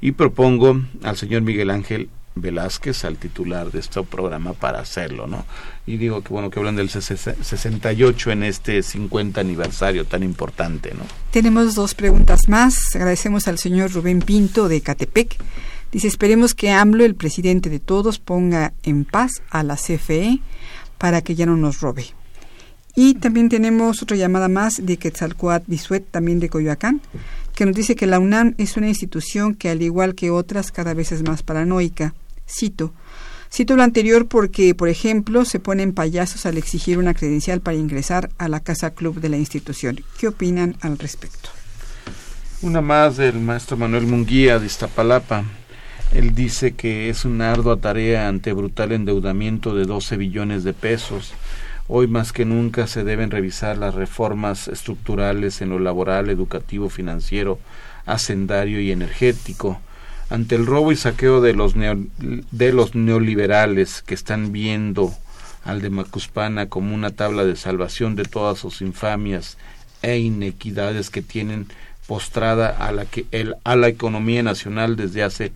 y 0.00 0.12
propongo 0.12 0.80
al 1.02 1.16
señor 1.16 1.42
Miguel 1.42 1.70
Ángel 1.70 2.08
Velázquez, 2.36 3.04
al 3.04 3.16
titular 3.16 3.72
de 3.72 3.80
este 3.80 4.02
programa, 4.02 4.52
para 4.52 4.80
hacerlo, 4.80 5.26
¿no? 5.26 5.46
Y 5.86 5.96
digo 5.96 6.22
que 6.22 6.32
bueno 6.32 6.50
que 6.50 6.58
hablan 6.58 6.76
del 6.76 6.90
68 6.90 8.30
en 8.30 8.42
este 8.42 8.82
50 8.82 9.40
aniversario 9.40 10.04
tan 10.04 10.22
importante, 10.22 10.92
¿no? 10.94 11.04
Tenemos 11.30 11.74
dos 11.74 11.94
preguntas 11.94 12.48
más. 12.48 12.94
Agradecemos 12.94 13.48
al 13.48 13.58
señor 13.58 13.90
Rubén 13.92 14.20
Pinto 14.20 14.68
de 14.68 14.82
Catepec. 14.82 15.36
Dice, 15.90 16.08
esperemos 16.08 16.54
que 16.54 16.70
AMLO, 16.70 17.04
el 17.04 17.14
presidente 17.14 17.70
de 17.70 17.80
todos, 17.80 18.18
ponga 18.18 18.74
en 18.82 19.06
paz 19.06 19.42
a 19.50 19.62
la 19.62 19.76
CFE 19.76 20.40
para 20.98 21.22
que 21.22 21.34
ya 21.34 21.46
no 21.46 21.56
nos 21.56 21.80
robe. 21.80 22.04
Y 22.98 23.14
también 23.14 23.50
tenemos 23.50 24.02
otra 24.02 24.16
llamada 24.16 24.48
más 24.48 24.84
de 24.84 24.96
Quetzalcoatl 24.96 25.70
Bisuet, 25.70 26.10
también 26.10 26.40
de 26.40 26.48
Coyoacán, 26.48 27.02
que 27.54 27.66
nos 27.66 27.76
dice 27.76 27.94
que 27.94 28.06
la 28.06 28.18
UNAM 28.18 28.54
es 28.56 28.78
una 28.78 28.88
institución 28.88 29.54
que, 29.54 29.68
al 29.68 29.82
igual 29.82 30.14
que 30.14 30.30
otras, 30.30 30.72
cada 30.72 30.94
vez 30.94 31.12
es 31.12 31.22
más 31.22 31.42
paranoica. 31.42 32.14
Cito. 32.48 32.94
Cito 33.52 33.76
lo 33.76 33.82
anterior 33.82 34.26
porque, 34.26 34.74
por 34.74 34.88
ejemplo, 34.88 35.44
se 35.44 35.60
ponen 35.60 35.92
payasos 35.92 36.46
al 36.46 36.56
exigir 36.56 36.96
una 36.96 37.12
credencial 37.12 37.60
para 37.60 37.76
ingresar 37.76 38.30
a 38.38 38.48
la 38.48 38.60
casa 38.60 38.90
club 38.90 39.20
de 39.20 39.28
la 39.28 39.36
institución. 39.36 40.00
¿Qué 40.18 40.28
opinan 40.28 40.76
al 40.80 40.98
respecto? 40.98 41.50
Una 42.62 42.80
más 42.80 43.18
del 43.18 43.38
maestro 43.40 43.76
Manuel 43.76 44.06
Munguía 44.06 44.58
de 44.58 44.66
Iztapalapa. 44.66 45.44
Él 46.14 46.34
dice 46.34 46.72
que 46.72 47.10
es 47.10 47.26
una 47.26 47.52
ardua 47.52 47.76
tarea 47.76 48.28
ante 48.28 48.54
brutal 48.54 48.92
endeudamiento 48.92 49.74
de 49.74 49.84
12 49.84 50.16
billones 50.16 50.64
de 50.64 50.72
pesos. 50.72 51.34
Hoy 51.88 52.08
más 52.08 52.32
que 52.32 52.44
nunca 52.44 52.86
se 52.88 53.04
deben 53.04 53.30
revisar 53.30 53.78
las 53.78 53.94
reformas 53.94 54.66
estructurales 54.66 55.60
en 55.60 55.68
lo 55.68 55.78
laboral, 55.78 56.30
educativo, 56.30 56.88
financiero, 56.88 57.60
hacendario 58.06 58.80
y 58.80 58.90
energético 58.90 59.80
ante 60.28 60.56
el 60.56 60.66
robo 60.66 60.90
y 60.90 60.96
saqueo 60.96 61.40
de 61.40 61.52
los, 61.52 61.74
de 61.76 62.72
los 62.72 62.94
neoliberales 62.94 64.02
que 64.02 64.14
están 64.14 64.52
viendo 64.52 65.14
al 65.64 65.80
de 65.80 65.90
Macuspana 65.90 66.68
como 66.68 66.94
una 66.94 67.10
tabla 67.10 67.44
de 67.44 67.56
salvación 67.56 68.16
de 68.16 68.24
todas 68.24 68.58
sus 68.58 68.80
infamias 68.80 69.56
e 70.02 70.18
inequidades 70.18 71.10
que 71.10 71.22
tienen 71.22 71.66
postrada 72.06 72.68
a 72.68 72.92
la, 72.92 73.06
a 73.64 73.76
la 73.76 73.88
economía 73.88 74.42
nacional 74.42 74.96
desde 74.96 75.22
hace 75.22 75.52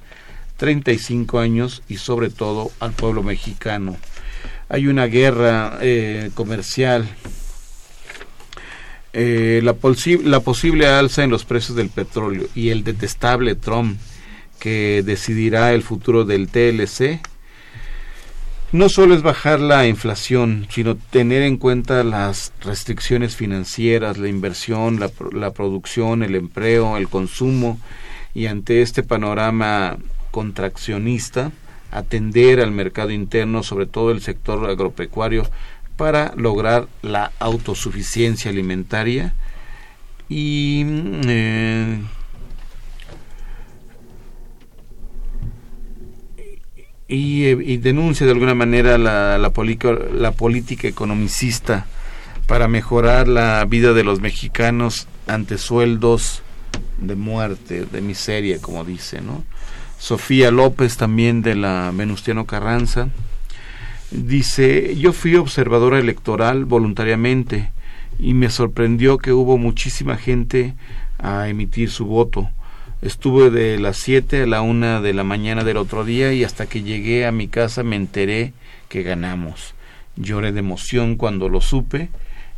35 0.57 1.39
años 1.39 1.83
y 1.89 1.97
sobre 1.97 2.31
todo 2.31 2.71
al 2.81 2.93
pueblo 2.93 3.23
mexicano. 3.23 3.97
Hay 4.71 4.87
una 4.87 5.07
guerra 5.07 5.79
eh, 5.83 6.31
comercial, 6.35 7.09
eh, 9.13 9.61
la, 9.65 9.75
posible 9.75 10.87
alza 10.87 11.25
en 11.25 11.31
los 11.31 11.45
precios 11.45 11.77
del 11.77 11.91
petróleo 11.91 12.47
y 12.55 12.69
el 12.69 12.85
detestable 12.85 13.57
Trump 13.57 14.01
que 14.61 15.03
decidirá 15.05 15.73
el 15.73 15.83
futuro 15.83 16.25
del 16.25 16.49
TLC 16.49 17.21
no 18.73 18.89
solo 18.89 19.17
es 19.17 19.23
bajar 19.23 19.59
la 19.59 19.89
inflación, 19.89 20.69
sino 20.71 20.95
tener 20.95 21.43
en 21.43 21.57
cuenta 21.57 22.05
las 22.05 22.53
restricciones 22.61 23.35
financieras, 23.35 24.17
la 24.19 24.29
inversión, 24.29 25.01
la, 25.01 25.11
la, 25.33 25.51
producción, 25.51 26.23
el 26.23 26.37
empleo, 26.37 26.97
el 26.97 27.09
consumo, 27.09 27.81
y 28.33 28.47
ante 28.47 28.83
este 28.83 29.03
panorama 29.03 29.99
contraccionista, 30.31 31.51
atender 31.91 32.61
al 32.61 32.73
mercado 32.73 33.11
interno, 33.11 33.63
sobre 33.63 33.87
todo 33.87 34.11
el 34.11 34.21
sector 34.21 34.69
agropecuario, 34.69 35.49
para 35.97 36.33
lograr 36.37 36.89
la 37.03 37.33
autosuficiencia 37.39 38.51
alimentaria 38.51 39.35
y 40.29 40.85
eh, 41.27 42.01
y, 47.11 47.77
denuncia 47.79 48.25
de 48.25 48.33
alguna 48.33 48.55
manera 48.55 48.97
la, 48.97 49.37
la, 49.37 49.53
la 50.13 50.31
política 50.33 50.89
economicista 50.89 51.87
para 52.47 52.69
mejorar 52.69 53.29
la 53.29 53.65
vida 53.65 53.93
de 53.93 54.05
los 54.05 54.21
mexicanos 54.21 55.07
ante 55.27 55.59
sueldos 55.59 56.43
de 56.99 57.17
muerte, 57.17 57.87
de 57.87 58.01
miseria, 58.01 58.61
como 58.61 58.85
dice, 58.85 59.21
¿no? 59.21 59.45
Sofía 60.01 60.51
López, 60.51 60.97
también 60.97 61.43
de 61.43 61.55
la 61.55 61.93
Venustiano 61.95 62.47
Carranza, 62.47 63.11
dice, 64.11 64.97
yo 64.97 65.13
fui 65.13 65.37
observadora 65.37 65.99
electoral 65.99 66.65
voluntariamente 66.65 67.71
y 68.19 68.33
me 68.33 68.49
sorprendió 68.49 69.19
que 69.19 69.33
hubo 69.33 69.59
muchísima 69.59 70.17
gente 70.17 70.73
a 71.19 71.49
emitir 71.49 71.91
su 71.91 72.07
voto. 72.07 72.49
Estuve 73.03 73.51
de 73.51 73.79
las 73.79 73.99
7 73.99 74.45
a 74.45 74.47
la 74.47 74.63
1 74.63 75.03
de 75.03 75.13
la 75.13 75.23
mañana 75.23 75.65
del 75.65 75.77
otro 75.77 76.03
día 76.07 76.33
y 76.33 76.45
hasta 76.45 76.65
que 76.65 76.83
llegué 76.83 77.27
a 77.27 77.31
mi 77.31 77.49
casa 77.49 77.83
me 77.83 77.97
enteré 77.97 78.55
que 78.89 79.03
ganamos. 79.03 79.75
Lloré 80.17 80.53
de 80.53 80.61
emoción 80.61 81.17
cuando 81.17 81.51
lo 81.51 81.61
supe 81.61 82.09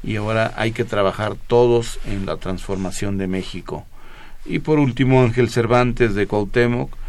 y 0.04 0.14
ahora 0.14 0.54
hay 0.56 0.70
que 0.70 0.84
trabajar 0.84 1.34
todos 1.48 1.98
en 2.06 2.24
la 2.24 2.36
transformación 2.36 3.18
de 3.18 3.26
México. 3.26 3.84
Y 4.46 4.60
por 4.60 4.78
último, 4.78 5.22
Ángel 5.22 5.50
Cervantes 5.50 6.14
de 6.14 6.28
Cuauhtémoc 6.28 7.01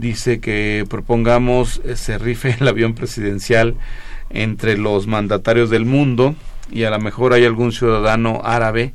dice 0.00 0.40
que 0.40 0.84
propongamos 0.88 1.80
se 1.94 2.18
rife 2.18 2.56
el 2.60 2.68
avión 2.68 2.94
presidencial 2.94 3.74
entre 4.30 4.76
los 4.76 5.06
mandatarios 5.06 5.70
del 5.70 5.84
mundo 5.84 6.34
y 6.70 6.84
a 6.84 6.90
lo 6.90 6.98
mejor 6.98 7.32
hay 7.32 7.44
algún 7.44 7.72
ciudadano 7.72 8.40
árabe 8.44 8.92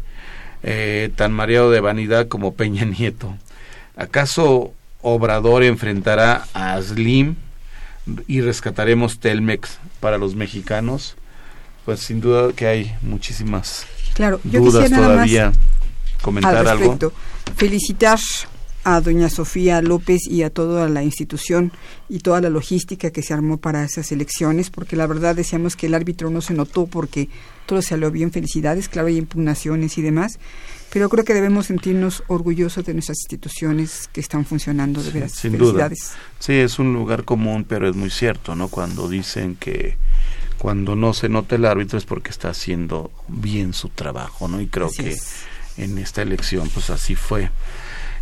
eh, 0.64 1.10
tan 1.16 1.32
mareado 1.32 1.72
de 1.72 1.80
vanidad 1.80 2.28
como 2.28 2.54
Peña 2.54 2.86
Nieto. 2.86 3.36
¿Acaso 3.96 4.74
Obrador 5.02 5.64
enfrentará 5.64 6.46
a 6.54 6.80
Slim 6.82 7.36
y 8.28 8.42
rescataremos 8.42 9.20
Telmex 9.20 9.80
para 10.00 10.18
los 10.18 10.36
mexicanos? 10.36 11.16
Pues 11.86 12.02
sin 12.02 12.22
duda 12.22 12.54
que 12.54 12.68
hay 12.68 12.96
muchísimas 13.02 13.88
claro, 14.14 14.40
dudas 14.44 14.90
todavía. 14.92 15.52
Comentar 16.22 16.68
algo. 16.68 16.98
Felicitar 17.56 18.20
a 18.84 19.00
doña 19.02 19.30
Sofía 19.30 19.82
López 19.82 20.22
y 20.28 20.44
a 20.44 20.50
toda 20.50 20.90
la 20.90 21.04
institución 21.04 21.72
y 22.10 22.20
toda 22.20 22.42
la 22.42 22.50
logística 22.50 23.12
que 23.12 23.22
se 23.22 23.34
armó 23.34 23.58
para 23.58 23.84
esas 23.84 24.12
elecciones, 24.12 24.70
porque 24.70 24.96
la 24.96 25.08
verdad 25.08 25.36
decíamos 25.36 25.76
que 25.76 25.88
el 25.88 25.94
árbitro 25.94 26.30
no 26.30 26.42
se 26.42 26.54
notó 26.54 26.88
porque 26.88 27.30
todo 27.66 27.82
salió 27.82 28.12
bien, 28.12 28.32
felicidades, 28.32 28.90
claro, 28.90 29.08
hay 29.08 29.18
impugnaciones 29.18 29.98
y 29.98 30.02
demás, 30.02 30.40
pero 30.92 31.10
creo 31.10 31.24
que 31.24 31.34
debemos 31.34 31.68
sentirnos 31.68 32.24
orgullosos 32.28 32.84
de 32.86 32.94
nuestras 32.94 33.20
instituciones 33.20 34.10
que 34.12 34.20
están 34.20 34.46
funcionando 34.46 35.02
de 35.02 35.12
veras. 35.12 35.34
Sin 35.34 35.52
Felicidades. 35.52 36.00
Duda. 36.00 36.20
Sí, 36.40 36.54
es 36.54 36.80
un 36.80 36.94
lugar 36.94 37.24
común, 37.24 37.66
pero 37.68 37.88
es 37.88 37.96
muy 37.96 38.10
cierto, 38.10 38.56
¿no? 38.56 38.68
Cuando 38.68 39.08
dicen 39.08 39.56
que 39.56 39.96
cuando 40.58 40.96
no 40.96 41.14
se 41.14 41.30
nota 41.30 41.56
el 41.56 41.66
árbitro 41.66 41.98
es 41.98 42.06
porque 42.06 42.30
está 42.30 42.50
haciendo 42.50 43.12
bien 43.28 43.74
su 43.74 43.90
trabajo, 43.90 44.48
¿no? 44.48 44.60
Y 44.60 44.68
creo 44.68 44.92
que 44.92 45.18
en 45.78 45.98
esta 45.98 46.22
elección, 46.22 46.70
pues 46.70 46.90
así 46.90 47.16
fue. 47.16 47.50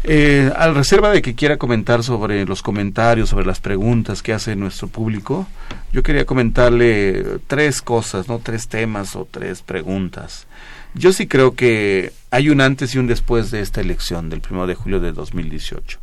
Eh, 0.03 0.51
al 0.55 0.75
reserva 0.75 1.11
de 1.11 1.21
que 1.21 1.35
quiera 1.35 1.57
comentar 1.57 2.03
sobre 2.03 2.45
los 2.45 2.61
comentarios, 2.61 3.29
sobre 3.29 3.45
las 3.45 3.59
preguntas 3.59 4.21
que 4.21 4.31
hace 4.31 4.55
nuestro 4.55 4.87
público, 4.87 5.45
yo 5.91 6.03
quería 6.03 6.25
comentarle 6.25 7.39
tres 7.47 7.81
cosas, 7.81 8.27
¿no? 8.29 8.39
Tres 8.39 8.69
temas 8.69 9.15
o 9.15 9.27
tres 9.29 9.61
preguntas. 9.61 10.47
Yo 10.93 11.11
sí 11.11 11.27
creo 11.27 11.53
que 11.53 12.13
hay 12.31 12.49
un 12.49 12.61
antes 12.61 12.95
y 12.95 12.97
un 12.97 13.07
después 13.07 13.51
de 13.51 13.59
esta 13.61 13.81
elección 13.81 14.29
del 14.29 14.41
1 14.49 14.67
de 14.67 14.75
julio 14.75 14.99
de 14.99 15.11
2018. 15.11 15.99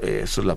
Eh, 0.00 0.20
eso 0.24 0.42
es 0.42 0.46
la 0.46 0.56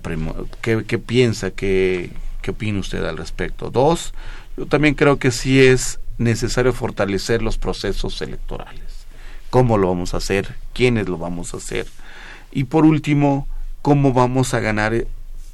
¿Qué, 0.62 0.84
¿Qué, 0.86 1.00
piensa? 1.00 1.52
¿Qué, 1.52 2.12
¿Qué 2.42 2.52
opina 2.52 2.80
usted 2.80 3.04
al 3.06 3.18
respecto? 3.18 3.72
Dos, 3.72 4.14
yo 4.58 4.66
también 4.66 4.94
creo 4.94 5.18
que 5.18 5.32
sí 5.32 5.62
es 5.62 6.00
necesario 6.18 6.74
fortalecer 6.74 7.42
los 7.42 7.58
procesos 7.58 8.22
electorales. 8.22 9.06
¿Cómo 9.50 9.78
lo 9.78 9.88
vamos 9.88 10.14
a 10.14 10.18
hacer? 10.18 10.56
¿Quiénes 10.74 11.10
lo 11.10 11.18
vamos 11.18 11.54
a 11.54 11.58
hacer? 11.58 11.88
Y 12.52 12.66
por 12.66 12.86
último, 12.86 13.48
¿cómo 13.82 14.14
vamos 14.14 14.54
a 14.54 14.60
ganar 14.60 15.06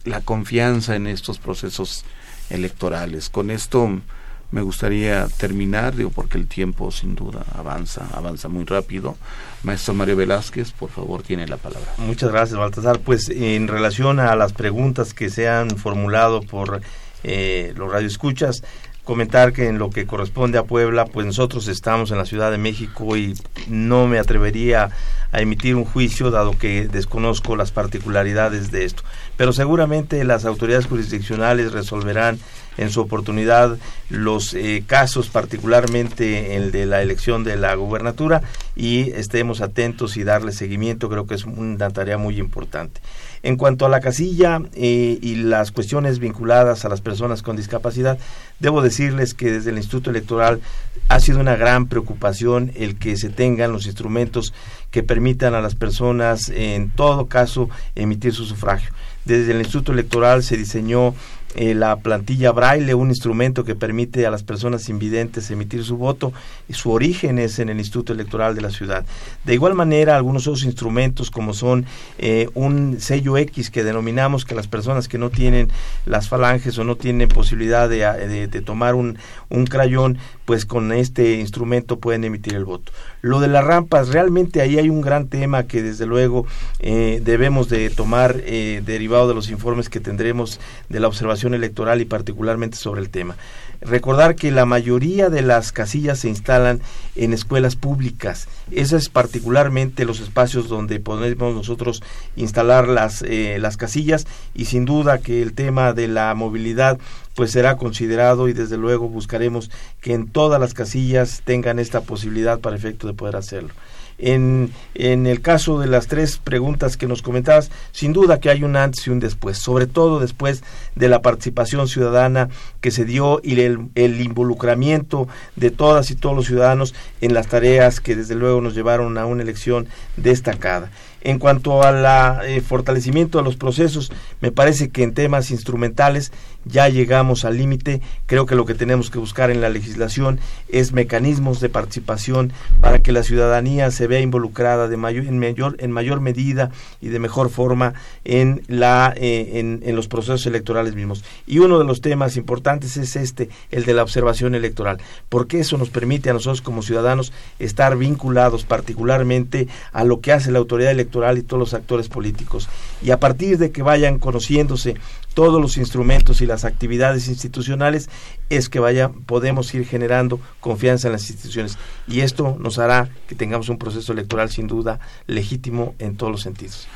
la 0.03 0.21
confianza 0.21 0.95
en 0.95 1.07
estos 1.07 1.39
procesos 1.39 2.05
electorales? 2.49 3.29
Con 3.29 3.51
esto 3.51 4.01
me 4.49 4.61
gustaría 4.61 5.27
terminar, 5.37 5.95
digo, 5.95 6.09
porque 6.09 6.37
el 6.37 6.47
tiempo 6.47 6.91
sin 6.91 7.15
duda 7.15 7.45
avanza, 7.53 8.07
avanza 8.13 8.47
muy 8.47 8.63
rápido. 8.63 9.17
Maestro 9.63 9.93
Mario 9.93 10.15
Velázquez, 10.15 10.71
por 10.71 10.89
favor, 10.89 11.21
tiene 11.21 11.47
la 11.47 11.57
palabra. 11.57 11.93
Muchas 11.97 12.31
gracias, 12.31 12.57
Baltasar. 12.57 12.99
Pues 12.99 13.29
en 13.29 13.67
relación 13.67 14.19
a 14.19 14.35
las 14.35 14.53
preguntas 14.53 15.13
que 15.13 15.29
se 15.29 15.49
han 15.49 15.71
formulado 15.71 16.41
por 16.41 16.81
eh, 17.23 17.73
los 17.75 17.91
radioescuchas, 17.91 18.63
comentar 19.07 19.53
que 19.53 19.69
en 19.69 19.79
lo 19.79 19.89
que 19.89 20.05
corresponde 20.05 20.57
a 20.57 20.65
Puebla, 20.65 21.05
pues 21.05 21.25
nosotros 21.25 21.69
estamos 21.69 22.11
en 22.11 22.17
la 22.17 22.25
Ciudad 22.25 22.51
de 22.51 22.57
México 22.57 23.15
y 23.15 23.35
no 23.69 24.05
me 24.05 24.19
atrevería 24.19 24.89
a 25.31 25.39
emitir 25.39 25.75
un 25.75 25.85
juicio 25.85 26.29
dado 26.29 26.57
que 26.57 26.89
desconozco 26.89 27.55
las 27.55 27.71
particularidades 27.71 28.69
de 28.69 28.83
esto. 28.83 29.03
Pero 29.37 29.53
seguramente 29.53 30.23
las 30.23 30.45
autoridades 30.45 30.87
jurisdiccionales 30.87 31.71
resolverán 31.71 32.39
en 32.77 32.89
su 32.89 33.01
oportunidad 33.01 33.77
los 34.09 34.53
eh, 34.53 34.83
casos, 34.85 35.29
particularmente 35.29 36.55
el 36.55 36.71
de 36.71 36.85
la 36.85 37.01
elección 37.01 37.43
de 37.43 37.57
la 37.57 37.73
gubernatura, 37.75 38.41
y 38.75 39.11
estemos 39.11 39.61
atentos 39.61 40.15
y 40.17 40.23
darle 40.23 40.51
seguimiento, 40.51 41.09
creo 41.09 41.25
que 41.25 41.35
es 41.35 41.45
una 41.45 41.89
tarea 41.89 42.17
muy 42.17 42.39
importante. 42.39 43.01
En 43.43 43.55
cuanto 43.55 43.85
a 43.85 43.89
la 43.89 43.99
casilla 43.99 44.61
eh, 44.73 45.17
y 45.21 45.35
las 45.35 45.71
cuestiones 45.71 46.19
vinculadas 46.19 46.85
a 46.85 46.89
las 46.89 47.01
personas 47.01 47.41
con 47.41 47.55
discapacidad, 47.55 48.17
debo 48.59 48.81
decirles 48.81 49.33
que 49.33 49.51
desde 49.51 49.71
el 49.71 49.77
Instituto 49.77 50.09
Electoral 50.09 50.61
ha 51.09 51.19
sido 51.19 51.39
una 51.39 51.55
gran 51.55 51.87
preocupación 51.87 52.71
el 52.75 52.97
que 52.97 53.17
se 53.17 53.29
tengan 53.29 53.71
los 53.71 53.85
instrumentos 53.85 54.53
que 54.91 55.03
permitan 55.03 55.53
a 55.53 55.61
las 55.61 55.75
personas, 55.75 56.49
en 56.49 56.89
todo 56.89 57.27
caso, 57.27 57.69
emitir 57.95 58.33
su 58.33 58.45
sufragio. 58.45 58.91
Desde 59.27 59.51
el 59.51 59.59
Instituto 59.59 59.91
Electoral 59.91 60.41
se 60.41 60.55
diseñó 60.55 61.13
eh, 61.55 61.73
la 61.73 61.97
plantilla 61.97 62.53
braille, 62.53 62.93
un 62.93 63.09
instrumento 63.09 63.65
que 63.65 63.75
permite 63.75 64.25
a 64.25 64.31
las 64.31 64.41
personas 64.41 64.87
invidentes 64.87 65.51
emitir 65.51 65.83
su 65.83 65.97
voto, 65.97 66.31
y 66.69 66.73
su 66.73 66.91
origen 66.91 67.37
es 67.37 67.59
en 67.59 67.67
el 67.67 67.77
Instituto 67.77 68.13
Electoral 68.13 68.55
de 68.55 68.61
la 68.61 68.71
ciudad. 68.71 69.05
De 69.43 69.53
igual 69.53 69.73
manera, 69.73 70.15
algunos 70.15 70.47
otros 70.47 70.63
instrumentos 70.63 71.29
como 71.29 71.53
son 71.53 71.85
eh, 72.19 72.47
un 72.53 73.01
sello 73.01 73.35
X 73.35 73.69
que 73.69 73.83
denominamos 73.83 74.45
que 74.45 74.55
las 74.55 74.67
personas 74.67 75.09
que 75.09 75.17
no 75.17 75.29
tienen 75.29 75.69
las 76.05 76.29
falanges 76.29 76.77
o 76.77 76.85
no 76.85 76.95
tienen 76.95 77.27
posibilidad 77.27 77.89
de, 77.89 78.47
de 78.47 78.61
tomar 78.61 78.95
un, 78.95 79.17
un 79.49 79.65
crayón, 79.65 80.19
pues 80.47 80.65
con 80.65 80.93
este 80.93 81.33
instrumento 81.41 81.99
pueden 81.99 82.23
emitir 82.23 82.55
el 82.55 82.63
voto. 82.63 82.93
Lo 83.21 83.41
de 83.41 83.49
las 83.49 83.65
rampas, 83.65 84.07
realmente 84.07 84.61
ahí 84.61 84.79
hay 84.79 84.89
un 84.89 85.01
gran 85.01 85.27
tema 85.27 85.63
que 85.63 85.83
desde 85.83 86.05
luego 86.05 86.47
eh, 86.79 87.21
debemos 87.21 87.67
de 87.67 87.89
tomar 87.89 88.37
eh, 88.45 88.81
derivado 88.85 89.27
de 89.27 89.33
los 89.33 89.49
informes 89.49 89.89
que 89.89 89.99
tendremos 89.99 90.61
de 90.87 91.01
la 91.01 91.09
observación 91.09 91.53
electoral 91.53 91.99
y 91.99 92.05
particularmente 92.05 92.77
sobre 92.77 93.01
el 93.01 93.09
tema. 93.09 93.35
Recordar 93.81 94.35
que 94.35 94.49
la 94.49 94.65
mayoría 94.65 95.29
de 95.29 95.41
las 95.41 95.73
casillas 95.73 96.19
se 96.19 96.29
instalan 96.29 96.79
en 97.17 97.33
escuelas 97.33 97.75
públicas. 97.75 98.47
Esos 98.71 99.03
es 99.03 99.09
particularmente 99.09 100.05
los 100.05 100.21
espacios 100.21 100.69
donde 100.69 101.01
podemos 101.01 101.55
nosotros 101.55 102.01
instalar 102.37 102.87
las, 102.87 103.21
eh, 103.21 103.57
las 103.59 103.75
casillas 103.75 104.25
y 104.55 104.65
sin 104.65 104.85
duda 104.85 105.17
que 105.17 105.41
el 105.41 105.51
tema 105.53 105.91
de 105.91 106.07
la 106.07 106.33
movilidad 106.35 106.99
pues 107.37 107.51
será 107.51 107.77
considerado 107.77 108.47
y 108.47 108.53
desde 108.53 108.77
luego 108.77 109.09
buscaremos 109.09 109.69
que 110.01 110.15
en 110.15 110.27
todas 110.27 110.59
las 110.59 110.73
casillas 110.73 111.43
tengan 111.45 111.77
esta 111.77 112.01
posibilidad 112.01 112.59
para 112.59 112.75
efecto 112.75 113.05
de 113.05 113.13
poder 113.13 113.35
hacerlo. 113.35 113.69
En, 114.17 114.71
en, 114.95 115.27
el 115.27 115.41
caso 115.41 115.79
de 115.79 115.85
las 115.85 116.07
tres 116.07 116.39
preguntas 116.39 116.97
que 116.97 117.05
nos 117.05 117.21
comentabas, 117.21 117.69
sin 117.91 118.11
duda 118.11 118.39
que 118.39 118.49
hay 118.49 118.63
un 118.63 118.75
antes 118.75 119.05
y 119.05 119.11
un 119.11 119.19
después, 119.19 119.59
sobre 119.59 119.85
todo 119.85 120.19
después 120.19 120.63
de 120.95 121.09
la 121.09 121.21
participación 121.21 121.87
ciudadana 121.87 122.49
que 122.81 122.89
se 122.89 123.05
dio 123.05 123.39
y 123.43 123.61
el, 123.61 123.89
el 123.93 124.19
involucramiento 124.19 125.27
de 125.55 125.69
todas 125.69 126.09
y 126.09 126.15
todos 126.15 126.35
los 126.35 126.47
ciudadanos 126.47 126.95
en 127.21 127.35
las 127.35 127.45
tareas 127.45 127.99
que 127.99 128.15
desde 128.15 128.33
luego 128.33 128.61
nos 128.61 128.73
llevaron 128.73 129.15
a 129.19 129.27
una 129.27 129.43
elección 129.43 129.85
destacada. 130.15 130.89
En 131.27 131.39
cuanto 131.39 131.83
al 131.83 132.05
eh, 132.45 132.61
fortalecimiento 132.61 133.37
de 133.37 133.43
los 133.43 133.57
procesos, 133.57 134.13
me 134.39 134.53
parece 134.53 134.91
que 134.91 135.03
en 135.03 135.13
temas 135.13 135.51
instrumentales 135.51 136.31
ya 136.63 136.87
llegamos 136.87 137.43
al 137.43 137.57
límite. 137.57 137.99
Creo 138.27 138.45
que 138.45 138.55
lo 138.55 138.65
que 138.65 138.75
tenemos 138.75 139.09
que 139.09 139.19
buscar 139.19 139.51
en 139.51 139.59
la 139.59 139.67
legislación 139.67 140.39
es 140.69 140.93
mecanismos 140.93 141.59
de 141.59 141.67
participación 141.67 142.53
para 142.79 142.99
que 142.99 143.11
la 143.11 143.23
ciudadanía 143.23 143.91
se 143.91 144.07
vea 144.07 144.21
involucrada 144.21 144.87
de 144.87 144.95
mayor, 144.95 145.25
en, 145.25 145.37
mayor, 145.37 145.75
en 145.79 145.91
mayor 145.91 146.21
medida 146.21 146.71
y 147.01 147.09
de 147.09 147.19
mejor 147.19 147.49
forma 147.49 147.93
en, 148.23 148.61
la, 148.67 149.13
eh, 149.17 149.59
en, 149.59 149.81
en 149.83 149.97
los 149.97 150.07
procesos 150.07 150.45
electorales 150.45 150.95
mismos. 150.95 151.25
Y 151.45 151.59
uno 151.59 151.77
de 151.77 151.83
los 151.83 151.99
temas 151.99 152.37
importantes 152.37 152.95
es 152.95 153.17
este, 153.17 153.49
el 153.69 153.83
de 153.83 153.93
la 153.93 154.03
observación 154.03 154.55
electoral, 154.55 155.01
porque 155.27 155.59
eso 155.59 155.77
nos 155.77 155.89
permite 155.89 156.29
a 156.29 156.33
nosotros 156.33 156.61
como 156.61 156.83
ciudadanos 156.83 157.33
estar 157.59 157.97
vinculados 157.97 158.63
particularmente 158.63 159.67
a 159.91 160.05
lo 160.05 160.21
que 160.21 160.31
hace 160.31 160.51
la 160.51 160.59
autoridad 160.59 160.91
electoral 160.91 161.16
y 161.37 161.43
todos 161.43 161.59
los 161.59 161.73
actores 161.73 162.09
políticos. 162.09 162.69
Y 163.01 163.11
a 163.11 163.19
partir 163.19 163.57
de 163.57 163.71
que 163.71 163.81
vayan 163.81 164.19
conociéndose 164.19 164.95
todos 165.33 165.61
los 165.61 165.77
instrumentos 165.77 166.41
y 166.41 166.45
las 166.45 166.65
actividades 166.65 167.27
institucionales, 167.27 168.09
es 168.49 168.69
que 168.69 168.79
vaya, 168.79 169.09
podemos 169.09 169.73
ir 169.73 169.85
generando 169.85 170.39
confianza 170.59 171.07
en 171.07 171.13
las 171.13 171.29
instituciones. 171.29 171.77
Y 172.07 172.21
esto 172.21 172.57
nos 172.59 172.79
hará 172.79 173.09
que 173.27 173.35
tengamos 173.35 173.69
un 173.69 173.77
proceso 173.77 174.13
electoral 174.13 174.49
sin 174.49 174.67
duda 174.67 174.99
legítimo 175.27 175.95
en 175.99 176.15
todos 176.15 176.31
los 176.31 176.41
sentidos. 176.41 176.87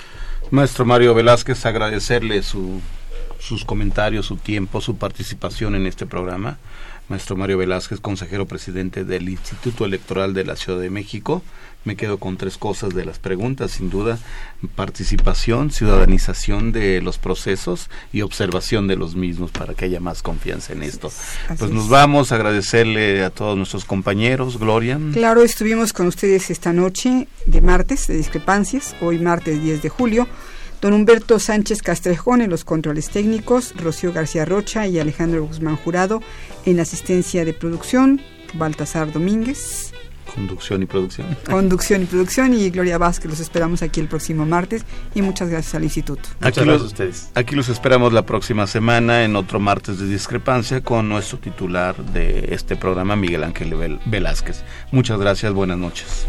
Maestro 0.50 0.86
Mario 0.86 1.14
Velázquez, 1.14 1.66
agradecerle 1.66 2.44
su, 2.44 2.82
sus 3.40 3.64
comentarios, 3.66 4.26
su 4.26 4.38
tiempo, 4.38 4.82
su 4.82 4.98
participación 4.98 5.76
en 5.76 5.88
este 5.88 6.06
programa. 6.06 6.58
Maestro 7.10 7.36
Mario 7.36 7.58
Velázquez, 7.58 8.00
consejero 8.00 8.46
presidente 8.46 9.04
del 9.04 9.28
Instituto 9.30 9.86
Electoral 9.86 10.34
de 10.34 10.46
la 10.46 10.56
Ciudad 10.56 10.80
de 10.80 10.90
México 10.90 11.44
me 11.84 11.96
quedo 11.96 12.18
con 12.18 12.38
tres 12.38 12.58
cosas 12.58 12.94
de 12.94 13.06
las 13.06 13.20
preguntas, 13.20 13.72
sin 13.72 13.90
duda, 13.90 14.20
participación, 14.76 15.72
ciudadanización 15.72 16.72
de 16.72 17.02
los 17.02 17.18
procesos 17.18 17.90
y 18.14 18.22
observación 18.22 18.88
de 18.88 18.96
los 18.96 19.16
mismos 19.16 19.52
para 19.52 19.74
que 19.74 19.86
haya 19.86 20.00
más 20.00 20.22
confianza 20.22 20.74
en 20.74 20.84
esto. 20.84 21.12
pues 21.58 21.72
nos 21.72 21.90
vamos 21.90 22.32
a 22.32 22.36
agradecerle 22.36 23.24
a 23.24 23.32
todos 23.32 23.58
nuestros 23.58 23.86
compañeros, 23.86 24.60
Gloria. 24.60 25.00
Claro, 25.14 25.42
estuvimos 25.44 25.94
con 25.94 26.08
ustedes 26.08 26.52
esta 26.52 26.72
noche 26.72 27.28
de 27.46 27.62
martes 27.62 28.08
de 28.08 28.16
discrepancias, 28.16 28.96
hoy 29.02 29.20
martes 29.20 29.62
10 29.62 29.82
de 29.82 29.90
julio. 29.90 30.28
Don 30.82 30.94
Humberto 30.94 31.38
Sánchez 31.38 31.84
Castrejón 31.84 32.42
en 32.42 32.50
los 32.50 32.64
controles 32.64 33.10
técnicos, 33.12 33.76
Rocío 33.76 34.12
García 34.14 34.46
Rocha 34.46 34.88
y 34.88 34.98
Alejandro 34.98 35.46
Guzmán 35.46 35.76
Jurado 35.76 36.24
en 36.66 36.78
la 36.78 36.82
asistencia 36.82 37.46
de 37.46 37.54
producción, 37.54 38.20
Baltasar 38.56 39.12
Domínguez 39.12 39.91
Conducción 40.34 40.84
y 40.84 40.86
producción. 40.86 41.28
Conducción 41.50 42.04
y 42.04 42.06
producción 42.06 42.54
y 42.54 42.70
Gloria 42.70 42.98
Vázquez. 42.98 43.30
Los 43.30 43.40
esperamos 43.40 43.82
aquí 43.82 44.00
el 44.00 44.08
próximo 44.08 44.46
martes 44.46 44.86
y 45.14 45.22
muchas 45.22 45.50
gracias 45.50 45.76
al 45.76 45.84
instituto. 45.84 46.30
Muchas 46.40 46.66
gracias 46.66 46.82
a 46.82 46.86
ustedes. 46.86 47.30
Aquí 47.36 47.56
los 47.56 47.70
esperamos 47.70 48.14
la 48.14 48.26
próxima 48.26 48.68
semana 48.68 49.24
en 49.24 49.36
otro 49.36 49.60
martes 49.60 50.00
de 50.00 50.08
discrepancia 50.08 50.82
con 50.82 51.10
nuestro 51.10 51.40
titular 51.40 51.96
de 51.98 52.54
este 52.54 52.76
programa, 52.76 53.16
Miguel 53.16 53.44
Ángel 53.44 54.00
Velázquez. 54.06 54.64
Muchas 54.92 55.20
gracias, 55.20 55.54
buenas 55.54 55.78
noches. 55.78 56.26